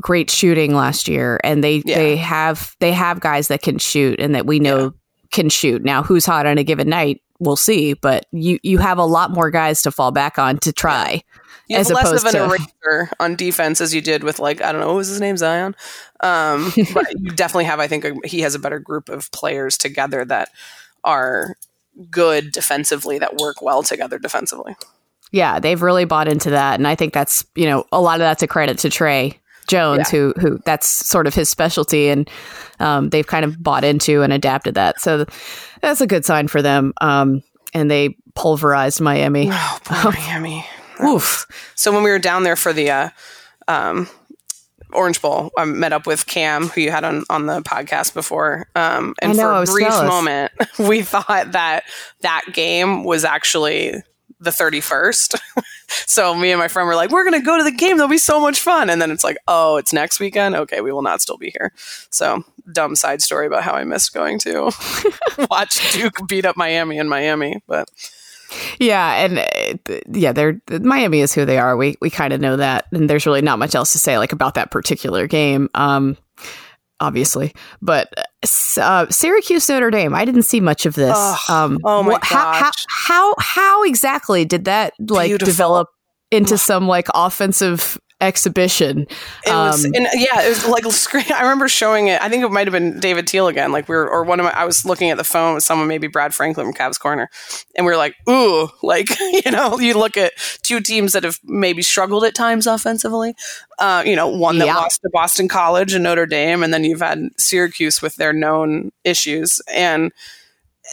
great 0.00 0.30
shooting 0.30 0.74
last 0.74 1.08
year 1.08 1.40
and 1.42 1.64
they 1.64 1.82
yeah. 1.84 1.96
they 1.96 2.16
have 2.16 2.76
they 2.80 2.92
have 2.92 3.20
guys 3.20 3.48
that 3.48 3.62
can 3.62 3.78
shoot 3.78 4.20
and 4.20 4.34
that 4.34 4.44
we 4.44 4.58
know 4.58 4.82
yeah. 4.82 4.90
can 5.32 5.48
shoot 5.48 5.82
now 5.82 6.02
who's 6.02 6.26
hot 6.26 6.46
on 6.46 6.58
a 6.58 6.64
given 6.64 6.88
night 6.88 7.22
we'll 7.44 7.56
see. 7.56 7.94
But 7.94 8.26
you 8.32 8.58
you 8.62 8.78
have 8.78 8.98
a 8.98 9.04
lot 9.04 9.30
more 9.30 9.50
guys 9.50 9.82
to 9.82 9.90
fall 9.90 10.10
back 10.10 10.38
on 10.38 10.58
to 10.58 10.72
try. 10.72 11.22
You 11.68 11.78
have 11.78 11.90
less 11.90 12.12
of 12.12 12.24
an 12.26 12.32
to, 12.32 12.44
eraser 12.84 13.10
on 13.18 13.36
defense 13.36 13.80
as 13.80 13.94
you 13.94 14.00
did 14.00 14.22
with 14.22 14.38
like 14.38 14.60
I 14.60 14.72
don't 14.72 14.80
know 14.80 14.88
what 14.88 14.96
was 14.96 15.08
his 15.08 15.20
name 15.20 15.36
Zion, 15.36 15.74
um, 16.20 16.72
but 16.94 17.06
you 17.18 17.30
definitely 17.30 17.64
have 17.64 17.80
I 17.80 17.86
think 17.86 18.04
a, 18.04 18.14
he 18.24 18.40
has 18.40 18.54
a 18.54 18.58
better 18.58 18.78
group 18.78 19.08
of 19.08 19.30
players 19.32 19.78
together 19.78 20.24
that 20.26 20.50
are 21.04 21.56
good 22.10 22.52
defensively 22.52 23.18
that 23.18 23.36
work 23.36 23.62
well 23.62 23.82
together 23.82 24.18
defensively. 24.18 24.76
Yeah, 25.32 25.58
they've 25.58 25.80
really 25.80 26.04
bought 26.04 26.28
into 26.28 26.50
that, 26.50 26.74
and 26.74 26.86
I 26.86 26.94
think 26.94 27.12
that's 27.12 27.46
you 27.54 27.66
know 27.66 27.86
a 27.92 28.00
lot 28.00 28.16
of 28.16 28.20
that's 28.20 28.42
a 28.42 28.46
credit 28.46 28.78
to 28.78 28.90
Tre 28.90 29.40
Jones, 29.68 30.12
yeah. 30.12 30.18
who 30.18 30.34
who 30.38 30.58
that's 30.64 30.86
sort 30.86 31.26
of 31.26 31.34
his 31.34 31.48
specialty, 31.48 32.08
and 32.08 32.28
um, 32.80 33.10
they've 33.10 33.26
kind 33.26 33.44
of 33.44 33.62
bought 33.62 33.84
into 33.84 34.22
and 34.22 34.32
adapted 34.32 34.74
that. 34.74 35.00
So 35.00 35.24
that's 35.80 36.00
a 36.00 36.06
good 36.06 36.24
sign 36.24 36.48
for 36.48 36.62
them. 36.62 36.92
Um, 37.00 37.42
and 37.74 37.90
they 37.90 38.16
pulverized 38.34 39.00
Miami. 39.00 39.48
Oh, 39.50 39.78
Miami. 40.14 40.64
Oof. 41.04 41.46
So 41.74 41.92
when 41.92 42.04
we 42.04 42.10
were 42.10 42.18
down 42.18 42.44
there 42.44 42.56
for 42.56 42.72
the 42.72 42.90
uh, 42.90 43.08
um, 43.68 44.08
Orange 44.92 45.20
Bowl, 45.20 45.50
I 45.58 45.64
met 45.64 45.92
up 45.92 46.06
with 46.06 46.26
Cam, 46.26 46.68
who 46.68 46.80
you 46.80 46.90
had 46.90 47.04
on, 47.04 47.24
on 47.28 47.46
the 47.46 47.60
podcast 47.62 48.14
before. 48.14 48.68
Um, 48.76 49.14
and 49.20 49.36
know, 49.36 49.64
for 49.64 49.70
a 49.70 49.74
brief 49.74 49.88
jealous. 49.88 50.08
moment, 50.08 50.52
we 50.78 51.02
thought 51.02 51.52
that 51.52 51.84
that 52.20 52.44
game 52.52 53.04
was 53.04 53.24
actually 53.24 54.02
the 54.44 54.50
31st. 54.50 55.40
so 55.88 56.34
me 56.34 56.50
and 56.50 56.58
my 56.58 56.68
friend 56.68 56.86
were 56.86 56.94
like, 56.94 57.10
we're 57.10 57.24
going 57.24 57.38
to 57.38 57.44
go 57.44 57.58
to 57.58 57.64
the 57.64 57.72
game. 57.72 57.96
There'll 57.96 58.08
be 58.08 58.18
so 58.18 58.40
much 58.40 58.60
fun. 58.60 58.90
And 58.90 59.00
then 59.00 59.10
it's 59.10 59.24
like, 59.24 59.38
oh, 59.48 59.76
it's 59.76 59.92
next 59.92 60.20
weekend. 60.20 60.54
Okay, 60.54 60.80
we 60.80 60.92
will 60.92 61.02
not 61.02 61.20
still 61.20 61.36
be 61.36 61.50
here. 61.50 61.72
So 62.10 62.44
dumb 62.72 62.96
side 62.96 63.22
story 63.22 63.46
about 63.46 63.62
how 63.62 63.72
I 63.72 63.84
missed 63.84 64.14
going 64.14 64.38
to 64.40 64.70
watch 65.50 65.92
Duke 65.92 66.26
beat 66.28 66.46
up 66.46 66.56
Miami 66.56 66.98
in 66.98 67.08
Miami. 67.08 67.62
But 67.66 67.88
yeah, 68.78 69.14
and 69.24 69.38
uh, 69.38 70.00
yeah, 70.08 70.32
they're 70.32 70.60
Miami 70.70 71.20
is 71.20 71.34
who 71.34 71.44
they 71.44 71.58
are. 71.58 71.76
We 71.76 71.96
we 72.00 72.10
kind 72.10 72.32
of 72.32 72.40
know 72.40 72.56
that, 72.56 72.86
and 72.92 73.08
there's 73.08 73.26
really 73.26 73.42
not 73.42 73.58
much 73.58 73.74
else 73.74 73.92
to 73.92 73.98
say 73.98 74.18
like 74.18 74.32
about 74.32 74.54
that 74.54 74.70
particular 74.70 75.26
game. 75.26 75.68
Um, 75.74 76.16
obviously. 77.00 77.52
But 77.82 78.12
uh, 78.80 79.06
Syracuse 79.10 79.68
Notre 79.68 79.90
Dame, 79.90 80.14
I 80.14 80.24
didn't 80.24 80.42
see 80.42 80.60
much 80.60 80.86
of 80.86 80.94
this. 80.94 81.16
um, 81.48 81.78
oh 81.84 82.02
my 82.02 82.14
gosh. 82.14 82.22
How, 82.24 82.52
how, 82.52 82.70
how, 82.88 83.34
how 83.38 83.82
exactly 83.84 84.44
did 84.44 84.64
that 84.64 84.94
like 84.98 85.28
Beautiful. 85.28 85.50
develop 85.50 85.88
into 86.30 86.58
some 86.58 86.88
like 86.88 87.06
offensive 87.14 87.98
exhibition. 88.20 89.06
It 89.46 89.50
was, 89.50 89.84
um, 89.84 89.92
and 89.94 90.06
yeah, 90.14 90.42
it 90.42 90.48
was 90.48 90.66
like 90.66 90.84
screen. 90.92 91.24
I 91.34 91.42
remember 91.42 91.68
showing 91.68 92.08
it. 92.08 92.20
I 92.22 92.28
think 92.28 92.44
it 92.44 92.50
might 92.50 92.66
have 92.66 92.72
been 92.72 93.00
David 93.00 93.26
Teel 93.26 93.48
again. 93.48 93.72
Like 93.72 93.88
we 93.88 93.94
were, 93.94 94.08
or 94.08 94.24
one 94.24 94.40
of 94.40 94.44
my. 94.44 94.52
I 94.52 94.64
was 94.64 94.84
looking 94.84 95.10
at 95.10 95.16
the 95.16 95.24
phone 95.24 95.54
with 95.54 95.64
someone, 95.64 95.88
maybe 95.88 96.06
Brad 96.06 96.34
Franklin 96.34 96.66
from 96.66 96.74
Cavs 96.74 96.98
Corner, 96.98 97.28
and 97.76 97.86
we 97.86 97.92
were 97.92 97.98
like, 97.98 98.14
"Ooh!" 98.28 98.68
Like 98.82 99.08
you 99.18 99.50
know, 99.50 99.78
you 99.78 99.94
look 99.98 100.16
at 100.16 100.32
two 100.62 100.78
teams 100.78 101.12
that 101.12 101.24
have 101.24 101.38
maybe 101.44 101.82
struggled 101.82 102.22
at 102.24 102.34
times 102.34 102.66
offensively. 102.66 103.34
Uh, 103.78 104.02
you 104.04 104.14
know, 104.14 104.28
one 104.28 104.58
that 104.58 104.66
yeah. 104.66 104.76
lost 104.76 105.00
to 105.02 105.10
Boston 105.12 105.48
College 105.48 105.94
and 105.94 106.04
Notre 106.04 106.26
Dame, 106.26 106.62
and 106.62 106.72
then 106.72 106.84
you've 106.84 107.00
had 107.00 107.18
Syracuse 107.38 108.02
with 108.02 108.16
their 108.16 108.32
known 108.32 108.92
issues 109.04 109.60
and. 109.72 110.12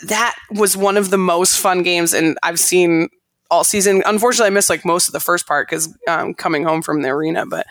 That 0.08 0.36
was 0.50 0.78
one 0.78 0.96
of 0.96 1.10
the 1.10 1.18
most 1.18 1.60
fun 1.60 1.84
games, 1.84 2.14
and 2.14 2.38
I've 2.44 2.62
seen 2.62 3.10
all 3.52 3.64
season. 3.66 4.02
Unfortunately, 4.06 4.48
I 4.48 4.52
missed 4.52 4.70
like 4.70 4.86
most 4.86 5.08
of 5.08 5.12
the 5.12 5.20
first 5.20 5.46
part 5.46 5.68
because 5.70 5.96
um, 6.08 6.34
coming 6.34 6.64
home 6.64 6.82
from 6.82 7.02
the 7.02 7.10
arena. 7.10 7.46
But 7.46 7.68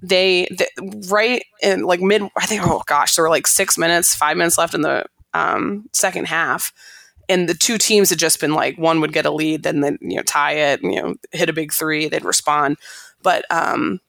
they, 0.00 0.48
right 1.08 1.44
in 1.60 1.82
like 1.82 2.00
mid, 2.00 2.22
I 2.36 2.46
think. 2.46 2.62
Oh 2.64 2.82
gosh, 2.86 3.16
there 3.16 3.24
were 3.24 3.28
like 3.28 3.46
six 3.46 3.76
minutes, 3.76 4.14
five 4.14 4.36
minutes 4.36 4.56
left 4.56 4.74
in 4.74 4.82
the 4.82 5.04
um, 5.34 5.90
second 5.92 6.28
half, 6.28 6.72
and 7.28 7.48
the 7.48 7.54
two 7.54 7.76
teams 7.76 8.10
had 8.10 8.18
just 8.18 8.40
been 8.40 8.54
like 8.54 8.78
one 8.78 9.00
would 9.00 9.12
get 9.12 9.26
a 9.26 9.30
lead, 9.30 9.64
then 9.64 9.80
then 9.80 9.98
you 10.00 10.16
know 10.16 10.22
tie 10.22 10.52
it, 10.52 10.82
and, 10.82 10.94
you 10.94 11.02
know 11.02 11.14
hit 11.32 11.50
a 11.50 11.52
big 11.52 11.72
three, 11.72 12.08
they'd 12.08 12.24
respond. 12.24 12.78
But 13.22 13.44
um, 13.50 14.00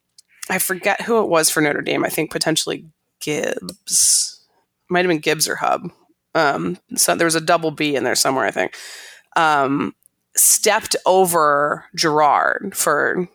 I 0.49 0.59
forget 0.59 1.01
who 1.01 1.21
it 1.23 1.27
was 1.27 1.49
for 1.49 1.59
Notre 1.59 1.81
Dame. 1.81 2.05
I 2.05 2.09
think 2.09 2.31
potentially 2.31 2.85
Gibbs. 3.19 4.45
Might 4.89 4.99
have 4.99 5.09
been 5.09 5.19
Gibbs 5.19 5.47
or 5.47 5.55
Hubb. 5.55 5.89
Um, 6.35 6.77
so 6.95 7.15
there 7.15 7.25
was 7.25 7.35
a 7.35 7.41
double 7.41 7.71
B 7.71 7.95
in 7.95 8.03
there 8.03 8.13
somewhere, 8.13 8.45
I 8.45 8.51
think. 8.51 8.75
Um, 9.35 9.95
stepped 10.35 10.95
over 11.05 11.85
Girard 11.95 12.73
for 12.75 13.27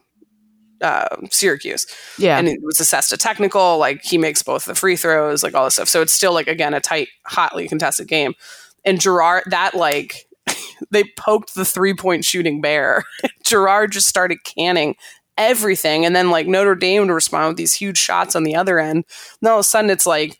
uh, 0.80 1.16
Syracuse. 1.30 1.86
Yeah. 2.18 2.38
And 2.38 2.48
it 2.48 2.60
was 2.62 2.80
assessed 2.80 3.12
a 3.12 3.16
technical, 3.16 3.78
like 3.78 4.02
he 4.02 4.18
makes 4.18 4.42
both 4.42 4.64
the 4.64 4.74
free 4.74 4.96
throws, 4.96 5.42
like 5.42 5.54
all 5.54 5.64
this 5.64 5.74
stuff. 5.74 5.88
So 5.88 6.02
it's 6.02 6.12
still 6.12 6.32
like, 6.32 6.48
again, 6.48 6.74
a 6.74 6.80
tight, 6.80 7.08
hotly 7.26 7.68
contested 7.68 8.08
game. 8.08 8.34
And 8.84 9.00
Girard 9.00 9.44
that 9.46 9.74
like, 9.74 10.26
they 10.90 11.04
poked 11.18 11.54
the 11.54 11.64
three 11.64 11.94
point 11.94 12.24
shooting 12.24 12.60
bear. 12.60 13.04
Girard 13.44 13.92
just 13.92 14.08
started 14.08 14.38
canning 14.44 14.96
everything. 15.36 16.04
And 16.04 16.14
then 16.14 16.30
like 16.30 16.46
Notre 16.46 16.74
Dame 16.74 17.06
to 17.06 17.14
respond 17.14 17.48
with 17.48 17.56
these 17.56 17.74
huge 17.74 17.98
shots 17.98 18.34
on 18.34 18.44
the 18.44 18.56
other 18.56 18.78
end. 18.78 19.04
And 19.40 19.48
all 19.48 19.58
of 19.58 19.60
a 19.60 19.64
sudden 19.64 19.90
it's 19.90 20.06
like 20.06 20.39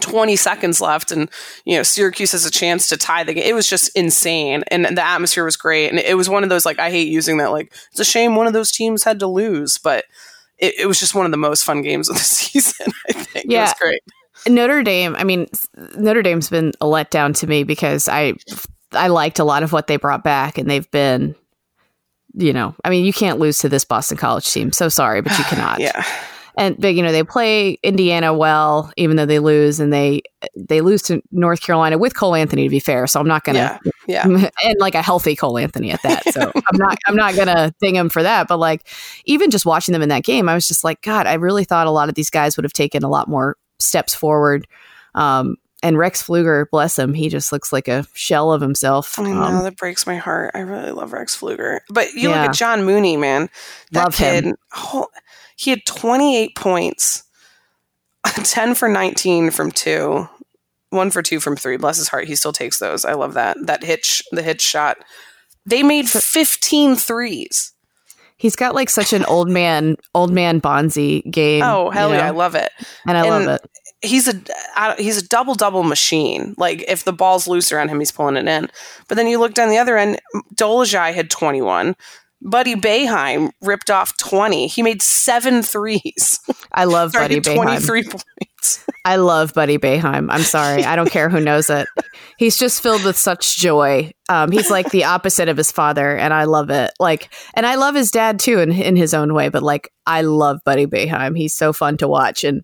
20 0.00 0.34
seconds 0.36 0.80
left 0.80 1.12
and 1.12 1.30
you 1.64 1.76
know 1.76 1.82
Syracuse 1.82 2.32
has 2.32 2.44
a 2.44 2.50
chance 2.50 2.88
to 2.88 2.96
tie 2.96 3.22
the 3.22 3.34
game. 3.34 3.44
It 3.44 3.54
was 3.54 3.68
just 3.68 3.96
insane 3.96 4.64
and 4.68 4.84
the 4.84 5.04
atmosphere 5.04 5.44
was 5.44 5.56
great 5.56 5.88
and 5.88 5.98
it 5.98 6.16
was 6.16 6.28
one 6.28 6.42
of 6.42 6.48
those 6.48 6.66
like 6.66 6.78
I 6.78 6.90
hate 6.90 7.08
using 7.08 7.36
that 7.38 7.52
like 7.52 7.72
it's 7.90 8.00
a 8.00 8.04
shame 8.04 8.34
one 8.34 8.46
of 8.46 8.52
those 8.52 8.72
teams 8.72 9.04
had 9.04 9.20
to 9.20 9.26
lose 9.26 9.78
but 9.78 10.04
it, 10.58 10.74
it 10.80 10.86
was 10.86 10.98
just 10.98 11.14
one 11.14 11.24
of 11.24 11.30
the 11.30 11.36
most 11.36 11.64
fun 11.64 11.82
games 11.82 12.08
of 12.08 12.16
the 12.16 12.22
season 12.24 12.92
I 13.08 13.12
think. 13.12 13.46
Yeah. 13.48 13.60
It 13.60 13.62
was 13.62 13.74
great. 13.80 14.00
Notre 14.48 14.82
Dame, 14.82 15.14
I 15.16 15.24
mean 15.24 15.46
Notre 15.96 16.22
Dame's 16.22 16.50
been 16.50 16.72
a 16.80 16.86
letdown 16.86 17.34
to 17.36 17.46
me 17.46 17.62
because 17.62 18.08
I 18.08 18.34
I 18.92 19.06
liked 19.08 19.38
a 19.38 19.44
lot 19.44 19.62
of 19.62 19.72
what 19.72 19.86
they 19.86 19.96
brought 19.96 20.24
back 20.24 20.58
and 20.58 20.68
they've 20.68 20.90
been 20.90 21.36
you 22.38 22.52
know, 22.52 22.74
I 22.84 22.90
mean 22.90 23.04
you 23.04 23.12
can't 23.12 23.38
lose 23.38 23.58
to 23.60 23.68
this 23.68 23.84
Boston 23.84 24.18
College 24.18 24.50
team. 24.52 24.72
So 24.72 24.88
sorry, 24.88 25.22
but 25.22 25.38
you 25.38 25.44
cannot. 25.48 25.78
yeah 25.78 26.04
and 26.56 26.80
but 26.80 26.94
you 26.94 27.02
know 27.02 27.12
they 27.12 27.22
play 27.22 27.78
Indiana 27.82 28.32
well, 28.32 28.90
even 28.96 29.16
though 29.16 29.26
they 29.26 29.38
lose, 29.38 29.78
and 29.78 29.92
they 29.92 30.22
they 30.54 30.80
lose 30.80 31.02
to 31.02 31.22
North 31.30 31.60
Carolina 31.60 31.98
with 31.98 32.16
Cole 32.16 32.34
Anthony 32.34 32.64
to 32.64 32.70
be 32.70 32.80
fair. 32.80 33.06
So 33.06 33.20
I'm 33.20 33.28
not 33.28 33.44
gonna, 33.44 33.78
yeah, 34.06 34.26
yeah. 34.26 34.48
and 34.64 34.74
like 34.78 34.94
a 34.94 35.02
healthy 35.02 35.36
Cole 35.36 35.58
Anthony 35.58 35.90
at 35.90 36.02
that. 36.02 36.24
So 36.32 36.40
I'm 36.54 36.78
not 36.78 36.96
I'm 37.06 37.16
not 37.16 37.36
gonna 37.36 37.74
ding 37.80 37.94
him 37.94 38.08
for 38.08 38.22
that. 38.22 38.48
But 38.48 38.58
like 38.58 38.88
even 39.26 39.50
just 39.50 39.66
watching 39.66 39.92
them 39.92 40.02
in 40.02 40.08
that 40.08 40.24
game, 40.24 40.48
I 40.48 40.54
was 40.54 40.66
just 40.66 40.82
like, 40.82 41.02
God, 41.02 41.26
I 41.26 41.34
really 41.34 41.64
thought 41.64 41.86
a 41.86 41.90
lot 41.90 42.08
of 42.08 42.14
these 42.14 42.30
guys 42.30 42.56
would 42.56 42.64
have 42.64 42.72
taken 42.72 43.02
a 43.02 43.08
lot 43.08 43.28
more 43.28 43.56
steps 43.78 44.14
forward. 44.14 44.66
Um, 45.14 45.56
and 45.82 45.98
Rex 45.98 46.22
Pflueger, 46.22 46.68
bless 46.70 46.98
him, 46.98 47.12
he 47.12 47.28
just 47.28 47.52
looks 47.52 47.72
like 47.72 47.86
a 47.86 48.06
shell 48.14 48.50
of 48.50 48.62
himself. 48.62 49.18
I 49.18 49.24
know 49.24 49.42
um, 49.42 49.62
that 49.62 49.76
breaks 49.76 50.06
my 50.06 50.16
heart. 50.16 50.52
I 50.54 50.60
really 50.60 50.90
love 50.90 51.12
Rex 51.12 51.38
Pflueger, 51.38 51.80
but 51.90 52.14
you 52.14 52.30
yeah. 52.30 52.40
look 52.40 52.50
at 52.50 52.54
John 52.54 52.84
Mooney, 52.84 53.16
man. 53.16 53.50
That 53.92 54.04
love 54.04 54.16
kid, 54.16 54.44
him. 54.44 54.56
Oh, 54.74 55.06
he 55.56 55.70
had 55.70 55.84
28 55.86 56.54
points, 56.54 57.24
10 58.24 58.74
for 58.74 58.88
19 58.88 59.50
from 59.50 59.72
two, 59.72 60.28
one 60.90 61.10
for 61.10 61.22
two 61.22 61.40
from 61.40 61.56
three. 61.56 61.76
Bless 61.76 61.96
his 61.96 62.08
heart. 62.08 62.26
He 62.26 62.36
still 62.36 62.52
takes 62.52 62.78
those. 62.78 63.04
I 63.04 63.14
love 63.14 63.34
that. 63.34 63.56
That 63.66 63.82
hitch, 63.82 64.22
the 64.32 64.42
hitch 64.42 64.60
shot. 64.60 64.98
They 65.64 65.82
made 65.82 66.08
15 66.08 66.96
threes. 66.96 67.72
He's 68.38 68.54
got 68.54 68.74
like 68.74 68.90
such 68.90 69.12
an 69.14 69.24
old 69.24 69.48
man, 69.48 69.96
old 70.14 70.30
man 70.30 70.60
Bonzi 70.60 71.28
game. 71.30 71.62
Oh 71.62 71.88
hell 71.88 72.10
you 72.10 72.16
know? 72.16 72.20
yeah, 72.20 72.26
I 72.26 72.30
love 72.30 72.54
it, 72.54 72.70
and 73.06 73.16
I 73.16 73.20
and 73.20 73.46
love 73.46 73.60
it. 73.62 73.70
He's 74.02 74.28
a 74.28 74.34
he's 74.98 75.16
a 75.16 75.26
double 75.26 75.54
double 75.54 75.82
machine. 75.82 76.54
Like 76.58 76.84
if 76.86 77.04
the 77.04 77.14
ball's 77.14 77.48
loose 77.48 77.72
around 77.72 77.88
him, 77.88 77.98
he's 77.98 78.12
pulling 78.12 78.36
it 78.36 78.46
in. 78.46 78.68
But 79.08 79.14
then 79.14 79.26
you 79.26 79.38
look 79.38 79.54
down 79.54 79.70
the 79.70 79.78
other 79.78 79.96
end. 79.96 80.20
Dolezaj 80.54 81.14
had 81.14 81.30
twenty 81.30 81.62
one. 81.62 81.96
Buddy 82.42 82.74
Boeheim 82.74 83.50
ripped 83.62 83.90
off 83.90 84.16
20. 84.18 84.66
He 84.68 84.82
made 84.82 85.02
seven 85.02 85.62
threes. 85.62 86.38
I 86.72 86.84
love 86.84 87.12
Buddy 87.12 87.40
Boeheim. 87.40 87.56
23 87.56 88.04
points. 88.04 88.84
I 89.04 89.16
love 89.16 89.54
Buddy 89.54 89.78
Boeheim. 89.78 90.28
I'm 90.30 90.42
sorry. 90.42 90.84
I 90.86 90.96
don't 90.96 91.10
care 91.10 91.28
who 91.28 91.40
knows 91.40 91.70
it. 91.70 91.88
He's 92.38 92.56
just 92.56 92.82
filled 92.82 93.04
with 93.04 93.16
such 93.16 93.56
joy. 93.56 94.12
Um, 94.28 94.50
he's 94.50 94.70
like 94.70 94.90
the 94.90 95.04
opposite 95.04 95.48
of 95.48 95.56
his 95.56 95.70
father, 95.70 96.16
and 96.16 96.34
I 96.34 96.44
love 96.44 96.70
it. 96.70 96.92
Like, 96.98 97.32
and 97.54 97.64
I 97.64 97.76
love 97.76 97.94
his 97.94 98.10
dad 98.10 98.40
too 98.40 98.58
in, 98.58 98.72
in 98.72 98.96
his 98.96 99.14
own 99.14 99.34
way, 99.34 99.48
but 99.48 99.62
like, 99.62 99.92
I 100.06 100.22
love 100.22 100.60
Buddy 100.64 100.86
Boeheim. 100.86 101.36
He's 101.36 101.54
so 101.54 101.72
fun 101.72 101.96
to 101.98 102.08
watch. 102.08 102.44
And, 102.44 102.62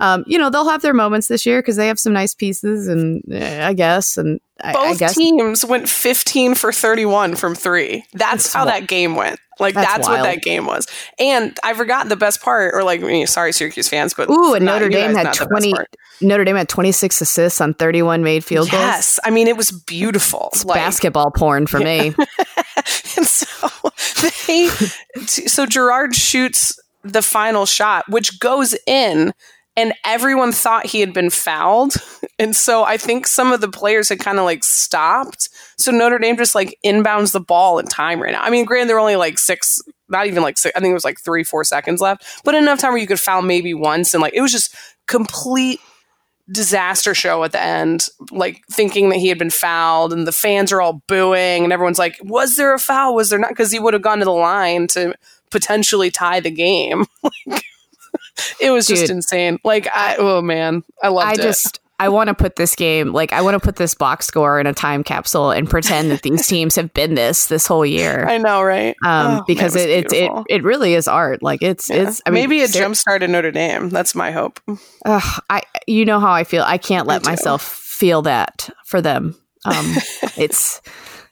um, 0.00 0.24
you 0.26 0.38
know, 0.38 0.50
they'll 0.50 0.68
have 0.68 0.82
their 0.82 0.94
moments 0.94 1.28
this 1.28 1.46
year 1.46 1.60
because 1.60 1.76
they 1.76 1.88
have 1.88 1.98
some 1.98 2.12
nice 2.12 2.34
pieces, 2.34 2.88
and 2.88 3.22
uh, 3.32 3.66
I 3.66 3.72
guess, 3.72 4.16
and 4.16 4.40
I, 4.60 4.72
both 4.72 4.84
I 4.84 4.94
guess. 4.94 5.14
teams 5.14 5.64
went 5.64 5.88
15 5.88 6.54
for 6.54 6.72
31 6.72 7.36
from 7.36 7.54
three. 7.54 8.04
That's, 8.12 8.44
that's 8.44 8.52
how 8.52 8.64
wild. 8.64 8.82
that 8.82 8.88
game 8.88 9.14
went. 9.14 9.38
Like 9.58 9.74
that's, 9.74 9.88
that's 9.88 10.08
what 10.08 10.22
that 10.22 10.42
game 10.42 10.66
was. 10.66 10.86
And 11.18 11.58
I 11.64 11.72
forgot 11.74 12.08
the 12.08 12.16
best 12.16 12.42
part, 12.42 12.74
or 12.74 12.82
like, 12.82 13.00
sorry, 13.26 13.52
Syracuse 13.52 13.88
fans, 13.88 14.12
but 14.12 14.28
ooh, 14.28 14.54
and 14.54 14.64
Notre 14.64 14.88
Dame 14.88 15.14
had 15.14 15.32
20. 15.32 15.72
Notre 16.20 16.44
Dame 16.44 16.56
had 16.56 16.68
26 16.68 17.20
assists 17.20 17.60
on 17.60 17.74
31 17.74 18.22
made 18.22 18.44
field 18.44 18.70
goals. 18.70 18.82
Yes, 18.82 19.18
I 19.24 19.30
mean 19.30 19.48
it 19.48 19.56
was 19.56 19.70
beautiful. 19.70 20.50
Like, 20.64 20.76
basketball 20.96 21.30
porn 21.30 21.66
for 21.66 21.78
me. 21.78 22.14
and 23.16 23.26
so 23.26 23.68
they, 24.46 24.68
so 25.26 25.66
Girard 25.66 26.14
shoots 26.14 26.78
the 27.02 27.22
final 27.22 27.66
shot, 27.66 28.08
which 28.08 28.40
goes 28.40 28.74
in 28.86 29.32
and 29.76 29.92
everyone 30.06 30.52
thought 30.52 30.86
he 30.86 31.00
had 31.00 31.12
been 31.12 31.28
fouled. 31.28 31.96
And 32.38 32.56
so 32.56 32.84
I 32.84 32.96
think 32.96 33.26
some 33.26 33.52
of 33.52 33.60
the 33.60 33.68
players 33.68 34.08
had 34.08 34.20
kind 34.20 34.38
of 34.38 34.44
like 34.44 34.64
stopped. 34.64 35.50
So 35.76 35.92
Notre 35.92 36.18
Dame 36.18 36.36
just 36.36 36.54
like 36.54 36.78
inbounds 36.84 37.32
the 37.32 37.40
ball 37.40 37.78
in 37.78 37.86
time 37.86 38.22
right 38.22 38.32
now. 38.32 38.42
I 38.42 38.48
mean, 38.48 38.64
granted, 38.64 38.88
there 38.88 38.96
were 38.96 39.00
only 39.00 39.16
like 39.16 39.38
six, 39.38 39.78
not 40.08 40.26
even 40.26 40.42
like 40.42 40.56
six, 40.56 40.74
I 40.74 40.80
think 40.80 40.92
it 40.92 40.94
was 40.94 41.04
like 41.04 41.20
three, 41.20 41.44
four 41.44 41.62
seconds 41.64 42.00
left, 42.00 42.24
but 42.42 42.54
enough 42.54 42.80
time 42.80 42.92
where 42.92 43.00
you 43.00 43.06
could 43.06 43.20
foul 43.20 43.42
maybe 43.42 43.74
once. 43.74 44.14
And 44.14 44.22
like 44.22 44.34
it 44.34 44.40
was 44.40 44.52
just 44.52 44.74
complete 45.06 45.80
disaster 46.50 47.14
show 47.14 47.42
at 47.44 47.52
the 47.52 47.60
end, 47.60 48.06
like 48.30 48.62
thinking 48.70 49.08
that 49.10 49.18
he 49.18 49.28
had 49.28 49.38
been 49.38 49.50
fouled, 49.50 50.12
and 50.12 50.26
the 50.26 50.32
fans 50.32 50.72
are 50.72 50.80
all 50.80 51.02
booing, 51.06 51.64
and 51.64 51.72
everyone's 51.72 51.98
like, 51.98 52.18
"Was 52.22 52.56
there 52.56 52.74
a 52.74 52.78
foul? 52.78 53.14
Was 53.14 53.30
there 53.30 53.38
not?" 53.38 53.50
Because 53.50 53.72
he 53.72 53.78
would 53.78 53.94
have 53.94 54.02
gone 54.02 54.18
to 54.18 54.24
the 54.24 54.30
line 54.30 54.86
to 54.88 55.14
potentially 55.50 56.10
tie 56.10 56.40
the 56.40 56.50
game. 56.50 57.06
like, 57.22 57.62
it 58.60 58.70
was 58.70 58.86
Dude, 58.86 58.98
just 58.98 59.10
insane. 59.10 59.58
Like 59.64 59.88
I 59.94 60.16
oh 60.18 60.42
man, 60.42 60.84
I 61.02 61.08
loved 61.08 61.28
I 61.28 61.32
it. 61.32 61.42
just 61.42 61.80
I 61.98 62.10
want 62.10 62.28
to 62.28 62.34
put 62.34 62.56
this 62.56 62.74
game 62.76 63.12
like 63.12 63.32
I 63.32 63.40
want 63.40 63.54
to 63.54 63.60
put 63.60 63.76
this 63.76 63.94
box 63.94 64.26
score 64.26 64.60
in 64.60 64.66
a 64.66 64.74
time 64.74 65.02
capsule 65.02 65.50
and 65.50 65.68
pretend 65.68 66.10
that 66.10 66.22
these 66.22 66.46
teams 66.48 66.76
have 66.76 66.92
been 66.92 67.14
this 67.14 67.46
this 67.46 67.66
whole 67.66 67.86
year. 67.86 68.26
I 68.28 68.38
know, 68.38 68.62
right? 68.62 68.94
Um, 69.04 69.38
oh, 69.38 69.44
because 69.46 69.74
man, 69.74 69.88
it, 69.88 70.12
it, 70.12 70.12
it 70.12 70.32
it 70.48 70.62
really 70.62 70.94
is 70.94 71.08
art. 71.08 71.42
Like 71.42 71.62
it's 71.62 71.88
yeah. 71.88 72.08
it's 72.08 72.20
I 72.26 72.30
mean, 72.30 72.42
maybe 72.42 72.62
a 72.62 72.68
jump 72.68 72.96
start 72.96 73.22
in 73.22 73.32
Notre 73.32 73.50
Dame. 73.50 73.88
That's 73.88 74.14
my 74.14 74.30
hope. 74.30 74.60
Uh, 75.04 75.38
I 75.48 75.62
you 75.86 76.04
know 76.04 76.20
how 76.20 76.32
I 76.32 76.44
feel. 76.44 76.62
I 76.64 76.78
can't 76.78 77.06
let 77.06 77.24
myself 77.24 77.62
feel 77.62 78.22
that 78.22 78.68
for 78.84 79.00
them. 79.00 79.34
Um, 79.64 79.94
it's 80.36 80.82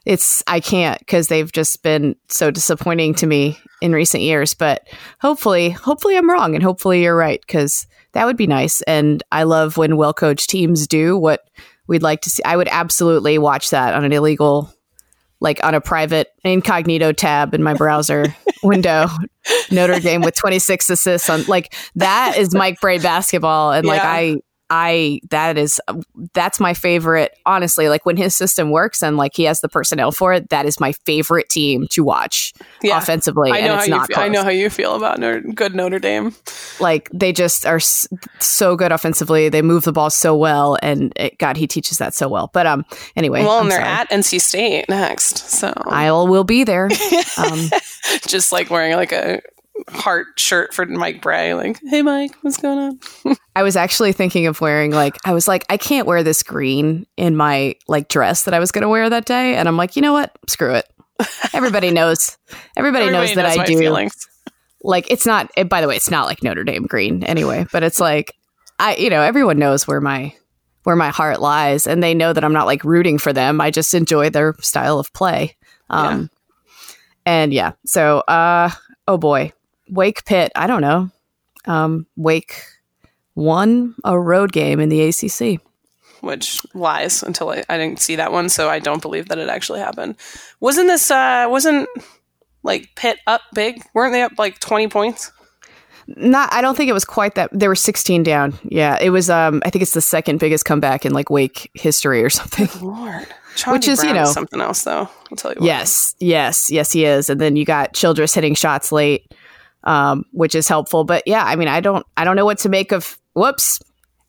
it's 0.05 0.43
I 0.47 0.59
can't 0.59 0.99
because 0.99 1.27
they've 1.27 1.51
just 1.51 1.83
been 1.83 2.15
so 2.29 2.49
disappointing 2.49 3.13
to 3.15 3.27
me 3.27 3.59
in 3.81 3.93
recent 3.93 4.23
years. 4.23 4.55
But 4.55 4.87
hopefully, 5.19 5.69
hopefully 5.69 6.17
I'm 6.17 6.29
wrong, 6.29 6.55
and 6.55 6.63
hopefully 6.63 7.03
you're 7.03 7.15
right 7.15 7.41
because 7.41 7.85
that 8.15 8.25
would 8.25 8.37
be 8.37 8.47
nice. 8.47 8.81
And 8.83 9.21
I 9.31 9.43
love 9.43 9.75
when 9.75 9.97
well 9.97 10.13
coached 10.13 10.49
teams 10.49 10.87
do 10.87 11.17
what 11.17 11.47
we'd 11.87 12.01
like 12.01 12.21
to 12.21 12.29
see. 12.29 12.41
I 12.43 12.55
would 12.55 12.69
absolutely 12.71 13.37
watch 13.37 13.69
that 13.71 13.93
on 13.93 14.05
an 14.05 14.13
illegal, 14.13 14.73
like 15.41 15.61
on 15.63 15.75
a 15.75 15.81
private 15.81 16.29
incognito 16.45 17.11
tab 17.11 17.53
in 17.53 17.61
my 17.61 17.73
browser 17.73 18.33
window. 18.63 19.07
Notre 19.69 19.99
Dame 19.99 20.21
with 20.21 20.33
26 20.33 20.89
assists 20.89 21.29
on 21.29 21.43
like 21.47 21.75
that 21.95 22.37
is 22.37 22.55
Mike 22.55 22.79
Brey 22.79 22.99
basketball, 22.99 23.73
and 23.73 23.85
yeah. 23.85 23.91
like 23.91 24.01
I 24.01 24.37
I 24.69 25.19
that 25.29 25.57
is 25.57 25.79
that's 26.33 26.59
my 26.59 26.73
favorite 26.73 27.37
honestly 27.45 27.87
like 27.87 28.05
when 28.05 28.17
his 28.17 28.35
system 28.35 28.71
works 28.71 29.03
and 29.03 29.15
like 29.15 29.35
he 29.35 29.43
has 29.43 29.61
the 29.61 29.69
personnel 29.69 30.11
for 30.11 30.33
it 30.33 30.49
that 30.49 30.65
is 30.65 30.79
my 30.79 30.91
favorite 31.05 31.49
team 31.49 31.85
to 31.91 32.03
watch 32.03 32.51
yeah. 32.81 32.97
offensively 32.97 33.51
I 33.51 33.61
know, 33.61 33.75
how 33.75 33.83
you 33.83 34.05
feel, 34.05 34.19
I 34.19 34.27
know 34.27 34.43
how 34.43 34.49
you 34.49 34.69
feel 34.71 34.95
about 34.95 35.19
Notre, 35.19 35.41
good 35.41 35.75
Notre 35.75 35.99
Dame. 35.99 36.33
Like 36.79 37.09
they 37.13 37.31
just 37.31 37.65
are 37.65 37.79
so 37.79 38.75
good 38.75 38.91
offensively. 38.91 39.49
They 39.49 39.61
move 39.61 39.83
the 39.83 39.93
ball 39.93 40.09
so 40.09 40.35
well 40.35 40.77
and 40.81 41.13
it, 41.15 41.37
god 41.37 41.57
he 41.57 41.67
teaches 41.67 41.99
that 41.99 42.15
so 42.15 42.27
well. 42.27 42.49
But 42.51 42.65
um 42.65 42.85
anyway 43.15 43.43
well 43.43 43.59
and 43.59 43.65
I'm 43.65 43.69
they're 43.69 43.79
sorry. 43.79 43.89
at 43.89 44.09
NC 44.09 44.41
State 44.41 44.89
next 44.89 45.37
so. 45.37 45.71
I 45.85 46.11
will 46.11 46.43
be 46.43 46.63
there. 46.63 46.89
Um 47.37 47.69
just 48.27 48.51
like 48.51 48.69
wearing 48.69 48.95
like 48.95 49.11
a 49.11 49.41
heart 49.89 50.27
shirt 50.37 50.73
for 50.73 50.85
Mike 50.85 51.21
Brey. 51.21 51.53
Like, 51.53 51.79
hey, 51.87 52.01
Mike, 52.01 52.35
what's 52.41 52.57
going 52.57 52.99
on? 53.25 53.35
I 53.55 53.63
was 53.63 53.75
actually 53.75 54.13
thinking 54.13 54.47
of 54.47 54.61
wearing 54.61 54.91
like 54.91 55.17
I 55.25 55.33
was 55.33 55.47
like 55.47 55.65
I 55.69 55.77
can't 55.77 56.07
wear 56.07 56.23
this 56.23 56.43
green 56.43 57.05
in 57.17 57.35
my 57.35 57.75
like 57.87 58.07
dress 58.07 58.43
that 58.45 58.53
I 58.53 58.59
was 58.59 58.71
going 58.71 58.83
to 58.83 58.89
wear 58.89 59.09
that 59.09 59.25
day, 59.25 59.55
and 59.55 59.67
I'm 59.67 59.77
like, 59.77 59.95
you 59.95 60.01
know 60.01 60.13
what? 60.13 60.37
Screw 60.47 60.73
it. 60.73 60.85
Everybody 61.53 61.91
knows. 61.91 62.37
Everybody, 62.75 63.05
Everybody 63.05 63.11
knows 63.11 63.35
that 63.35 63.43
knows 63.43 63.57
I 63.57 63.65
do. 63.65 63.77
Feelings. 63.77 64.27
Like 64.81 65.09
it's 65.09 65.25
not. 65.25 65.49
It, 65.55 65.69
by 65.69 65.81
the 65.81 65.87
way, 65.87 65.95
it's 65.95 66.11
not 66.11 66.25
like 66.25 66.43
Notre 66.43 66.63
Dame 66.63 66.85
green 66.85 67.23
anyway. 67.23 67.65
But 67.71 67.83
it's 67.83 67.99
like 67.99 68.35
I, 68.79 68.95
you 68.95 69.09
know, 69.09 69.21
everyone 69.21 69.57
knows 69.57 69.87
where 69.87 70.01
my 70.01 70.33
where 70.83 70.95
my 70.95 71.09
heart 71.09 71.41
lies, 71.41 71.87
and 71.87 72.03
they 72.03 72.13
know 72.13 72.33
that 72.33 72.43
I'm 72.43 72.53
not 72.53 72.65
like 72.65 72.83
rooting 72.83 73.17
for 73.17 73.33
them. 73.33 73.59
I 73.59 73.71
just 73.71 73.93
enjoy 73.93 74.29
their 74.29 74.55
style 74.61 74.99
of 74.99 75.11
play. 75.13 75.55
Um, 75.89 76.21
yeah. 76.21 76.27
And 77.27 77.53
yeah, 77.53 77.71
so 77.85 78.19
uh, 78.19 78.69
oh 79.07 79.17
boy, 79.17 79.51
Wake 79.89 80.25
Pitt, 80.25 80.51
I 80.55 80.67
don't 80.67 80.81
know. 80.81 81.09
Um, 81.65 82.07
Wake 82.15 82.55
won 83.35 83.95
a 84.03 84.19
road 84.19 84.51
game 84.51 84.79
in 84.79 84.89
the 84.89 85.01
ACC. 85.01 85.61
Which 86.21 86.61
lies 86.73 87.21
until 87.21 87.49
I, 87.49 87.63
I 87.69 87.77
didn't 87.77 87.99
see 87.99 88.15
that 88.15 88.31
one, 88.31 88.49
so 88.49 88.69
I 88.69 88.79
don't 88.79 89.01
believe 89.01 89.27
that 89.29 89.37
it 89.37 89.49
actually 89.49 89.79
happened. 89.79 90.15
Wasn't 90.59 90.87
this, 90.87 91.11
uh, 91.11 91.45
wasn't 91.49 91.87
like 92.63 92.89
Pitt 92.95 93.19
up 93.27 93.41
big? 93.53 93.81
Weren't 93.93 94.13
they 94.13 94.23
up 94.23 94.33
like 94.37 94.59
20 94.59 94.87
points? 94.87 95.31
Not, 96.07 96.53
I 96.53 96.61
don't 96.61 96.75
think 96.77 96.89
it 96.89 96.93
was 96.93 97.05
quite 97.05 97.35
that. 97.35 97.49
There 97.51 97.69
were 97.69 97.75
16 97.75 98.23
down. 98.23 98.53
Yeah, 98.63 98.97
it 99.01 99.09
was. 99.09 99.29
Um, 99.29 99.61
I 99.65 99.71
think 99.71 99.81
it's 99.81 99.93
the 99.93 100.01
second 100.01 100.39
biggest 100.39 100.63
comeback 100.63 101.03
in 101.03 101.13
like 101.13 101.31
Wake 101.31 101.71
history 101.73 102.23
or 102.23 102.29
something. 102.29 102.67
Good 102.67 102.81
Lord, 102.83 103.27
Which 103.67 103.87
is 103.87 104.01
Brown 104.01 104.09
you 104.09 104.21
know 104.21 104.27
is 104.27 104.33
something 104.33 104.61
else 104.61 104.83
though. 104.83 105.09
I'll 105.31 105.37
tell 105.37 105.51
you. 105.51 105.61
What. 105.61 105.65
Yes, 105.65 106.15
yes, 106.19 106.69
yes, 106.69 106.91
he 106.91 107.05
is. 107.05 107.29
And 107.29 107.41
then 107.41 107.55
you 107.55 107.65
got 107.65 107.93
Childress 107.93 108.35
hitting 108.35 108.53
shots 108.53 108.91
late 108.91 109.33
um, 109.85 110.25
which 110.31 110.55
is 110.55 110.67
helpful. 110.67 111.03
But 111.03 111.23
yeah, 111.25 111.43
I 111.43 111.55
mean, 111.55 111.67
I 111.67 111.79
don't, 111.79 112.05
I 112.17 112.23
don't 112.23 112.35
know 112.35 112.45
what 112.45 112.59
to 112.59 112.69
make 112.69 112.91
of. 112.91 113.19
Whoops, 113.33 113.79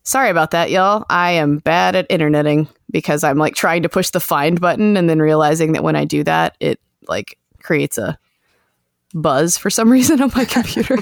Sorry 0.03 0.29
about 0.29 0.51
that, 0.51 0.71
y'all. 0.71 1.05
I 1.09 1.31
am 1.31 1.57
bad 1.57 1.93
at 1.97 2.05
interneting 2.09 2.69
because 2.89 3.25
I'm 3.25 3.37
like 3.37 3.55
trying 3.55 3.83
to 3.83 3.89
push 3.89 4.09
the 4.11 4.21
find 4.21 4.61
button 4.61 4.95
and 4.95 5.09
then 5.09 5.19
realizing 5.19 5.73
that 5.73 5.83
when 5.83 5.97
I 5.97 6.05
do 6.05 6.23
that, 6.23 6.55
it 6.61 6.79
like 7.09 7.37
creates 7.61 7.97
a 7.97 8.17
buzz 9.13 9.57
for 9.57 9.69
some 9.69 9.89
reason 9.91 10.21
on 10.21 10.31
my 10.33 10.45
computer. 10.45 10.97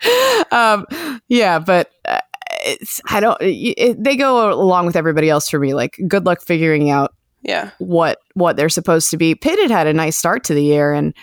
um, 0.50 0.86
yeah, 1.28 1.60
but 1.60 1.92
uh, 2.04 2.18
it's 2.64 3.00
I 3.08 3.20
don't. 3.20 3.38
It, 3.40 4.02
they 4.02 4.16
go 4.16 4.52
along 4.52 4.86
with 4.86 4.96
everybody 4.96 5.30
else 5.30 5.48
for 5.48 5.60
me. 5.60 5.72
Like, 5.72 5.96
good 6.08 6.26
luck 6.26 6.40
figuring 6.42 6.90
out 6.90 7.14
Yeah. 7.42 7.70
what 7.78 8.18
what 8.34 8.56
they're 8.56 8.68
supposed 8.68 9.10
to 9.10 9.16
be. 9.16 9.36
Pitt 9.36 9.60
had 9.60 9.70
had 9.70 9.86
a 9.86 9.92
nice 9.92 10.16
start 10.16 10.42
to 10.44 10.54
the 10.54 10.64
year, 10.64 10.92
and 10.92 11.14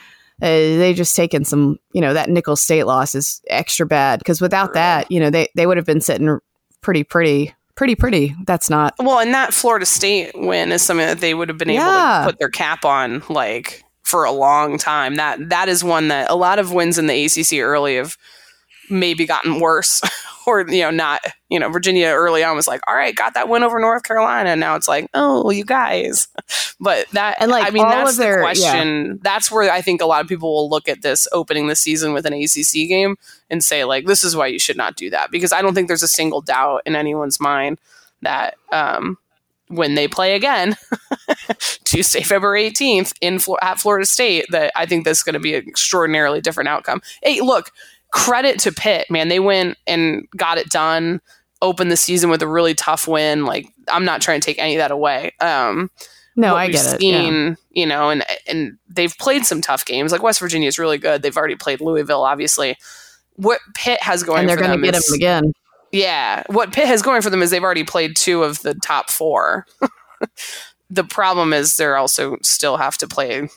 uh, 0.41 0.45
they 0.47 0.93
just 0.93 1.15
taken 1.15 1.45
some. 1.45 1.77
You 1.93 2.01
know 2.01 2.13
that 2.13 2.29
Nicholls 2.29 2.61
State 2.61 2.83
loss 2.85 3.15
is 3.15 3.41
extra 3.47 3.85
bad 3.85 4.19
because 4.19 4.41
without 4.41 4.73
that, 4.73 5.09
you 5.11 5.19
know 5.19 5.29
they 5.29 5.47
they 5.55 5.65
would 5.67 5.77
have 5.77 5.85
been 5.85 6.01
sitting 6.01 6.39
pretty 6.81 7.03
pretty 7.03 7.53
pretty 7.75 7.95
pretty. 7.95 8.35
That's 8.45 8.69
not. 8.69 8.93
Well, 8.99 9.19
and 9.19 9.33
that 9.33 9.53
Florida 9.53 9.85
State 9.85 10.31
win 10.35 10.71
is 10.71 10.81
something 10.81 11.05
that 11.05 11.19
they 11.19 11.33
would 11.33 11.49
have 11.49 11.57
been 11.57 11.69
able 11.69 11.83
Yeah. 11.83 12.21
to 12.25 12.31
put 12.31 12.39
their 12.39 12.49
cap 12.49 12.85
on 12.85 13.21
like 13.29 13.83
for 14.03 14.23
a 14.23 14.31
long 14.31 14.77
time. 14.77 15.15
That 15.15 15.49
that 15.49 15.67
is 15.69 15.83
one 15.83 16.09
that 16.09 16.29
a 16.29 16.35
lot 16.35 16.59
of 16.59 16.71
wins 16.73 16.97
in 16.97 17.07
the 17.07 17.25
ACC 17.25 17.59
early 17.61 17.95
have 17.95 18.17
maybe 18.89 19.25
gotten 19.25 19.59
worse 19.59 20.01
or 20.45 20.67
you 20.69 20.81
know 20.81 20.91
not 20.91 21.21
you 21.49 21.59
know 21.59 21.69
Virginia 21.69 22.07
early 22.07 22.43
on 22.43 22.55
was 22.55 22.67
like 22.67 22.81
all 22.87 22.95
right 22.95 23.15
got 23.15 23.33
that 23.33 23.49
win 23.49 23.63
over 23.63 23.79
North 23.79 24.03
Carolina 24.03 24.51
and 24.51 24.59
now 24.59 24.75
it's 24.75 24.87
like 24.87 25.07
oh 25.13 25.49
you 25.49 25.65
guys 25.65 26.27
but 26.79 27.07
that 27.11 27.37
And, 27.39 27.51
like, 27.51 27.67
I 27.67 27.69
mean 27.71 27.87
that's 27.87 28.17
their- 28.17 28.35
the 28.35 28.59
yeah. 28.59 28.71
question 28.71 29.19
that's 29.21 29.51
where 29.51 29.71
I 29.71 29.81
think 29.81 30.01
a 30.01 30.05
lot 30.05 30.21
of 30.21 30.27
people 30.27 30.53
will 30.53 30.69
look 30.69 30.87
at 30.87 31.01
this 31.01 31.27
opening 31.31 31.67
the 31.67 31.75
season 31.75 32.13
with 32.13 32.25
an 32.25 32.33
ACC 32.33 32.87
game 32.87 33.15
and 33.49 33.63
say 33.63 33.83
like 33.83 34.05
this 34.05 34.23
is 34.23 34.35
why 34.35 34.47
you 34.47 34.59
should 34.59 34.77
not 34.77 34.95
do 34.95 35.09
that 35.09 35.31
because 35.31 35.51
I 35.53 35.61
don't 35.61 35.73
think 35.73 35.87
there's 35.87 36.03
a 36.03 36.07
single 36.07 36.41
doubt 36.41 36.81
in 36.85 36.95
anyone's 36.95 37.39
mind 37.39 37.79
that 38.21 38.55
um, 38.71 39.17
when 39.67 39.95
they 39.95 40.07
play 40.07 40.35
again 40.35 40.75
Tuesday, 41.83 42.21
February 42.21 42.69
18th 42.69 43.13
in 43.21 43.39
at 43.61 43.79
Florida 43.79 44.05
State, 44.05 44.45
that 44.49 44.71
I 44.75 44.85
think 44.85 45.05
this 45.05 45.19
is 45.19 45.23
going 45.23 45.33
to 45.33 45.39
be 45.39 45.55
an 45.55 45.67
extraordinarily 45.67 46.41
different 46.41 46.67
outcome. 46.67 47.01
Hey, 47.23 47.41
look, 47.41 47.71
credit 48.15 48.59
to 48.61 48.71
Pitt, 48.71 49.07
man. 49.11 49.27
They 49.27 49.41
went 49.41 49.77
and 49.85 50.25
got 50.37 50.57
it 50.57 50.69
done, 50.69 51.19
opened 51.61 51.91
the 51.91 51.97
season 51.97 52.29
with 52.29 52.41
a 52.41 52.47
really 52.47 52.73
tough 52.73 53.07
win. 53.09 53.43
Like, 53.45 53.67
I'm 53.89 54.05
not 54.05 54.21
trying 54.21 54.39
to 54.39 54.45
take 54.45 54.57
any 54.57 54.75
of 54.75 54.79
that 54.79 54.91
away. 54.91 55.33
Um, 55.41 55.91
No, 56.37 56.55
I 56.55 56.69
get 56.69 56.85
it. 56.85 57.01
yeah. 57.01 57.19
Seen, 57.19 57.57
You 57.71 57.85
know, 57.85 58.09
and 58.09 58.23
and 58.47 58.77
they've 58.89 59.15
played 59.17 59.45
some 59.45 59.59
tough 59.61 59.83
games. 59.85 60.11
Like 60.13 60.23
West 60.23 60.39
Virginia 60.39 60.67
is 60.69 60.79
really 60.79 60.97
good. 60.97 61.21
They've 61.23 61.35
already 61.35 61.55
played 61.57 61.81
Louisville, 61.81 62.23
obviously. 62.23 62.77
What 63.35 63.59
Pitt 63.73 64.01
has 64.01 64.23
going, 64.23 64.39
And 64.39 64.49
they're 64.49 64.55
for 64.57 64.63
going 64.63 64.77
to 64.79 64.81
them 64.81 64.91
get 64.91 64.95
is- 64.95 65.09
him 65.09 65.15
again. 65.15 65.53
yeah, 65.91 66.43
what 66.47 66.71
Pitt 66.71 66.87
has 66.87 67.01
going 67.01 67.21
for 67.21 67.29
them 67.29 67.41
is 67.41 67.49
they've 67.51 67.61
already 67.63 67.83
played 67.83 68.15
two 68.15 68.43
of 68.43 68.61
the 68.61 68.75
top 68.75 69.09
four. 69.09 69.65
the 70.89 71.03
problem 71.03 71.51
is 71.51 71.75
they're 71.75 71.97
also 71.97 72.37
still 72.43 72.77
have 72.77 72.97
to 72.99 73.07
play 73.07 73.49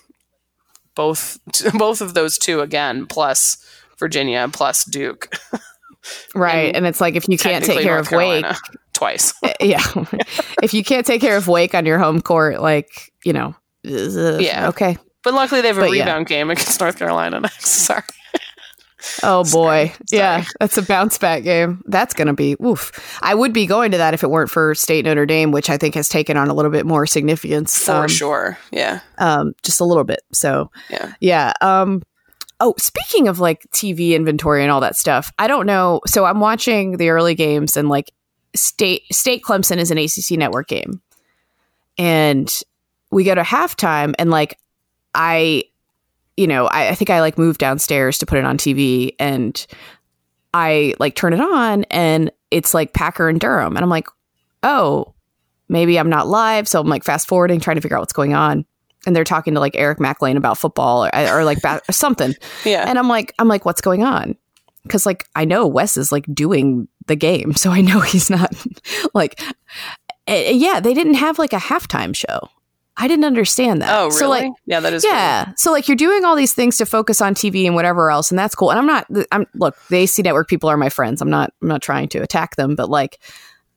both 0.97 1.39
both 1.79 2.01
of 2.01 2.15
those 2.15 2.39
two 2.39 2.61
again, 2.61 3.07
plus 3.07 3.57
Virginia, 3.99 4.49
plus 4.53 4.85
Duke. 4.85 5.35
Right. 6.35 6.69
and 6.69 6.77
And 6.77 6.87
it's 6.87 7.01
like 7.01 7.17
if 7.17 7.29
you 7.29 7.37
can't 7.37 7.65
take 7.65 7.81
care 7.81 7.97
North 7.97 8.13
of 8.13 8.17
Wake, 8.17 8.47
twice. 8.95 9.35
yeah. 9.61 9.83
if 10.63 10.73
you 10.73 10.83
can't 10.83 11.05
take 11.05 11.21
care 11.21 11.37
of 11.37 11.49
Wake 11.49 11.75
on 11.75 11.85
your 11.85 11.99
home 11.99 12.23
court, 12.23 12.61
like, 12.61 13.13
you 13.25 13.33
know, 13.33 13.55
Yeah. 13.83 14.69
Okay. 14.69 14.97
But 15.23 15.35
luckily 15.35 15.61
they 15.61 15.69
have 15.69 15.77
a 15.77 15.81
But 15.81 15.91
yeah. 15.93 16.05
rebound 16.05 16.27
game 16.27 16.51
against 16.51 16.81
North 16.81 16.99
Carolina 16.99 17.41
next. 17.41 17.67
Sorry. 17.69 18.03
Oh 19.23 19.45
boy. 19.53 19.93
Sorry. 20.07 20.21
Yeah. 20.21 20.45
That's 20.61 20.77
a 20.79 20.83
bounce 20.83 21.19
back 21.19 21.43
game. 21.43 21.83
That's 21.87 22.15
going 22.15 22.27
to 22.29 22.33
be 22.33 22.57
oof. 22.65 23.19
I 23.23 23.35
would 23.35 23.53
be 23.53 23.67
going 23.67 23.91
to 23.93 23.99
that 23.99 24.15
if 24.15 24.23
it 24.23 24.31
weren't 24.31 24.51
for 24.51 24.75
State 24.75 25.05
Notre 25.05 25.27
Dame, 25.27 25.51
which 25.53 25.69
I 25.69 25.77
think 25.77 25.95
has 25.95 26.09
taken 26.09 26.37
on 26.37 26.49
a 26.49 26.55
little 26.55 26.71
bit 26.71 26.87
more 26.87 27.07
significance. 27.07 27.85
For 27.85 27.93
um, 27.93 28.09
sure. 28.09 28.59
Yeah. 28.73 29.01
um, 29.19 29.53
just 29.63 29.81
a 29.81 29.85
little 29.85 30.05
bit. 30.05 30.21
So 30.33 30.71
Yeah. 30.91 31.13
yeah. 31.21 31.53
Um, 31.61 32.03
oh, 32.61 32.75
speaking 32.79 33.29
of 33.29 33.41
like 33.41 33.67
TV 33.71 34.15
inventory 34.15 34.63
and 34.63 34.71
all 34.71 34.81
that 34.81 34.97
stuff, 34.97 35.33
I 35.39 35.47
don't 35.47 35.67
know. 35.67 36.01
So 36.07 36.25
I'm 36.25 36.41
watching 36.41 36.97
the 36.97 37.11
early 37.11 37.35
games 37.35 37.77
and 37.77 37.89
like 37.89 38.13
state 38.55 39.03
state 39.13 39.43
Clemson 39.43 39.77
is 39.79 39.91
an 39.91 39.99
ACC 39.99 40.39
network 40.39 40.69
game, 40.69 41.01
and 41.97 42.53
we 43.11 43.25
go 43.25 43.35
to 43.35 43.43
halftime 43.43 44.15
and 44.19 44.31
like 44.31 44.59
I, 45.15 45.65
you 46.37 46.47
know, 46.47 46.67
I, 46.67 46.91
I 46.91 46.95
think 46.95 47.11
I 47.11 47.21
like 47.21 47.39
moved 47.39 47.59
downstairs 47.59 48.19
to 48.19 48.27
put 48.27 48.39
it 48.39 48.45
on 48.45 48.59
TV 48.59 49.15
and 49.19 49.67
I 50.53 50.95
like 50.99 51.15
turn 51.15 51.33
it 51.33 51.41
on 51.41 51.85
and 51.85 52.31
it's 52.51 52.75
like 52.75 52.93
Packer 52.93 53.29
and 53.29 53.41
Durham. 53.41 53.77
And 53.77 53.83
I'm 53.83 53.91
like, 53.91 54.09
oh, 54.63 55.15
maybe 55.69 55.99
I'm 55.99 56.09
not 56.09 56.29
live, 56.29 56.67
so 56.69 56.81
I'm 56.81 56.89
like 56.89 57.05
fast 57.05 57.29
forwarding 57.29 57.61
trying 57.61 57.77
to 57.77 57.81
figure 57.81 57.97
out 57.97 58.01
what's 58.01 58.13
going 58.13 58.35
on 58.35 58.65
and 59.07 59.15
they're 59.15 59.25
talking 59.25 59.55
to 59.55 59.61
like 59.61 59.77
Eric 59.77 60.01
Mac 60.01 60.21
Lain 60.23 60.37
about 60.37 60.59
football 60.59 61.07
or, 61.07 61.11
or 61.15 61.45
like 61.45 61.61
ba- 61.63 61.81
something. 61.91 62.35
Yeah. 62.65 62.85
And 62.87 62.99
I'm 62.99 63.09
like, 63.09 63.35
I'm 63.39 63.49
like, 63.49 63.65
what's 63.65 63.81
going 63.81 64.03
on? 64.03 64.37
Because 64.83 65.07
like 65.07 65.27
I 65.35 65.45
know 65.45 65.67
Wes 65.67 65.97
is 65.97 66.13
like 66.13 66.27
doing 66.33 66.89
the 67.07 67.17
game, 67.17 67.55
so 67.55 67.71
I 67.71 67.81
know 67.81 68.01
he's 68.13 68.31
not 68.31 68.53
like, 69.15 69.41
eh, 70.27 70.51
yeah, 70.51 70.81
they 70.81 70.95
didn't 70.95 71.15
have 71.15 71.39
like 71.39 71.53
a 71.53 71.59
halftime 71.59 72.15
show. 72.15 72.49
I 73.01 73.07
didn't 73.07 73.27
understand 73.27 73.81
that. 73.81 73.97
oh, 73.97 74.07
really? 74.07 74.19
So 74.19 74.29
like, 74.29 74.51
yeah, 74.67 74.81
that 74.81 74.93
is 74.93 75.05
yeah. 75.05 75.53
So 75.57 75.71
like 75.71 75.87
you're 75.87 75.97
doing 75.97 76.25
all 76.25 76.35
these 76.35 76.53
things 76.53 76.77
to 76.79 76.87
focus 76.87 77.21
on 77.21 77.33
TV 77.33 77.65
and 77.65 77.77
whatever 77.77 78.11
else, 78.11 78.33
and 78.33 78.39
that's 78.39 78.57
cool. 78.57 78.71
And 78.71 78.79
I'm 78.79 78.87
not. 78.87 79.07
I'm 79.31 79.47
look. 79.55 79.77
The 79.89 79.99
AC 79.99 80.21
network 80.23 80.49
people 80.49 80.69
are 80.69 80.77
my 80.77 80.89
friends. 80.89 81.23
I'm 81.23 81.31
not. 81.31 81.53
I'm 81.63 81.69
not 81.69 81.81
trying 81.81 82.09
to 82.09 82.19
attack 82.19 82.57
them, 82.57 82.75
but 82.75 82.91
like, 82.91 83.21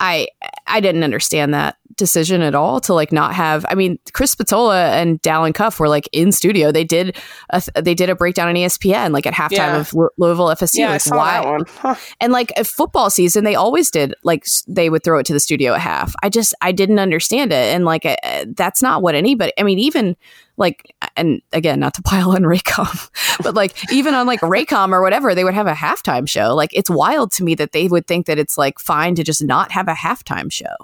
I 0.02 0.28
I 0.68 0.80
didn't 0.80 1.04
understand 1.04 1.54
that 1.54 1.78
decision 1.96 2.42
at 2.42 2.56
all 2.56 2.82
to 2.82 2.94
like 2.94 3.12
not 3.12 3.36
have. 3.36 3.64
I 3.70 3.76
mean, 3.76 4.00
Chris 4.14 4.32
Spatola 4.32 4.90
and 4.94 5.22
Dalen 5.22 5.54
Cuff 5.54 5.80
were 5.80 5.88
like 5.90 6.10
in 6.12 6.32
studio. 6.32 6.72
They 6.72 6.84
did 6.84 7.16
a 7.52 7.62
they 7.80 7.94
did 7.94 8.10
a 8.10 8.16
breakdown 8.16 8.48
on 8.48 8.56
ESPN 8.56 9.12
like 9.12 9.28
at 9.28 9.34
halftime 9.36 9.52
Yeah. 9.52 9.78
of 9.80 9.94
Lou- 9.94 10.10
Louisville 10.18 10.48
FSU. 10.48 10.80
Yeah, 10.80 10.92
I 10.92 10.98
saw 10.98 11.18
why? 11.18 11.34
that 11.34 11.46
one. 11.48 11.66
Huh. 11.68 11.96
And 12.20 12.34
like 12.34 12.52
a 12.58 12.64
football 12.64 13.12
season, 13.12 13.44
they 13.44 13.54
always 13.56 13.92
did 13.92 14.16
like 14.24 14.46
they 14.68 14.90
would 14.90 15.04
throw 15.04 15.20
it 15.20 15.26
to 15.28 15.34
the 15.34 15.40
studio 15.40 15.74
at 15.74 15.82
half. 15.82 16.16
I 16.24 16.30
just 16.30 16.56
I 16.62 16.72
didn't 16.72 16.98
understand 17.00 17.52
it, 17.52 17.76
and 17.76 17.86
like 17.86 18.06
uh, 18.06 18.16
that's 18.48 18.82
not 18.82 19.04
what 19.04 19.14
anybody. 19.14 19.52
I 19.60 19.64
mean, 19.64 19.78
even 19.78 20.16
like 20.62 20.96
and 21.18 21.42
again, 21.52 21.80
not 21.82 21.94
to 21.96 22.02
pile 22.04 22.32
on 22.32 22.44
Raycom, 22.44 23.10
but 23.44 23.54
like 23.56 23.76
even 23.92 24.14
on 24.14 24.26
like 24.28 24.40
Raycom 24.40 24.94
or 24.94 25.02
whatever, 25.02 25.36
they 25.36 25.44
would 25.44 25.54
have 25.54 25.68
a 25.68 25.74
halftime 25.74 26.30
show. 26.30 26.56
Like 26.56 26.70
it's 26.74 26.90
wild 26.90 27.34
to 27.34 27.44
me 27.44 27.56
that 27.56 27.74
they 27.74 27.88
would 27.90 28.08
think 28.08 28.28
that 28.28 28.38
it's 28.40 28.58
like 28.58 28.80
fine 28.80 29.16
to 29.16 29.24
just 29.26 29.44
not 29.44 29.72
have 29.74 29.90
a 29.90 29.94
halftime 29.94 30.50
show, 30.50 30.76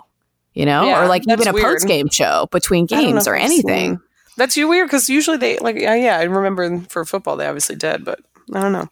you 0.53 0.65
know, 0.65 0.86
Yeah, 0.86 1.01
or 1.03 1.07
like 1.07 1.23
even 1.30 1.47
a 1.47 1.53
post 1.53 1.88
game 1.88 2.09
show 2.11 2.47
between 2.51 2.84
I 2.86 2.88
don't 2.88 3.03
know 3.03 3.11
games 3.13 3.28
or 3.30 3.36
anything. 3.36 3.91
seen- 3.91 3.99
That's 4.36 4.57
you 4.57 4.67
weird 4.67 4.88
because 4.88 5.07
usually 5.09 5.38
they 5.38 5.57
like 5.59 5.80
yeah, 5.80 5.95
yeah. 5.95 6.17
I 6.17 6.23
remember 6.23 6.82
for 6.89 7.05
football 7.05 7.38
they 7.38 7.47
obviously 7.47 7.78
did, 7.78 8.03
but 8.03 8.19
I 8.53 8.61
don't 8.61 8.73
know. 8.73 8.88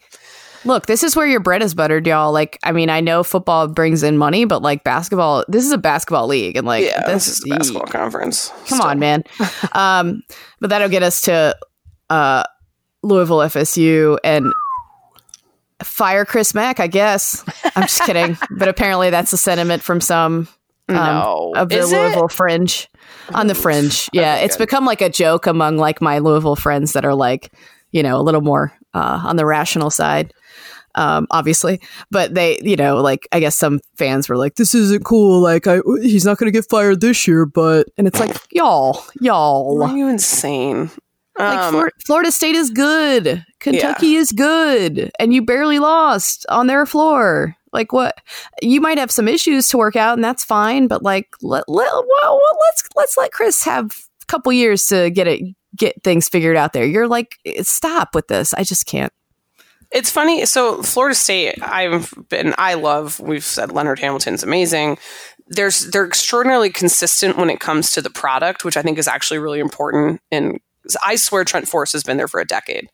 Look, 0.65 0.87
this 0.87 1.03
is 1.03 1.15
where 1.15 1.27
your 1.27 1.39
bread 1.39 1.61
is 1.61 1.73
buttered, 1.73 2.07
y'all. 2.07 2.31
Like, 2.31 2.57
I 2.63 2.71
mean, 2.71 2.89
I 2.89 2.99
know 2.99 3.23
football 3.23 3.67
brings 3.67 4.01
in 4.03 4.17
money, 4.17 4.45
but 4.45 4.61
like 4.61 4.83
basketball, 4.83 5.45
this 5.47 5.63
is 5.63 5.71
a 5.71 5.77
basketball 5.77 6.27
league, 6.27 6.57
and 6.57 6.65
like, 6.65 6.85
yeah, 6.85 7.05
this, 7.05 7.27
this 7.27 7.39
is 7.39 7.45
a 7.45 7.55
basketball 7.55 7.85
conference. 7.85 8.49
Come 8.49 8.79
Still. 8.79 8.81
on, 8.81 8.99
man. 8.99 9.23
um, 9.73 10.23
but 10.59 10.71
that'll 10.71 10.89
get 10.89 11.03
us 11.03 11.21
to 11.21 11.55
uh, 12.09 12.43
Louisville 13.03 13.37
FSU 13.37 14.17
and 14.23 14.51
fire 15.83 16.25
Chris 16.25 16.53
Mack, 16.53 16.79
I 16.79 16.87
guess. 16.87 17.43
I'm 17.75 17.83
just 17.83 18.01
kidding. 18.03 18.37
But 18.57 18.67
apparently 18.67 19.09
that's 19.09 19.31
the 19.31 19.37
sentiment 19.37 19.83
from 19.83 19.99
some 20.01 20.47
um, 20.87 20.95
No, 20.95 21.53
of 21.55 21.69
the 21.69 21.79
Is 21.79 21.91
it? 21.91 21.97
Louisville 21.97 22.27
fringe. 22.29 22.89
On 23.33 23.47
the 23.47 23.55
fringe. 23.55 24.09
Yeah. 24.13 24.35
Okay, 24.35 24.45
it's 24.45 24.57
become 24.57 24.85
like 24.85 25.01
a 25.01 25.09
joke 25.09 25.45
among 25.45 25.77
like 25.77 26.01
my 26.01 26.19
Louisville 26.19 26.55
friends 26.55 26.93
that 26.93 27.05
are 27.05 27.13
like, 27.15 27.53
you 27.91 28.01
know, 28.01 28.19
a 28.19 28.23
little 28.23 28.41
more 28.41 28.71
uh, 28.93 29.21
on 29.23 29.35
the 29.35 29.45
rational 29.45 29.89
side. 29.89 30.33
Um, 30.95 31.27
obviously, 31.31 31.81
but 32.09 32.33
they, 32.33 32.59
you 32.61 32.75
know, 32.75 33.01
like 33.01 33.27
I 33.31 33.39
guess 33.39 33.55
some 33.57 33.79
fans 33.97 34.29
were 34.29 34.37
like, 34.37 34.55
"This 34.55 34.73
isn't 34.73 35.03
cool." 35.03 35.41
Like, 35.41 35.67
I, 35.67 35.79
he's 36.01 36.25
not 36.25 36.37
going 36.37 36.51
to 36.51 36.57
get 36.57 36.69
fired 36.69 37.01
this 37.01 37.27
year, 37.27 37.45
but 37.45 37.87
and 37.97 38.07
it's 38.07 38.19
like, 38.19 38.35
y'all, 38.51 39.03
y'all, 39.19 39.83
Are 39.83 39.95
you 39.95 40.07
insane? 40.07 40.89
like 41.37 41.59
Um, 41.59 41.73
Flor- 41.73 41.91
Florida 42.05 42.31
State 42.31 42.55
is 42.55 42.69
good, 42.69 43.43
Kentucky 43.59 44.15
is 44.15 44.31
good, 44.31 45.11
and 45.19 45.33
you 45.33 45.41
barely 45.41 45.79
lost 45.79 46.45
on 46.49 46.67
their 46.67 46.85
floor. 46.85 47.55
Like 47.73 47.91
what? 47.91 48.17
You 48.61 48.79
might 48.79 48.97
have 48.97 49.11
some 49.11 49.27
issues 49.27 49.67
to 49.69 49.77
work 49.77 49.97
out, 49.97 50.17
and 50.17 50.23
that's 50.23 50.45
fine. 50.45 50.87
But 50.87 51.03
like, 51.03 51.27
let, 51.41 51.67
let 51.67 51.91
well, 51.91 52.39
let's 52.69 52.83
let's 52.95 53.17
let 53.17 53.33
Chris 53.33 53.63
have 53.65 53.91
a 54.21 54.25
couple 54.27 54.53
years 54.53 54.85
to 54.87 55.09
get 55.09 55.27
it 55.27 55.41
get 55.75 56.01
things 56.05 56.29
figured 56.29 56.55
out 56.55 56.71
there. 56.71 56.85
You're 56.85 57.09
like, 57.09 57.37
stop 57.63 58.15
with 58.15 58.29
this. 58.29 58.53
I 58.53 58.63
just 58.63 58.85
can't. 58.85 59.11
It's 59.95 60.11
funny. 60.11 60.45
So 60.45 60.83
Florida 60.83 61.15
State, 61.15 61.55
I've 61.63 62.13
been, 62.27 62.53
I 62.57 62.73
love. 62.73 63.17
We've 63.21 63.45
said 63.45 63.71
Leonard 63.71 63.97
Hamilton's 63.99 64.43
amazing. 64.43 64.97
There's 65.47 65.89
they're 65.89 66.05
extraordinarily 66.05 66.69
consistent 66.69 67.37
when 67.37 67.49
it 67.49 67.61
comes 67.61 67.91
to 67.91 68.01
the 68.01 68.09
product, 68.09 68.65
which 68.65 68.75
I 68.75 68.81
think 68.81 68.97
is 68.97 69.07
actually 69.07 69.39
really 69.39 69.61
important. 69.61 70.19
And 70.33 70.59
I 71.05 71.15
swear 71.15 71.45
Trent 71.45 71.69
Forrest 71.69 71.93
has 71.93 72.03
been 72.03 72.17
there 72.17 72.27
for 72.27 72.41
a 72.41 72.45
decade. 72.45 72.89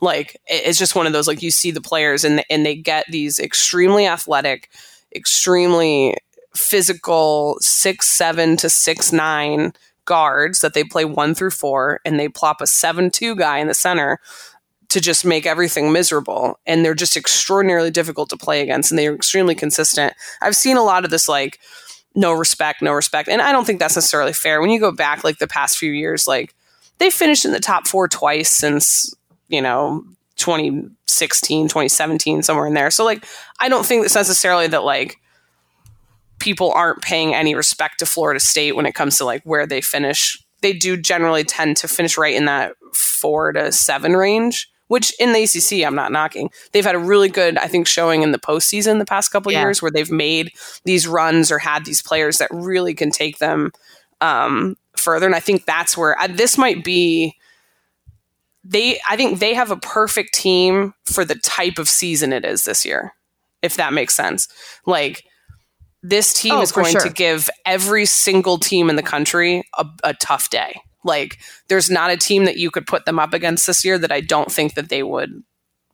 Like 0.00 0.36
it's 0.46 0.78
just 0.78 0.94
one 0.94 1.08
of 1.08 1.12
those 1.12 1.26
like 1.26 1.42
you 1.42 1.50
see 1.50 1.72
the 1.72 1.80
players 1.80 2.22
and 2.22 2.44
and 2.48 2.64
they 2.64 2.76
get 2.76 3.06
these 3.08 3.40
extremely 3.40 4.06
athletic, 4.06 4.70
extremely 5.12 6.16
physical 6.54 7.56
six 7.60 8.06
seven 8.06 8.56
to 8.58 8.70
six 8.70 9.12
nine 9.12 9.72
guards 10.04 10.60
that 10.60 10.74
they 10.74 10.84
play 10.84 11.04
one 11.04 11.34
through 11.34 11.50
four, 11.50 11.98
and 12.04 12.20
they 12.20 12.28
plop 12.28 12.60
a 12.60 12.66
seven 12.68 13.10
two 13.10 13.34
guy 13.34 13.58
in 13.58 13.66
the 13.66 13.74
center 13.74 14.20
to 14.94 15.00
just 15.00 15.24
make 15.24 15.46
everything 15.46 15.92
miserable. 15.92 16.58
And 16.66 16.84
they're 16.84 16.94
just 16.94 17.16
extraordinarily 17.16 17.90
difficult 17.90 18.30
to 18.30 18.36
play 18.36 18.62
against, 18.62 18.90
and 18.90 18.98
they're 18.98 19.14
extremely 19.14 19.54
consistent. 19.54 20.14
I've 20.40 20.56
seen 20.56 20.76
a 20.76 20.82
lot 20.82 21.04
of 21.04 21.10
this 21.10 21.28
like 21.28 21.60
no 22.14 22.32
respect, 22.32 22.80
no 22.80 22.92
respect, 22.92 23.28
and 23.28 23.42
I 23.42 23.52
don't 23.52 23.66
think 23.66 23.80
that's 23.80 23.96
necessarily 23.96 24.32
fair. 24.32 24.60
When 24.60 24.70
you 24.70 24.80
go 24.80 24.92
back 24.92 25.22
like 25.22 25.38
the 25.38 25.46
past 25.46 25.78
few 25.78 25.92
years, 25.92 26.26
like 26.26 26.54
they 26.98 27.10
finished 27.10 27.44
in 27.44 27.52
the 27.52 27.60
top 27.60 27.86
four 27.86 28.08
twice 28.08 28.50
since 28.50 29.14
you 29.48 29.60
know 29.60 30.02
2016 30.36 31.68
2017 31.68 32.42
somewhere 32.42 32.66
in 32.66 32.74
there 32.74 32.90
so 32.90 33.04
like 33.04 33.24
i 33.60 33.68
don't 33.68 33.86
think 33.86 34.04
it's 34.04 34.16
necessarily 34.16 34.66
that 34.66 34.82
like 34.82 35.16
people 36.44 36.72
aren't 36.72 37.00
paying 37.00 37.34
any 37.34 37.54
respect 37.54 37.98
to 37.98 38.06
Florida 38.06 38.38
State 38.38 38.76
when 38.76 38.84
it 38.84 38.94
comes 38.94 39.16
to 39.16 39.24
like 39.24 39.42
where 39.44 39.66
they 39.66 39.80
finish. 39.80 40.38
They 40.60 40.74
do 40.74 40.96
generally 40.96 41.42
tend 41.42 41.78
to 41.78 41.88
finish 41.88 42.18
right 42.18 42.34
in 42.34 42.44
that 42.44 42.74
four 42.92 43.52
to 43.52 43.72
seven 43.72 44.12
range, 44.12 44.70
which 44.88 45.14
in 45.18 45.32
the 45.32 45.42
ACC 45.42 45.86
I'm 45.86 45.94
not 45.94 46.12
knocking. 46.12 46.50
They've 46.72 46.84
had 46.84 46.94
a 46.94 46.98
really 46.98 47.28
good, 47.28 47.58
I 47.58 47.66
think, 47.66 47.86
showing 47.86 48.22
in 48.22 48.32
the 48.32 48.38
postseason 48.38 48.98
the 48.98 49.04
past 49.04 49.30
couple 49.30 49.52
yeah. 49.52 49.62
years 49.62 49.80
where 49.80 49.90
they've 49.90 50.10
made 50.10 50.52
these 50.84 51.06
runs 51.06 51.50
or 51.50 51.58
had 51.58 51.84
these 51.84 52.02
players 52.02 52.38
that 52.38 52.50
really 52.52 52.94
can 52.94 53.10
take 53.10 53.38
them 53.38 53.72
um, 54.20 54.76
further. 54.96 55.26
And 55.26 55.34
I 55.34 55.40
think 55.40 55.64
that's 55.64 55.96
where 55.96 56.16
this 56.30 56.58
might 56.58 56.84
be. 56.84 57.36
They, 58.66 58.98
I 59.08 59.16
think 59.16 59.40
they 59.40 59.52
have 59.52 59.70
a 59.70 59.76
perfect 59.76 60.32
team 60.32 60.94
for 61.04 61.24
the 61.24 61.34
type 61.34 61.78
of 61.78 61.88
season 61.88 62.32
it 62.32 62.46
is 62.46 62.64
this 62.64 62.86
year, 62.86 63.12
if 63.60 63.76
that 63.76 63.92
makes 63.92 64.14
sense. 64.14 64.48
Like 64.86 65.24
this 66.04 66.34
team 66.34 66.54
oh, 66.54 66.62
is 66.62 66.70
going 66.70 66.92
sure. 66.92 67.00
to 67.00 67.10
give 67.10 67.50
every 67.64 68.04
single 68.04 68.58
team 68.58 68.90
in 68.90 68.96
the 68.96 69.02
country 69.02 69.64
a, 69.76 69.86
a, 70.04 70.14
tough 70.14 70.50
day. 70.50 70.80
Like, 71.04 71.38
there's 71.68 71.90
not 71.90 72.10
a 72.10 72.16
team 72.16 72.44
that 72.46 72.56
you 72.56 72.70
could 72.70 72.86
put 72.86 73.04
them 73.04 73.18
up 73.18 73.32
against 73.32 73.66
this 73.66 73.84
year 73.84 73.98
that 73.98 74.12
I 74.12 74.20
don't 74.20 74.50
think 74.50 74.74
that 74.74 74.88
they 74.88 75.02
would 75.02 75.42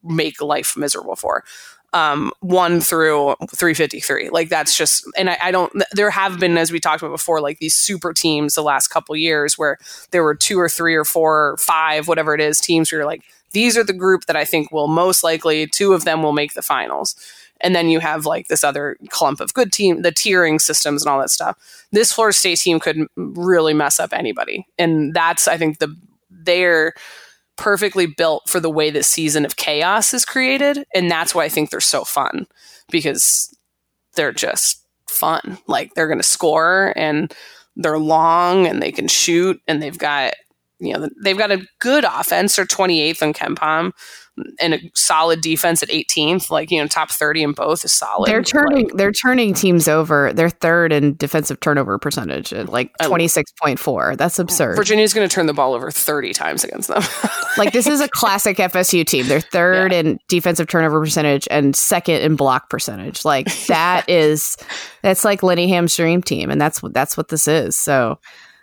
make 0.02 0.40
life 0.40 0.76
miserable 0.76 1.16
for. 1.16 1.44
Um, 1.92 2.30
one 2.38 2.80
through 2.80 3.34
353. 3.52 4.30
Like, 4.30 4.48
that's 4.48 4.76
just, 4.76 5.04
and 5.18 5.28
I, 5.28 5.38
I, 5.42 5.50
don't, 5.50 5.72
there 5.92 6.10
have 6.10 6.38
been, 6.38 6.56
as 6.56 6.70
we 6.70 6.78
talked 6.78 7.02
about 7.02 7.10
before, 7.10 7.40
like 7.40 7.58
these 7.58 7.74
super 7.74 8.12
teams 8.12 8.54
the 8.54 8.62
last 8.62 8.88
couple 8.88 9.16
years 9.16 9.58
where 9.58 9.76
there 10.12 10.22
were 10.22 10.36
two 10.36 10.58
or 10.60 10.68
three 10.68 10.94
or 10.94 11.04
four 11.04 11.50
or 11.50 11.56
five, 11.56 12.06
whatever 12.06 12.32
it 12.32 12.40
is, 12.40 12.60
teams 12.60 12.92
where 12.92 13.00
you're 13.00 13.06
like, 13.06 13.24
these 13.50 13.76
are 13.76 13.82
the 13.82 13.92
group 13.92 14.26
that 14.26 14.36
I 14.36 14.44
think 14.44 14.70
will 14.70 14.86
most 14.86 15.24
likely, 15.24 15.66
two 15.66 15.92
of 15.92 16.04
them 16.04 16.22
will 16.22 16.32
make 16.32 16.54
the 16.54 16.62
finals 16.62 17.16
and 17.60 17.74
then 17.74 17.88
you 17.88 18.00
have 18.00 18.26
like 18.26 18.48
this 18.48 18.64
other 18.64 18.96
clump 19.08 19.40
of 19.40 19.54
good 19.54 19.72
team, 19.72 20.02
the 20.02 20.12
tiering 20.12 20.60
systems 20.60 21.02
and 21.02 21.10
all 21.10 21.20
that 21.20 21.30
stuff. 21.30 21.56
This 21.92 22.12
Florida 22.12 22.36
State 22.36 22.58
team 22.58 22.80
could 22.80 23.06
really 23.16 23.74
mess 23.74 24.00
up 24.00 24.12
anybody, 24.12 24.66
and 24.78 25.14
that's 25.14 25.48
I 25.48 25.56
think 25.56 25.78
the 25.78 25.94
they're 26.30 26.94
perfectly 27.56 28.06
built 28.06 28.48
for 28.48 28.58
the 28.58 28.70
way 28.70 28.90
this 28.90 29.06
season 29.06 29.44
of 29.44 29.56
chaos 29.56 30.14
is 30.14 30.24
created, 30.24 30.84
and 30.94 31.10
that's 31.10 31.34
why 31.34 31.44
I 31.44 31.48
think 31.48 31.70
they're 31.70 31.80
so 31.80 32.04
fun 32.04 32.46
because 32.90 33.54
they're 34.14 34.32
just 34.32 34.84
fun. 35.08 35.58
Like 35.66 35.94
they're 35.94 36.06
going 36.06 36.18
to 36.18 36.24
score 36.24 36.92
and 36.96 37.34
they're 37.76 37.98
long 37.98 38.66
and 38.66 38.82
they 38.82 38.92
can 38.92 39.08
shoot 39.08 39.60
and 39.68 39.82
they've 39.82 39.98
got 39.98 40.34
you 40.78 40.94
know 40.94 41.08
they've 41.22 41.38
got 41.38 41.52
a 41.52 41.66
good 41.78 42.04
offense. 42.04 42.56
They're 42.56 42.64
28th 42.64 43.22
on 43.22 43.32
KenPom 43.34 43.92
and 44.60 44.74
a 44.74 44.80
solid 44.94 45.40
defense 45.40 45.82
at 45.82 45.88
18th, 45.88 46.50
like 46.50 46.70
you 46.70 46.80
know, 46.80 46.86
top 46.86 47.10
30 47.10 47.42
in 47.42 47.52
both 47.52 47.84
is 47.84 47.92
solid. 47.92 48.28
They're 48.28 48.42
turning 48.42 48.88
like, 48.88 48.96
they're 48.96 49.12
turning 49.12 49.54
teams 49.54 49.88
over. 49.88 50.32
They're 50.32 50.50
third 50.50 50.92
in 50.92 51.16
defensive 51.16 51.60
turnover 51.60 51.98
percentage 51.98 52.52
at 52.52 52.68
like 52.68 52.96
26.4. 52.98 54.16
That's 54.16 54.38
absurd. 54.38 54.76
Virginia's 54.76 55.14
going 55.14 55.28
to 55.28 55.34
turn 55.34 55.46
the 55.46 55.54
ball 55.54 55.74
over 55.74 55.90
30 55.90 56.32
times 56.32 56.64
against 56.64 56.88
them. 56.88 57.02
like 57.58 57.72
this 57.72 57.86
is 57.86 58.00
a 58.00 58.08
classic 58.08 58.56
FSU 58.56 59.06
team. 59.06 59.26
They're 59.26 59.40
third 59.40 59.92
yeah. 59.92 60.00
in 60.00 60.18
defensive 60.28 60.68
turnover 60.68 61.00
percentage 61.00 61.46
and 61.50 61.74
second 61.74 62.22
in 62.22 62.36
block 62.36 62.70
percentage. 62.70 63.24
Like 63.24 63.52
that 63.66 64.04
is 64.08 64.56
that's 65.02 65.24
like 65.24 65.42
Lenny 65.42 65.68
Ham's 65.68 65.96
dream 65.96 66.22
team, 66.22 66.50
and 66.50 66.60
that's 66.60 66.82
what 66.82 66.94
that's 66.94 67.16
what 67.16 67.28
this 67.28 67.48
is. 67.48 67.76
So 67.76 68.18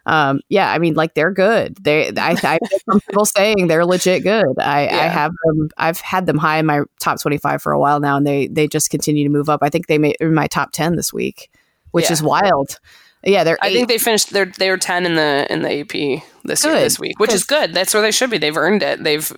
um, 0.07 0.39
yeah, 0.47 0.71
I 0.71 0.79
mean, 0.79 0.93
like 0.93 1.15
they're 1.15 1.33
good. 1.33 1.75
They, 1.81 2.07
I, 2.17 2.31
I 2.31 2.35
feel 2.69 2.79
comfortable 2.89 3.25
saying 3.25 3.67
they're 3.67 3.85
legit 3.85 4.23
good. 4.23 4.57
I, 4.57 4.85
yeah. 4.85 4.99
I 4.99 5.07
have 5.07 5.33
them. 5.43 5.69
I've 5.77 5.99
had 5.99 6.25
them 6.25 6.37
high 6.37 6.59
in 6.59 6.65
my 6.65 6.83
top 7.01 7.21
twenty-five 7.21 7.61
for 7.61 7.73
a 7.73 7.79
while 7.79 7.99
now, 7.99 8.15
and 8.15 8.25
they 8.25 8.47
they 8.47 8.67
just 8.67 8.89
continue 8.89 9.25
to 9.25 9.29
move 9.29 9.49
up. 9.49 9.59
I 9.61 9.69
think 9.69 9.87
they 9.87 9.97
made 9.97 10.15
in 10.21 10.33
my 10.33 10.47
top 10.47 10.71
ten 10.71 10.95
this 10.95 11.11
week, 11.11 11.51
which 11.91 12.05
yeah. 12.05 12.13
is 12.13 12.23
wild. 12.23 12.79
Yeah, 13.23 13.43
they're. 13.43 13.57
I 13.61 13.73
think 13.73 13.89
they 13.89 13.97
finished. 13.97 14.29
They're 14.29 14.45
they 14.45 14.69
were 14.69 14.77
ten 14.77 15.05
in 15.05 15.15
the 15.15 15.45
in 15.49 15.61
the 15.61 15.81
AP 15.81 16.23
this 16.45 16.63
year, 16.63 16.75
this 16.75 16.97
week, 16.97 17.19
which 17.19 17.33
is 17.33 17.43
good. 17.43 17.73
That's 17.73 17.93
where 17.93 18.01
they 18.01 18.11
should 18.11 18.29
be. 18.29 18.37
They've 18.37 18.55
earned 18.55 18.83
it. 18.83 19.03
They've, 19.03 19.29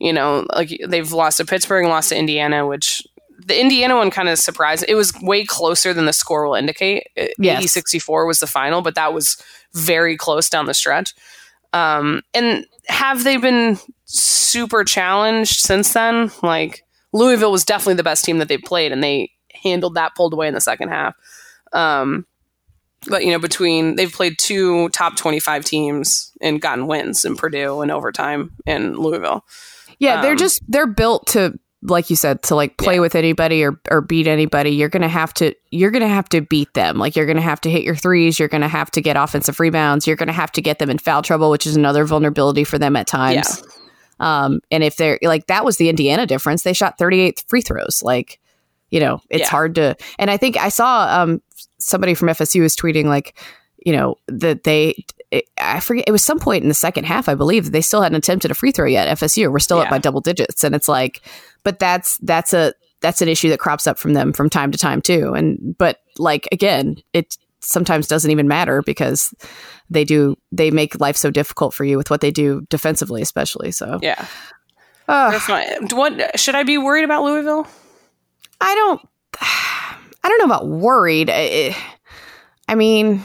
you 0.00 0.12
know, 0.12 0.46
like 0.52 0.76
they've 0.88 1.12
lost 1.12 1.36
to 1.36 1.44
Pittsburgh 1.44 1.84
and 1.84 1.92
lost 1.92 2.08
to 2.08 2.18
Indiana, 2.18 2.66
which 2.66 3.06
the 3.48 3.60
Indiana 3.60 3.96
one 3.96 4.10
kind 4.10 4.28
of 4.28 4.38
surprised. 4.38 4.84
It 4.86 4.94
was 4.94 5.12
way 5.22 5.44
closer 5.44 5.94
than 5.94 6.04
the 6.04 6.12
score 6.12 6.46
will 6.46 6.54
indicate. 6.54 7.08
Yes. 7.38 7.76
80-64 7.76 8.26
was 8.26 8.40
the 8.40 8.46
final, 8.46 8.82
but 8.82 8.94
that 8.94 9.12
was 9.14 9.42
very 9.72 10.16
close 10.16 10.48
down 10.50 10.66
the 10.66 10.74
stretch. 10.74 11.14
Um, 11.72 12.22
and 12.34 12.66
have 12.88 13.24
they 13.24 13.38
been 13.38 13.78
super 14.04 14.84
challenged 14.84 15.60
since 15.60 15.92
then? 15.94 16.30
Like 16.42 16.84
Louisville 17.12 17.52
was 17.52 17.64
definitely 17.64 17.94
the 17.94 18.02
best 18.02 18.24
team 18.24 18.38
that 18.38 18.48
they 18.48 18.58
played, 18.58 18.92
and 18.92 19.02
they 19.02 19.32
handled 19.52 19.94
that 19.94 20.14
pulled 20.14 20.34
away 20.34 20.48
in 20.48 20.54
the 20.54 20.60
second 20.60 20.90
half. 20.90 21.14
Um, 21.72 22.26
but 23.08 23.24
you 23.24 23.32
know, 23.32 23.38
between 23.38 23.96
they've 23.96 24.12
played 24.12 24.38
two 24.38 24.88
top 24.90 25.16
twenty-five 25.16 25.64
teams 25.64 26.32
and 26.40 26.60
gotten 26.60 26.86
wins 26.86 27.24
in 27.24 27.36
Purdue 27.36 27.80
and 27.80 27.90
overtime 27.90 28.52
in 28.66 28.94
Louisville. 28.94 29.44
Yeah, 29.98 30.22
they're 30.22 30.32
um, 30.32 30.38
just 30.38 30.62
they're 30.68 30.86
built 30.86 31.26
to 31.28 31.58
like 31.82 32.10
you 32.10 32.16
said 32.16 32.42
to 32.42 32.54
like 32.54 32.76
play 32.76 32.94
yeah. 32.94 33.00
with 33.00 33.14
anybody 33.14 33.62
or 33.62 33.80
or 33.90 34.00
beat 34.00 34.26
anybody 34.26 34.70
you're 34.70 34.88
going 34.88 35.02
to 35.02 35.08
have 35.08 35.32
to 35.32 35.54
you're 35.70 35.92
going 35.92 36.02
to 36.02 36.08
have 36.08 36.28
to 36.28 36.40
beat 36.40 36.72
them 36.74 36.98
like 36.98 37.14
you're 37.14 37.26
going 37.26 37.36
to 37.36 37.42
have 37.42 37.60
to 37.60 37.70
hit 37.70 37.84
your 37.84 37.94
threes 37.94 38.38
you're 38.38 38.48
going 38.48 38.62
to 38.62 38.68
have 38.68 38.90
to 38.90 39.00
get 39.00 39.16
offensive 39.16 39.60
rebounds 39.60 40.06
you're 40.06 40.16
going 40.16 40.26
to 40.26 40.32
have 40.32 40.50
to 40.50 40.60
get 40.60 40.80
them 40.80 40.90
in 40.90 40.98
foul 40.98 41.22
trouble 41.22 41.50
which 41.50 41.66
is 41.66 41.76
another 41.76 42.04
vulnerability 42.04 42.64
for 42.64 42.78
them 42.78 42.96
at 42.96 43.06
times 43.06 43.62
yeah. 44.20 44.44
um 44.44 44.60
and 44.72 44.82
if 44.82 44.96
they're 44.96 45.18
like 45.22 45.46
that 45.46 45.64
was 45.64 45.76
the 45.76 45.88
Indiana 45.88 46.26
difference 46.26 46.62
they 46.62 46.72
shot 46.72 46.98
38 46.98 47.44
free 47.46 47.62
throws 47.62 48.02
like 48.02 48.40
you 48.90 48.98
know 48.98 49.20
it's 49.30 49.42
yeah. 49.42 49.50
hard 49.50 49.76
to 49.76 49.96
and 50.18 50.30
I 50.30 50.36
think 50.36 50.56
I 50.56 50.70
saw 50.70 51.22
um 51.22 51.40
somebody 51.78 52.14
from 52.14 52.28
FSU 52.28 52.62
was 52.62 52.74
tweeting 52.74 53.04
like 53.04 53.38
you 53.84 53.92
know 53.92 54.16
that 54.26 54.64
they 54.64 55.04
it, 55.30 55.44
I 55.58 55.80
forget 55.80 56.04
it 56.08 56.12
was 56.12 56.24
some 56.24 56.40
point 56.40 56.62
in 56.62 56.68
the 56.68 56.74
second 56.74 57.04
half 57.04 57.28
I 57.28 57.34
believe 57.34 57.66
that 57.66 57.70
they 57.70 57.80
still 57.80 58.02
hadn't 58.02 58.18
attempted 58.18 58.50
a 58.50 58.54
free 58.54 58.72
throw 58.72 58.86
yet 58.86 59.16
FSU 59.18 59.50
we're 59.52 59.58
still 59.60 59.78
yeah. 59.78 59.84
up 59.84 59.90
by 59.90 59.98
double 59.98 60.20
digits 60.20 60.64
and 60.64 60.74
it's 60.74 60.88
like 60.88 61.22
but 61.64 61.78
that's 61.78 62.18
that's 62.18 62.52
a 62.52 62.72
that's 63.00 63.22
an 63.22 63.28
issue 63.28 63.48
that 63.50 63.60
crops 63.60 63.86
up 63.86 63.98
from 63.98 64.14
them 64.14 64.32
from 64.32 64.50
time 64.50 64.70
to 64.72 64.78
time 64.78 65.00
too. 65.00 65.32
And 65.34 65.76
but 65.78 65.98
like 66.18 66.48
again, 66.52 66.96
it 67.12 67.36
sometimes 67.60 68.06
doesn't 68.06 68.30
even 68.30 68.48
matter 68.48 68.82
because 68.82 69.34
they 69.90 70.04
do 70.04 70.36
they 70.52 70.70
make 70.70 71.00
life 71.00 71.16
so 71.16 71.30
difficult 71.30 71.74
for 71.74 71.84
you 71.84 71.96
with 71.96 72.10
what 72.10 72.20
they 72.20 72.30
do 72.30 72.66
defensively, 72.68 73.22
especially. 73.22 73.70
So 73.70 73.98
yeah, 74.02 74.26
uh, 75.06 75.30
that's 75.30 75.48
my 75.48 75.78
what 75.92 76.38
should 76.38 76.54
I 76.54 76.62
be 76.62 76.78
worried 76.78 77.04
about 77.04 77.24
Louisville? 77.24 77.66
I 78.60 78.74
don't. 78.74 79.00
I 80.20 80.28
don't 80.28 80.38
know 80.40 80.56
about 80.56 80.68
worried. 80.68 81.30
I, 81.32 81.76
I 82.66 82.74
mean, 82.74 83.22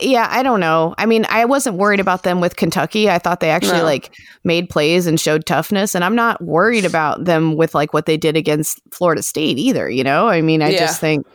yeah, 0.00 0.28
I 0.30 0.42
don't 0.42 0.60
know. 0.60 0.94
I 0.98 1.06
mean, 1.06 1.26
I 1.28 1.44
wasn't 1.44 1.76
worried 1.76 2.00
about 2.00 2.22
them 2.22 2.40
with 2.40 2.56
Kentucky. 2.56 3.10
I 3.10 3.18
thought 3.18 3.40
they 3.40 3.50
actually 3.50 3.78
no. 3.78 3.84
like 3.84 4.14
made 4.44 4.68
plays 4.68 5.06
and 5.06 5.18
showed 5.18 5.46
toughness, 5.46 5.94
and 5.94 6.04
I'm 6.04 6.14
not 6.14 6.42
worried 6.42 6.84
about 6.84 7.24
them 7.24 7.56
with 7.56 7.74
like 7.74 7.92
what 7.92 8.06
they 8.06 8.16
did 8.16 8.36
against 8.36 8.80
Florida 8.90 9.22
State 9.22 9.58
either. 9.58 9.88
You 9.88 10.04
know, 10.04 10.28
I 10.28 10.40
mean, 10.40 10.62
I 10.62 10.70
yeah. 10.70 10.78
just 10.78 11.00
think 11.00 11.26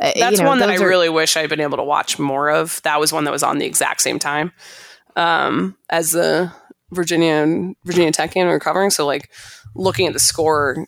uh, 0.00 0.12
that's 0.16 0.38
you 0.38 0.42
know, 0.42 0.48
one 0.48 0.58
that 0.60 0.70
I 0.70 0.76
are, 0.76 0.88
really 0.88 1.08
wish 1.08 1.36
I'd 1.36 1.50
been 1.50 1.60
able 1.60 1.76
to 1.76 1.84
watch 1.84 2.18
more 2.18 2.50
of. 2.50 2.80
That 2.82 3.00
was 3.00 3.12
one 3.12 3.24
that 3.24 3.32
was 3.32 3.42
on 3.42 3.58
the 3.58 3.66
exact 3.66 4.00
same 4.00 4.18
time 4.18 4.52
um, 5.16 5.76
as 5.90 6.12
the 6.12 6.52
Virginia 6.90 7.74
Virginia 7.84 8.12
Tech 8.12 8.32
game 8.32 8.46
we 8.46 8.52
were 8.52 8.60
covering. 8.60 8.90
So 8.90 9.06
like 9.06 9.30
looking 9.74 10.06
at 10.06 10.12
the 10.12 10.20
score 10.20 10.86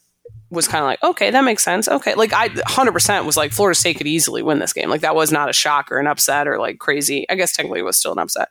was 0.52 0.68
kind 0.68 0.82
of 0.82 0.86
like, 0.86 1.02
okay, 1.02 1.30
that 1.30 1.44
makes 1.44 1.64
sense. 1.64 1.88
Okay. 1.88 2.14
Like 2.14 2.32
I 2.34 2.50
100% 2.50 3.24
was 3.24 3.38
like 3.38 3.52
Florida 3.52 3.78
State 3.78 3.96
could 3.96 4.06
easily 4.06 4.42
win 4.42 4.58
this 4.58 4.74
game. 4.74 4.90
Like 4.90 5.00
that 5.00 5.14
was 5.14 5.32
not 5.32 5.48
a 5.48 5.52
shock 5.52 5.90
or 5.90 5.98
an 5.98 6.06
upset 6.06 6.46
or 6.46 6.58
like 6.58 6.78
crazy. 6.78 7.26
I 7.30 7.34
guess 7.36 7.52
technically 7.52 7.80
it 7.80 7.84
was 7.84 7.96
still 7.96 8.12
an 8.12 8.18
upset. 8.18 8.50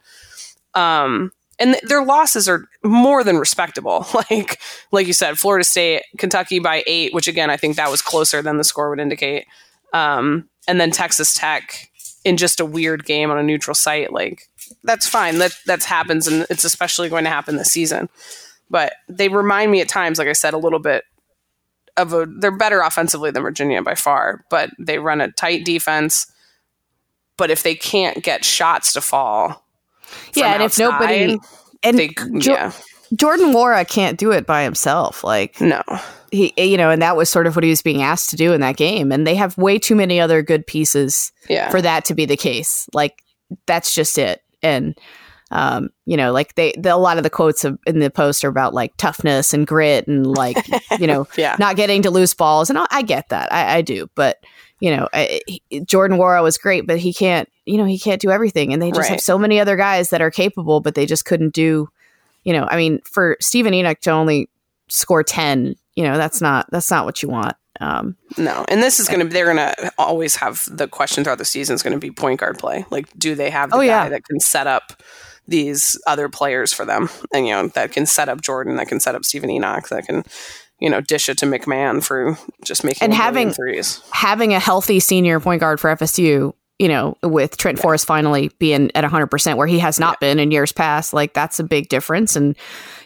Um, 0.73 1.31
and 1.59 1.73
th- 1.73 1.83
their 1.83 2.03
losses 2.03 2.49
are 2.49 2.65
more 2.83 3.23
than 3.23 3.37
respectable. 3.37 4.05
Like, 4.31 4.59
like 4.91 5.07
you 5.07 5.13
said, 5.13 5.37
Florida 5.37 5.63
State, 5.63 6.03
Kentucky 6.17 6.57
by 6.59 6.83
eight, 6.87 7.13
which 7.13 7.27
again, 7.27 7.49
I 7.49 7.57
think 7.57 7.75
that 7.75 7.91
was 7.91 8.01
closer 8.01 8.41
than 8.41 8.57
the 8.57 8.63
score 8.63 8.89
would 8.89 8.99
indicate. 8.99 9.45
Um, 9.93 10.49
and 10.67 10.81
then 10.81 10.89
Texas 10.89 11.33
Tech 11.33 11.89
in 12.25 12.37
just 12.37 12.59
a 12.59 12.65
weird 12.65 13.05
game 13.05 13.29
on 13.29 13.37
a 13.37 13.43
neutral 13.43 13.75
site. 13.75 14.11
Like 14.11 14.47
that's 14.83 15.07
fine. 15.07 15.37
That, 15.37 15.55
that 15.67 15.83
happens. 15.83 16.27
And 16.27 16.47
it's 16.49 16.63
especially 16.63 17.09
going 17.09 17.25
to 17.25 17.29
happen 17.29 17.57
this 17.57 17.71
season. 17.71 18.09
But 18.71 18.93
they 19.09 19.27
remind 19.27 19.71
me 19.71 19.81
at 19.81 19.89
times, 19.89 20.17
like 20.17 20.29
I 20.29 20.33
said, 20.33 20.53
a 20.53 20.57
little 20.57 20.79
bit 20.79 21.03
of 21.97 22.13
a 22.13 22.25
they're 22.25 22.51
better 22.51 22.81
offensively 22.81 23.31
than 23.31 23.43
Virginia 23.43 23.81
by 23.81 23.95
far, 23.95 24.45
but 24.49 24.69
they 24.79 24.99
run 24.99 25.21
a 25.21 25.31
tight 25.31 25.65
defense. 25.65 26.31
but 27.37 27.49
if 27.49 27.63
they 27.63 27.75
can't 27.75 28.23
get 28.23 28.45
shots 28.45 28.93
to 28.93 29.01
fall, 29.01 29.65
yeah, 30.35 30.53
and 30.53 30.63
outside, 30.63 30.83
if 30.83 30.91
nobody 30.91 31.39
and 31.83 31.97
they, 31.97 32.09
Jo- 32.37 32.53
yeah, 32.53 32.71
Jordan 33.15 33.53
Nwora 33.53 33.87
can't 33.87 34.17
do 34.17 34.31
it 34.31 34.45
by 34.45 34.63
himself. 34.63 35.23
Like 35.23 35.59
no, 35.59 35.81
he, 36.31 36.53
you 36.57 36.77
know, 36.77 36.89
and 36.89 37.01
that 37.01 37.17
was 37.17 37.29
sort 37.29 37.47
of 37.47 37.55
what 37.55 37.63
he 37.63 37.69
was 37.69 37.81
being 37.81 38.01
asked 38.01 38.29
to 38.29 38.35
do 38.35 38.53
in 38.53 38.61
that 38.61 38.77
game. 38.77 39.11
And 39.11 39.27
they 39.27 39.35
have 39.35 39.57
way 39.57 39.77
too 39.77 39.95
many 39.95 40.19
other 40.19 40.41
good 40.41 40.65
pieces 40.65 41.31
yeah, 41.49 41.69
for 41.69 41.81
that 41.81 42.05
to 42.05 42.13
be 42.13 42.25
the 42.25 42.37
case. 42.37 42.87
Like 42.93 43.23
that's 43.65 43.93
just 43.93 44.17
it. 44.17 44.41
And 44.63 44.97
um, 45.51 45.89
you 46.05 46.17
know, 46.17 46.31
like 46.31 46.55
they, 46.55 46.73
the, 46.77 46.93
a 46.93 46.97
lot 46.97 47.17
of 47.17 47.23
the 47.23 47.29
quotes 47.29 47.63
of, 47.65 47.77
in 47.85 47.99
the 47.99 48.09
post 48.09 48.43
are 48.43 48.49
about 48.49 48.73
like 48.73 48.95
toughness 48.97 49.53
and 49.53 49.67
grit 49.67 50.07
and 50.07 50.25
like 50.25 50.57
you 50.99 51.05
know 51.07 51.27
yeah, 51.37 51.55
not 51.59 51.75
getting 51.75 52.01
to 52.03 52.09
loose 52.09 52.33
balls. 52.33 52.69
And 52.69 52.79
I, 52.79 52.87
I 52.89 53.01
get 53.01 53.29
that, 53.29 53.51
I, 53.53 53.77
I 53.77 53.81
do. 53.81 54.09
But 54.15 54.43
you 54.79 54.95
know, 54.95 55.07
I, 55.13 55.41
he- 55.45 55.81
Jordan 55.81 56.17
Nwora 56.17 56.41
was 56.41 56.57
great, 56.57 56.87
but 56.87 56.97
he 56.97 57.13
can't. 57.13 57.47
You 57.65 57.77
know, 57.77 57.85
he 57.85 57.99
can't 57.99 58.19
do 58.19 58.31
everything. 58.31 58.73
And 58.73 58.81
they 58.81 58.91
just 58.91 59.07
have 59.09 59.21
so 59.21 59.37
many 59.37 59.59
other 59.59 59.75
guys 59.77 60.09
that 60.09 60.21
are 60.21 60.31
capable, 60.31 60.79
but 60.81 60.95
they 60.95 61.05
just 61.05 61.25
couldn't 61.25 61.53
do. 61.53 61.87
You 62.43 62.53
know, 62.53 62.65
I 62.69 62.75
mean, 62.75 62.99
for 63.03 63.37
Steven 63.39 63.73
Enoch 63.75 63.99
to 64.01 64.09
only 64.11 64.49
score 64.89 65.23
ten, 65.23 65.75
you 65.95 66.03
know, 66.03 66.17
that's 66.17 66.41
not 66.41 66.65
that's 66.71 66.89
not 66.89 67.05
what 67.05 67.21
you 67.21 67.29
want. 67.29 67.55
Um, 67.79 68.15
no. 68.37 68.63
And 68.67 68.81
this 68.83 68.99
is 68.99 69.07
going 69.07 69.21
to 69.21 69.27
they're 69.27 69.45
going 69.53 69.57
to 69.57 69.91
always 69.97 70.35
have 70.37 70.67
the 70.69 70.87
question 70.87 71.23
throughout 71.23 71.37
the 71.39 71.45
season 71.45 71.73
is 71.75 71.81
going 71.83 71.93
to 71.93 71.99
be 71.99 72.11
point 72.11 72.39
guard 72.39 72.57
play. 72.59 72.85
Like, 72.91 73.07
do 73.17 73.33
they 73.35 73.49
have 73.49 73.69
the 73.71 73.75
Oh, 73.77 73.79
guy 73.79 73.85
yeah. 73.85 74.09
that 74.09 74.23
can 74.25 74.39
set 74.39 74.67
up 74.67 75.01
these 75.51 75.99
other 76.07 76.27
players 76.29 76.73
for 76.73 76.85
them, 76.85 77.09
and 77.33 77.45
you 77.47 77.53
know 77.53 77.67
that 77.69 77.91
can 77.91 78.05
set 78.05 78.29
up 78.29 78.41
Jordan, 78.41 78.77
that 78.77 78.87
can 78.87 78.99
set 78.99 79.13
up 79.15 79.23
Steven 79.25 79.49
Enoch, 79.51 79.89
that 79.89 80.07
can 80.07 80.23
you 80.79 80.89
know 80.89 81.01
dish 81.01 81.29
it 81.29 81.37
to 81.39 81.45
McMahon 81.45 82.03
for 82.03 82.37
just 82.65 82.83
making 82.83 83.03
And 83.03 83.13
having- 83.13 83.51
threes. 83.51 84.01
having 84.11 84.53
a 84.53 84.59
healthy 84.59 84.99
senior 84.99 85.39
point 85.39 85.59
guard 85.59 85.79
for 85.79 85.89
FSU, 85.95 86.53
you 86.79 86.87
know, 86.87 87.15
with 87.21 87.57
Trent 87.57 87.77
Forrest 87.77 88.07
finally 88.07 88.49
being 88.57 88.89
at 88.95 89.03
100%, 89.03 89.57
where 89.57 89.67
he 89.67 89.77
has 89.77 89.99
not 89.99 90.19
been 90.19 90.39
in 90.39 90.49
years 90.49 90.71
past, 90.71 91.13
like 91.13 91.33
that's 91.35 91.59
a 91.59 91.63
big 91.63 91.89
difference. 91.89 92.35
And, 92.35 92.57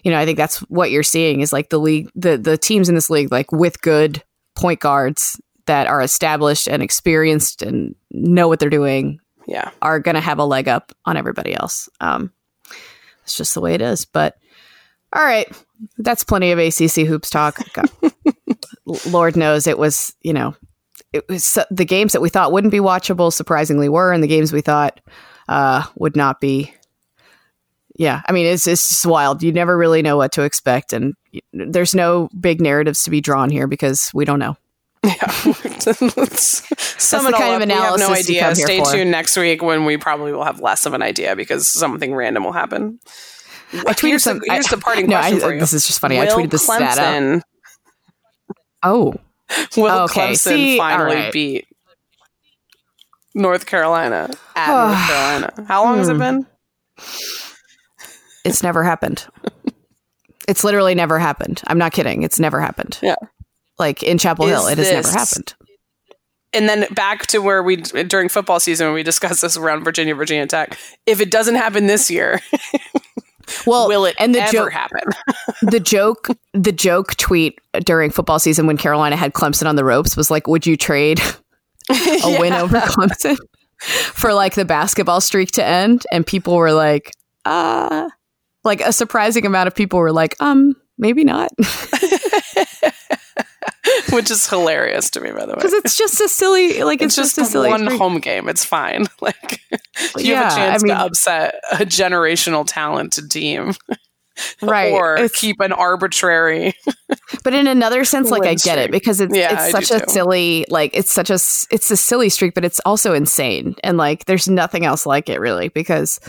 you 0.04 0.12
know, 0.12 0.18
I 0.18 0.24
think 0.26 0.38
that's 0.38 0.60
what 0.70 0.92
you're 0.92 1.04
seeing 1.04 1.42
is 1.42 1.52
like 1.52 1.70
the 1.70 1.78
league, 1.80 2.10
the, 2.16 2.38
the 2.38 2.58
teams 2.58 2.88
in 2.88 2.96
this 2.96 3.10
league, 3.10 3.34
like 3.34 3.52
with 3.52 3.82
good 3.82 4.24
point 4.56 4.80
guards 4.80 5.42
that 5.66 5.88
are 5.88 6.00
established 6.02 6.70
and 6.70 6.82
experienced 6.82 7.62
and 7.62 7.96
know 8.12 8.48
what 8.48 8.60
they're 8.60 8.70
doing, 8.70 9.20
Yeah, 9.48 9.72
are 9.82 10.00
going 10.00 10.16
to 10.16 10.22
have 10.22 10.40
a 10.40 10.46
leg 10.46 10.68
up 10.68 10.92
on 11.06 11.18
everybody 11.18 11.54
else. 11.54 11.90
Um, 12.02 12.32
it's 13.24 13.38
just 13.38 13.54
the 13.54 13.62
way 13.62 13.74
it 13.74 13.82
is. 13.82 14.06
But 14.06 14.38
all 15.14 15.24
right, 15.24 15.48
that's 15.98 16.24
plenty 16.24 16.52
of 16.52 16.60
ACC 16.60 17.08
hoops 17.08 17.30
talk. 17.30 17.60
Lord 19.06 19.36
knows 19.36 19.68
it 19.68 19.78
was, 19.78 20.16
you 20.22 20.34
know, 20.34 20.56
it 21.14 21.28
was 21.30 21.58
the 21.72 21.86
games 21.86 22.14
that 22.14 22.22
we 22.22 22.30
thought 22.30 22.52
wouldn't 22.52 22.72
be 22.72 22.80
watchable 22.80 23.32
surprisingly 23.32 23.90
were, 23.90 24.12
and 24.12 24.22
the 24.22 24.28
games 24.28 24.52
we 24.52 24.62
thought 24.62 25.00
uh, 25.48 25.84
would 25.96 26.16
not 26.16 26.42
be. 26.42 26.74
Yeah, 27.98 28.22
I 28.28 28.34
mean, 28.34 28.46
it's 28.46 28.68
it's 28.68 28.90
just 28.90 29.06
wild. 29.06 29.42
You 29.42 29.54
never 29.54 29.78
really 29.78 30.02
know 30.02 30.18
what 30.18 30.34
to 30.34 30.44
expect, 30.44 30.92
and 30.92 31.14
there's 31.54 31.96
no 31.96 32.30
big 32.38 32.60
narratives 32.60 33.04
to 33.04 33.10
be 33.10 33.22
drawn 33.22 33.50
here 33.50 33.68
because 33.68 34.12
we 34.14 34.26
don't 34.26 34.40
know. 34.40 34.58
Yeah. 35.06 35.16
The 35.86 37.32
kind 37.32 37.34
of 37.34 37.34
up. 37.34 37.40
We 37.40 37.42
have 37.42 37.68
no 37.68 37.94
analysis 37.96 38.10
idea. 38.30 38.56
Stay 38.56 38.82
tuned 38.84 39.12
next 39.12 39.38
week 39.38 39.62
when 39.62 39.86
we 39.86 39.98
probably 39.98 40.32
will 40.34 40.44
have 40.44 40.60
less 40.60 40.86
of 40.86 40.94
an 40.94 41.02
idea 41.02 41.36
because 41.36 41.68
something 41.68 42.14
random 42.14 42.44
will 42.44 42.52
happen. 42.52 43.00
I 43.74 43.94
tweeted 43.94 44.08
here's 44.08 44.24
some. 44.24 44.40
the, 44.40 44.46
here's 44.50 44.68
the 44.68 44.78
parting 44.78 45.08
no, 45.10 45.18
question 45.18 45.38
I, 45.38 45.40
for 45.42 45.54
you. 45.54 45.60
this 45.60 45.74
is 45.74 45.86
just 45.88 46.00
funny. 46.00 46.20
I 46.20 46.28
tweeted 46.28 46.50
this 46.52 46.64
stat 46.66 46.98
out. 46.98 47.44
Oh, 48.84 49.14
Will 49.78 50.04
Okay, 50.04 50.32
Clemson 50.32 50.38
see, 50.38 50.78
finally 50.78 51.16
right. 51.16 51.34
beat 51.34 51.68
North 53.34 53.66
Carolina 53.66 54.30
at 54.56 54.68
North 54.68 55.08
Carolina? 55.08 55.66
How 55.68 55.84
long 55.84 55.98
has 55.98 56.10
it 56.10 56.14
Hmm. 56.14 56.20
been? 56.20 56.48
it's 58.46 58.62
never 58.64 58.84
happened. 58.84 59.26
It's 60.48 60.64
literally 60.64 60.94
never 60.96 61.18
happened. 61.20 61.62
I'm 61.68 61.78
not 61.80 61.92
kidding. 61.92 62.22
It's 62.24 62.40
never 62.40 62.62
happened. 62.62 63.00
Yeah. 63.02 63.16
Like 63.78 64.04
in 64.04 64.18
Chapel 64.18 64.46
Is 64.46 64.52
Hill, 64.52 64.68
it 64.68 64.78
has 64.78 64.92
never 64.92 65.10
happened. 65.10 65.54
And 66.54 66.70
then 66.70 66.88
back 66.94 67.28
to 67.28 67.40
where 67.40 67.62
we 67.62 67.78
during 67.78 68.30
football 68.30 68.62
season 68.62 68.88
when 68.88 68.94
we 68.94 69.04
discussed 69.04 69.42
this 69.42 69.58
around 69.58 69.84
Virginia, 69.84 70.16
Virginia 70.16 70.48
Tech. 70.48 70.78
If 71.06 71.20
it 71.20 71.30
doesn't 71.30 71.56
happen 71.56 71.88
this 71.88 72.10
year, 72.10 72.40
Well, 73.66 73.88
will 73.88 74.06
it 74.06 74.16
and 74.20 74.34
the 74.34 74.42
ever 74.42 74.52
joke, 74.52 74.72
happen? 74.72 75.02
the 75.62 75.80
joke, 75.80 76.28
the 76.54 76.72
joke 76.72 77.16
tweet 77.16 77.60
during 77.84 78.12
football 78.12 78.40
season 78.40 78.68
when 78.68 78.78
Carolina 78.78 79.16
had 79.16 79.34
Clemson 79.34 79.68
on 79.68 79.76
the 79.76 79.84
ropes 79.84 80.18
was 80.18 80.32
like, 80.32 80.48
"Would 80.48 80.66
you 80.66 80.78
trade 80.78 81.20
a 81.90 82.38
win 82.40 82.54
over 82.54 82.80
Clemson 82.80 83.38
for 83.80 84.34
like 84.34 84.56
the 84.56 84.66
basketball 84.66 85.22
streak 85.22 85.52
to 85.52 85.66
end?" 85.66 86.06
And 86.12 86.26
people 86.26 86.56
were 86.56 86.72
like, 86.72 87.12
"Uh, 87.44 88.10
like 88.64 88.82
a 88.82 88.94
surprising 88.94 89.46
amount 89.46 89.68
of 89.68 89.76
people 89.76 90.00
were 90.00 90.12
like, 90.12 90.36
um, 90.40 90.76
maybe 90.98 91.24
not." 91.24 91.52
Which 94.12 94.30
is 94.32 94.48
hilarious 94.48 95.10
to 95.12 95.22
me, 95.22 95.32
by 95.32 95.42
the 95.46 95.48
way. 95.48 95.56
because 95.56 95.74
it's 95.74 95.98
just 95.98 96.20
a 96.22 96.28
silly 96.30 96.84
like 96.84 97.02
it's, 97.02 97.18
it's, 97.18 97.36
just, 97.36 97.38
a 97.38 97.46
silly 97.46 97.70
one 97.70 97.86
streak. 97.86 98.00
home 98.00 98.20
game. 98.20 98.50
It's 98.50 98.66
fine. 98.66 99.06
Like 99.22 99.62
you 100.18 100.34
Yeah, 100.34 100.44
have 100.44 100.52
a 100.52 100.56
chance 100.56 100.84
I 100.84 100.88
mean- 100.88 100.96
to 100.98 101.02
upset 101.04 101.56
a 101.72 101.78
generational 101.86 102.66
talented 102.68 103.32
team, 103.32 103.74
right 104.62 104.92
or 104.92 105.16
It's- 105.16 105.40
keep 105.40 105.60
an 105.62 105.72
arbitrary. 105.72 106.74
but 107.44 107.54
in 107.54 107.68
another 107.68 108.04
sense 108.04 108.30
like 108.32 108.44
i 108.46 108.56
get 108.56 108.78
it 108.78 108.92
because 108.92 109.22
it's 109.22 109.36
Yeah, 109.36 109.54
it's 109.68 109.72
such 109.72 109.92
a 109.92 110.04
too. 110.06 110.12
silly 110.12 110.66
like 110.70 110.92
it's 110.94 111.14
such 111.14 111.30
a 111.30 111.36
it's 111.36 111.90
a 111.92 111.96
silly 111.98 112.28
streak 112.30 112.54
but 112.54 112.66
it's 112.66 112.80
also 112.86 113.14
insane 113.14 113.76
and 113.84 113.98
like 113.98 114.26
there's 114.26 114.50
nothing 114.50 114.84
else 114.86 115.06
like 115.06 115.30
it 115.30 115.40
really 115.40 115.70
because 115.70 116.20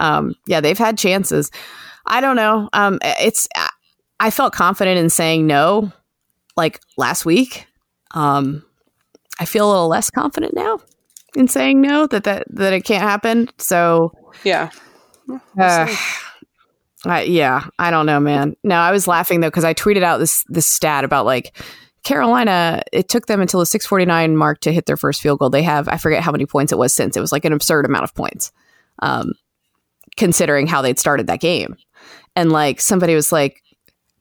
um 0.00 0.34
yeah 0.48 0.60
they've 0.60 0.76
had 0.78 0.98
chances 0.98 1.50
i 2.06 2.20
don't 2.20 2.36
know 2.36 2.68
um 2.72 2.98
it's 3.02 3.46
i 4.20 4.30
felt 4.30 4.52
confident 4.52 4.98
in 4.98 5.08
saying 5.08 5.46
no 5.46 5.92
like 6.56 6.80
last 6.96 7.24
week 7.24 7.66
um 8.12 8.64
i 9.40 9.44
feel 9.44 9.68
a 9.68 9.70
little 9.70 9.88
less 9.88 10.10
confident 10.10 10.54
now 10.54 10.78
in 11.34 11.48
saying 11.48 11.80
no 11.80 12.06
that 12.06 12.24
that 12.24 12.44
that 12.48 12.72
it 12.72 12.82
can't 12.84 13.02
happen 13.02 13.48
so 13.58 14.12
Yeah, 14.44 14.70
uh, 15.58 15.94
I, 17.06 17.22
yeah, 17.22 17.66
I 17.78 17.90
don't 17.90 18.06
know, 18.06 18.20
man. 18.20 18.56
No, 18.62 18.76
I 18.76 18.92
was 18.92 19.06
laughing 19.06 19.40
though 19.40 19.48
because 19.48 19.64
I 19.64 19.74
tweeted 19.74 20.02
out 20.02 20.18
this 20.18 20.44
this 20.48 20.66
stat 20.66 21.04
about 21.04 21.26
like 21.26 21.56
Carolina. 22.02 22.82
It 22.92 23.08
took 23.08 23.26
them 23.26 23.40
until 23.40 23.60
the 23.60 23.66
six 23.66 23.86
forty 23.86 24.04
nine 24.04 24.36
mark 24.36 24.60
to 24.60 24.72
hit 24.72 24.86
their 24.86 24.96
first 24.96 25.20
field 25.20 25.38
goal. 25.38 25.50
They 25.50 25.62
have 25.62 25.88
I 25.88 25.96
forget 25.96 26.22
how 26.22 26.32
many 26.32 26.46
points 26.46 26.72
it 26.72 26.78
was 26.78 26.94
since. 26.94 27.16
It 27.16 27.20
was 27.20 27.32
like 27.32 27.44
an 27.44 27.52
absurd 27.52 27.84
amount 27.84 28.04
of 28.04 28.14
points, 28.14 28.52
um, 29.00 29.32
considering 30.16 30.66
how 30.66 30.82
they'd 30.82 30.98
started 30.98 31.26
that 31.26 31.40
game. 31.40 31.76
And 32.36 32.50
like 32.50 32.80
somebody 32.80 33.14
was 33.14 33.32
like, 33.32 33.62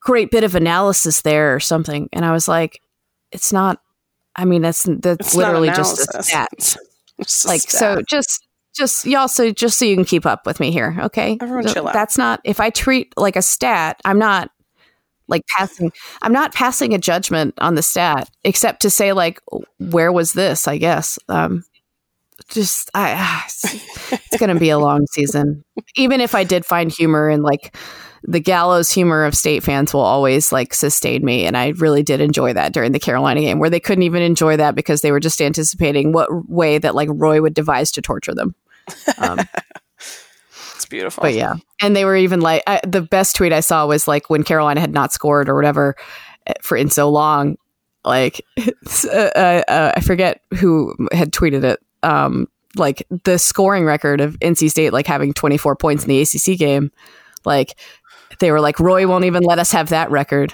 "Great 0.04 0.32
bit 0.32 0.44
of 0.44 0.56
analysis 0.56 1.22
there" 1.22 1.56
or 1.56 1.60
something, 1.60 2.10
and 2.14 2.26
I 2.26 2.32
was 2.32 2.48
like, 2.48 2.82
"It's 3.32 3.52
not." 3.54 3.80
I 4.36 4.46
mean, 4.46 4.62
that's 4.62 4.84
that's 4.84 5.28
It's 5.28 5.36
literally 5.36 5.68
just 5.70 6.00
a 6.00 6.04
analysis. 6.10 6.28
stat. 6.28 6.50
It's 6.54 6.78
just 7.30 7.46
a 7.46 7.48
Like 7.48 7.62
stat. 7.62 7.80
so, 7.80 8.02
just 8.10 8.48
just 8.76 9.06
y'all 9.06 9.28
so 9.28 9.52
just 9.52 9.78
so 9.78 9.86
you 9.86 9.96
can 9.96 10.06
keep 10.06 10.26
up 10.26 10.46
with 10.46 10.60
me 10.60 10.72
here, 10.72 10.98
okay? 11.00 11.38
Everyone 11.42 11.68
chill 11.68 11.88
out. 11.88 11.94
That's 11.94 12.18
not 12.18 12.42
if 12.44 12.60
I 12.60 12.70
treat 12.72 13.14
like 13.18 13.36
a 13.36 13.42
stat, 13.44 14.00
I'm 14.06 14.18
not 14.18 14.50
like 15.28 15.44
passing 15.56 15.92
I'm 16.24 16.34
not 16.34 16.54
passing 16.54 16.94
a 16.94 16.98
judgment 16.98 17.54
on 17.60 17.76
the 17.76 17.84
stat 17.84 18.30
except 18.44 18.82
to 18.82 18.90
say 18.90 19.14
like 19.14 19.40
where 19.80 20.12
was 20.12 20.34
this, 20.34 20.68
I 20.68 20.78
guess. 20.80 21.20
Um 21.30 21.64
just 22.50 22.90
I 22.96 23.44
it's 24.12 24.38
going 24.38 24.54
to 24.54 24.60
be 24.60 24.70
a 24.70 24.80
long 24.80 25.06
season. 25.12 25.64
Even 25.96 26.20
if 26.20 26.34
I 26.34 26.44
did 26.44 26.66
find 26.66 26.92
humor 26.92 27.30
and 27.30 27.44
like 27.44 27.76
the 28.26 28.40
gallows 28.40 28.90
humor 28.90 29.26
of 29.26 29.36
state 29.36 29.64
fans 29.64 29.94
will 29.94 30.02
always 30.02 30.52
like 30.52 30.74
sustain 30.74 31.24
me 31.24 31.46
and 31.46 31.58
i 31.58 31.70
really 31.70 32.04
did 32.04 32.22
enjoy 32.22 32.54
that 32.54 32.74
during 32.74 32.92
the 32.92 33.00
carolina 33.00 33.42
game 33.42 33.60
where 33.60 33.70
they 33.70 33.80
couldn't 33.80 34.04
even 34.04 34.22
enjoy 34.22 34.56
that 34.56 34.76
because 34.76 35.02
they 35.02 35.12
were 35.12 35.20
just 35.20 35.42
anticipating 35.42 36.12
what 36.12 36.30
way 36.50 36.78
that 36.78 36.96
like 36.96 37.10
roy 37.12 37.42
would 37.42 37.54
devise 37.54 37.92
to 37.92 38.02
torture 38.02 38.34
them 38.34 38.56
um, 39.18 39.40
it's 40.76 40.86
beautiful. 40.86 41.22
but 41.22 41.34
yeah 41.34 41.56
and 41.82 41.96
they 41.96 42.06
were 42.06 42.16
even 42.16 42.40
like 42.40 42.64
I, 42.66 42.80
the 42.86 43.02
best 43.02 43.36
tweet 43.36 43.54
i 43.54 43.60
saw 43.60 43.86
was 43.86 44.08
like 44.08 44.30
when 44.30 44.44
carolina 44.44 44.80
had 44.80 44.94
not 44.94 45.12
scored 45.12 45.50
or 45.50 45.56
whatever 45.56 45.96
eh, 46.48 46.54
for 46.62 46.78
in 46.78 46.90
so 46.90 47.10
long 47.10 47.58
like 48.06 48.46
uh, 48.58 49.12
uh, 49.12 49.64
uh, 49.68 49.92
i 49.96 50.00
forget 50.02 50.42
who 50.56 50.96
had 51.12 51.32
tweeted 51.32 51.64
it 51.64 51.80
um 52.04 52.48
like 52.76 53.06
the 53.24 53.38
scoring 53.38 53.86
record 53.86 54.22
of 54.22 54.40
nc 54.40 54.70
state 54.70 54.94
like 54.94 55.08
having 55.08 55.34
24 55.34 55.76
points 55.76 56.04
in 56.04 56.10
the 56.10 56.22
acc 56.22 56.58
game 56.58 56.92
like 57.46 57.78
they 58.40 58.52
were 58.52 58.62
like 58.62 58.80
roy 58.80 59.08
won't 59.08 59.26
even 59.26 59.44
let 59.44 59.60
us 59.60 59.72
have 59.72 59.90
that 59.90 60.10
record 60.12 60.54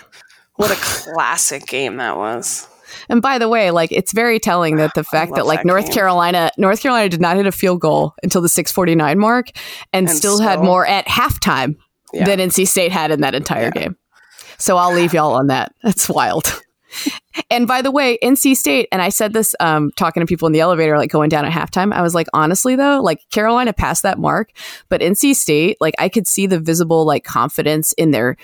what 0.55 0.71
a 0.71 0.75
classic 0.75 1.65
game 1.67 1.97
that 1.97 2.17
was. 2.17 2.67
and 3.09 3.21
by 3.21 3.37
the 3.37 3.47
way 3.49 3.71
like 3.71 3.91
it's 3.91 4.11
very 4.13 4.39
telling 4.39 4.75
that 4.77 4.93
the 4.95 5.03
fact 5.11 5.33
that 5.35 5.45
like 5.45 5.59
that 5.59 5.65
north 5.65 5.85
game. 5.85 5.93
carolina 5.93 6.51
north 6.57 6.81
carolina 6.81 7.09
did 7.09 7.21
not 7.21 7.35
hit 7.37 7.45
a 7.45 7.51
field 7.51 7.79
goal 7.79 8.13
until 8.23 8.41
the 8.41 8.49
649 8.49 9.17
mark 9.19 9.47
and, 9.93 10.07
And 10.07 10.17
still, 10.17 10.39
had 10.39 10.59
more 10.61 10.85
at 10.85 11.05
halftime 11.07 11.75
Yeah. 12.13 12.25
than 12.25 12.39
nc 12.39 12.67
state 12.67 12.91
had 12.91 13.11
in 13.11 13.21
that 13.21 13.35
entire 13.35 13.71
Yeah. 13.75 13.81
game 13.81 13.97
so 14.57 14.77
i'll 14.77 14.93
leave 14.93 15.13
y'all 15.13 15.33
on 15.33 15.47
that 15.47 15.73
that's 15.83 16.09
wild 16.09 16.61
And 17.49 17.67
by 17.67 17.81
the 17.81 17.91
way, 17.91 18.17
NC 18.23 18.55
State, 18.55 18.87
and 18.91 19.01
I 19.01 19.09
said 19.09 19.33
this 19.33 19.55
um, 19.59 19.91
talking 19.97 20.21
to 20.21 20.27
people 20.27 20.47
in 20.47 20.53
the 20.53 20.59
elevator, 20.59 20.97
like 20.97 21.11
going 21.11 21.29
down 21.29 21.45
at 21.45 21.51
halftime. 21.51 21.93
I 21.93 22.01
was 22.01 22.13
like, 22.13 22.27
honestly, 22.33 22.75
though, 22.75 23.01
like 23.01 23.19
Carolina 23.31 23.73
passed 23.73 24.03
that 24.03 24.19
mark, 24.19 24.51
but 24.89 25.01
NC 25.01 25.35
State, 25.35 25.77
like 25.79 25.95
I 25.99 26.09
could 26.09 26.27
see 26.27 26.47
the 26.47 26.59
visible 26.59 27.05
like 27.05 27.23
confidence 27.23 27.93
in 27.93 28.11
their 28.11 28.35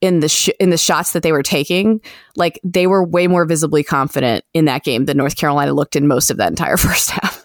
in 0.00 0.20
the 0.20 0.28
sh- 0.28 0.50
in 0.60 0.70
the 0.70 0.78
shots 0.78 1.12
that 1.12 1.22
they 1.22 1.32
were 1.32 1.42
taking. 1.42 2.00
Like 2.36 2.60
they 2.64 2.86
were 2.86 3.04
way 3.04 3.26
more 3.26 3.44
visibly 3.44 3.82
confident 3.82 4.44
in 4.54 4.66
that 4.66 4.84
game 4.84 5.06
than 5.06 5.16
North 5.16 5.36
Carolina 5.36 5.72
looked 5.72 5.96
in 5.96 6.06
most 6.06 6.30
of 6.30 6.36
that 6.38 6.50
entire 6.50 6.76
first 6.78 7.10
half. 7.10 7.44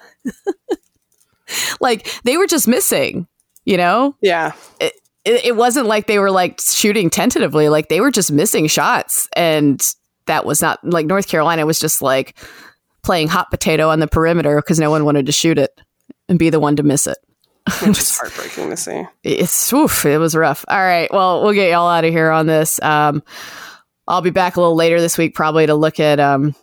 like 1.81 2.07
they 2.23 2.37
were 2.37 2.47
just 2.47 2.67
missing, 2.67 3.27
you 3.65 3.77
know? 3.77 4.15
Yeah. 4.21 4.53
It, 4.79 4.93
it, 5.25 5.45
it 5.45 5.55
wasn't 5.55 5.87
like 5.87 6.07
they 6.07 6.19
were 6.19 6.31
like 6.31 6.59
shooting 6.61 7.09
tentatively, 7.09 7.69
like 7.69 7.89
they 7.89 8.01
were 8.01 8.11
just 8.11 8.31
missing 8.31 8.67
shots. 8.67 9.29
And 9.35 9.81
that 10.25 10.45
was 10.45 10.61
not 10.61 10.79
like 10.83 11.05
North 11.05 11.27
Carolina 11.27 11.65
was 11.65 11.79
just 11.79 12.01
like 12.01 12.37
playing 13.03 13.27
hot 13.27 13.51
potato 13.51 13.89
on 13.89 13.99
the 13.99 14.07
perimeter 14.07 14.55
because 14.57 14.79
no 14.79 14.89
one 14.89 15.05
wanted 15.05 15.25
to 15.25 15.31
shoot 15.31 15.57
it 15.57 15.79
and 16.29 16.39
be 16.39 16.49
the 16.49 16.59
one 16.59 16.75
to 16.77 16.83
miss 16.83 17.07
it. 17.07 17.17
Which 17.81 17.99
is 17.99 18.17
heartbreaking 18.17 18.69
to 18.69 18.77
see. 18.77 19.03
It's 19.23 19.71
oof, 19.71 20.05
it 20.05 20.17
was 20.17 20.35
rough. 20.35 20.65
All 20.67 20.77
right. 20.77 21.11
Well, 21.11 21.43
we'll 21.43 21.53
get 21.53 21.71
y'all 21.71 21.87
out 21.87 22.05
of 22.05 22.11
here 22.11 22.29
on 22.29 22.45
this. 22.47 22.81
Um, 22.81 23.23
I'll 24.07 24.21
be 24.21 24.31
back 24.31 24.57
a 24.57 24.61
little 24.61 24.75
later 24.75 24.99
this 24.99 25.17
week, 25.17 25.33
probably 25.33 25.65
to 25.65 25.75
look 25.75 25.99
at 25.99 26.19
um, 26.19 26.55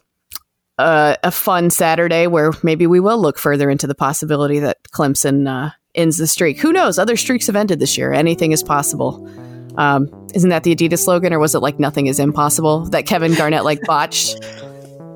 uh, 0.79 1.17
a 1.23 1.31
fun 1.31 1.71
Saturday 1.71 2.27
where 2.27 2.53
maybe 2.63 2.87
we 2.87 3.01
will 3.01 3.19
look 3.19 3.39
further 3.39 3.71
into 3.71 3.87
the 3.87 3.95
possibility 3.95 4.59
that 4.59 4.83
Clemson 4.93 5.49
uh, 5.49 5.71
ends 5.95 6.19
the 6.19 6.27
streak. 6.27 6.61
Who 6.61 6.73
knows? 6.73 6.99
Other 6.99 7.17
streaks 7.17 7.47
have 7.47 7.57
ended 7.57 7.81
this 7.81 7.97
year. 7.97 8.13
Anything 8.13 8.53
is 8.53 8.63
possible. 8.63 9.27
Um, 9.81 10.28
isn't 10.35 10.51
that 10.51 10.62
the 10.62 10.76
Adidas 10.76 11.03
slogan, 11.03 11.33
or 11.33 11.39
was 11.39 11.55
it 11.55 11.61
like 11.61 11.78
nothing 11.81 12.07
is 12.07 12.20
impossible 12.20 12.85
that 12.91 13.07
Kevin 13.07 13.35
Garnett 13.35 13.64
like 13.64 13.81
botched? 13.83 14.39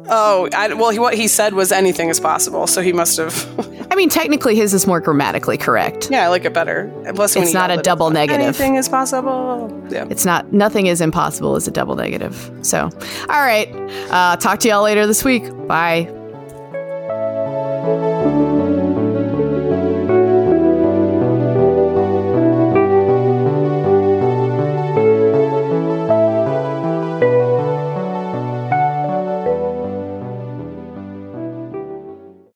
Oh, 0.06 0.50
I, 0.52 0.72
well, 0.74 0.90
he, 0.90 0.98
what 0.98 1.14
he 1.14 1.26
said 1.28 1.54
was 1.54 1.72
anything 1.72 2.10
is 2.10 2.20
possible, 2.20 2.66
so 2.66 2.82
he 2.82 2.92
must 2.92 3.16
have. 3.16 3.86
I 3.90 3.94
mean, 3.94 4.10
technically, 4.10 4.54
his 4.54 4.74
is 4.74 4.86
more 4.86 5.00
grammatically 5.00 5.56
correct. 5.56 6.10
yeah, 6.10 6.26
I 6.26 6.28
like 6.28 6.44
it 6.44 6.52
better. 6.52 6.92
Plus, 7.14 7.34
It's 7.36 7.54
not 7.54 7.70
a 7.70 7.78
double 7.78 8.08
like, 8.08 8.28
negative. 8.28 8.48
Anything 8.48 8.74
is 8.74 8.86
possible. 8.86 9.70
Yeah. 9.90 10.06
It's 10.10 10.26
not, 10.26 10.52
nothing 10.52 10.88
is 10.88 11.00
impossible 11.00 11.56
is 11.56 11.66
a 11.66 11.70
double 11.70 11.96
negative. 11.96 12.50
So, 12.60 12.82
all 12.82 13.40
right. 13.40 13.68
Uh, 14.10 14.36
talk 14.36 14.58
to 14.60 14.68
y'all 14.68 14.82
later 14.82 15.06
this 15.06 15.24
week. 15.24 15.44
Bye. 15.66 16.10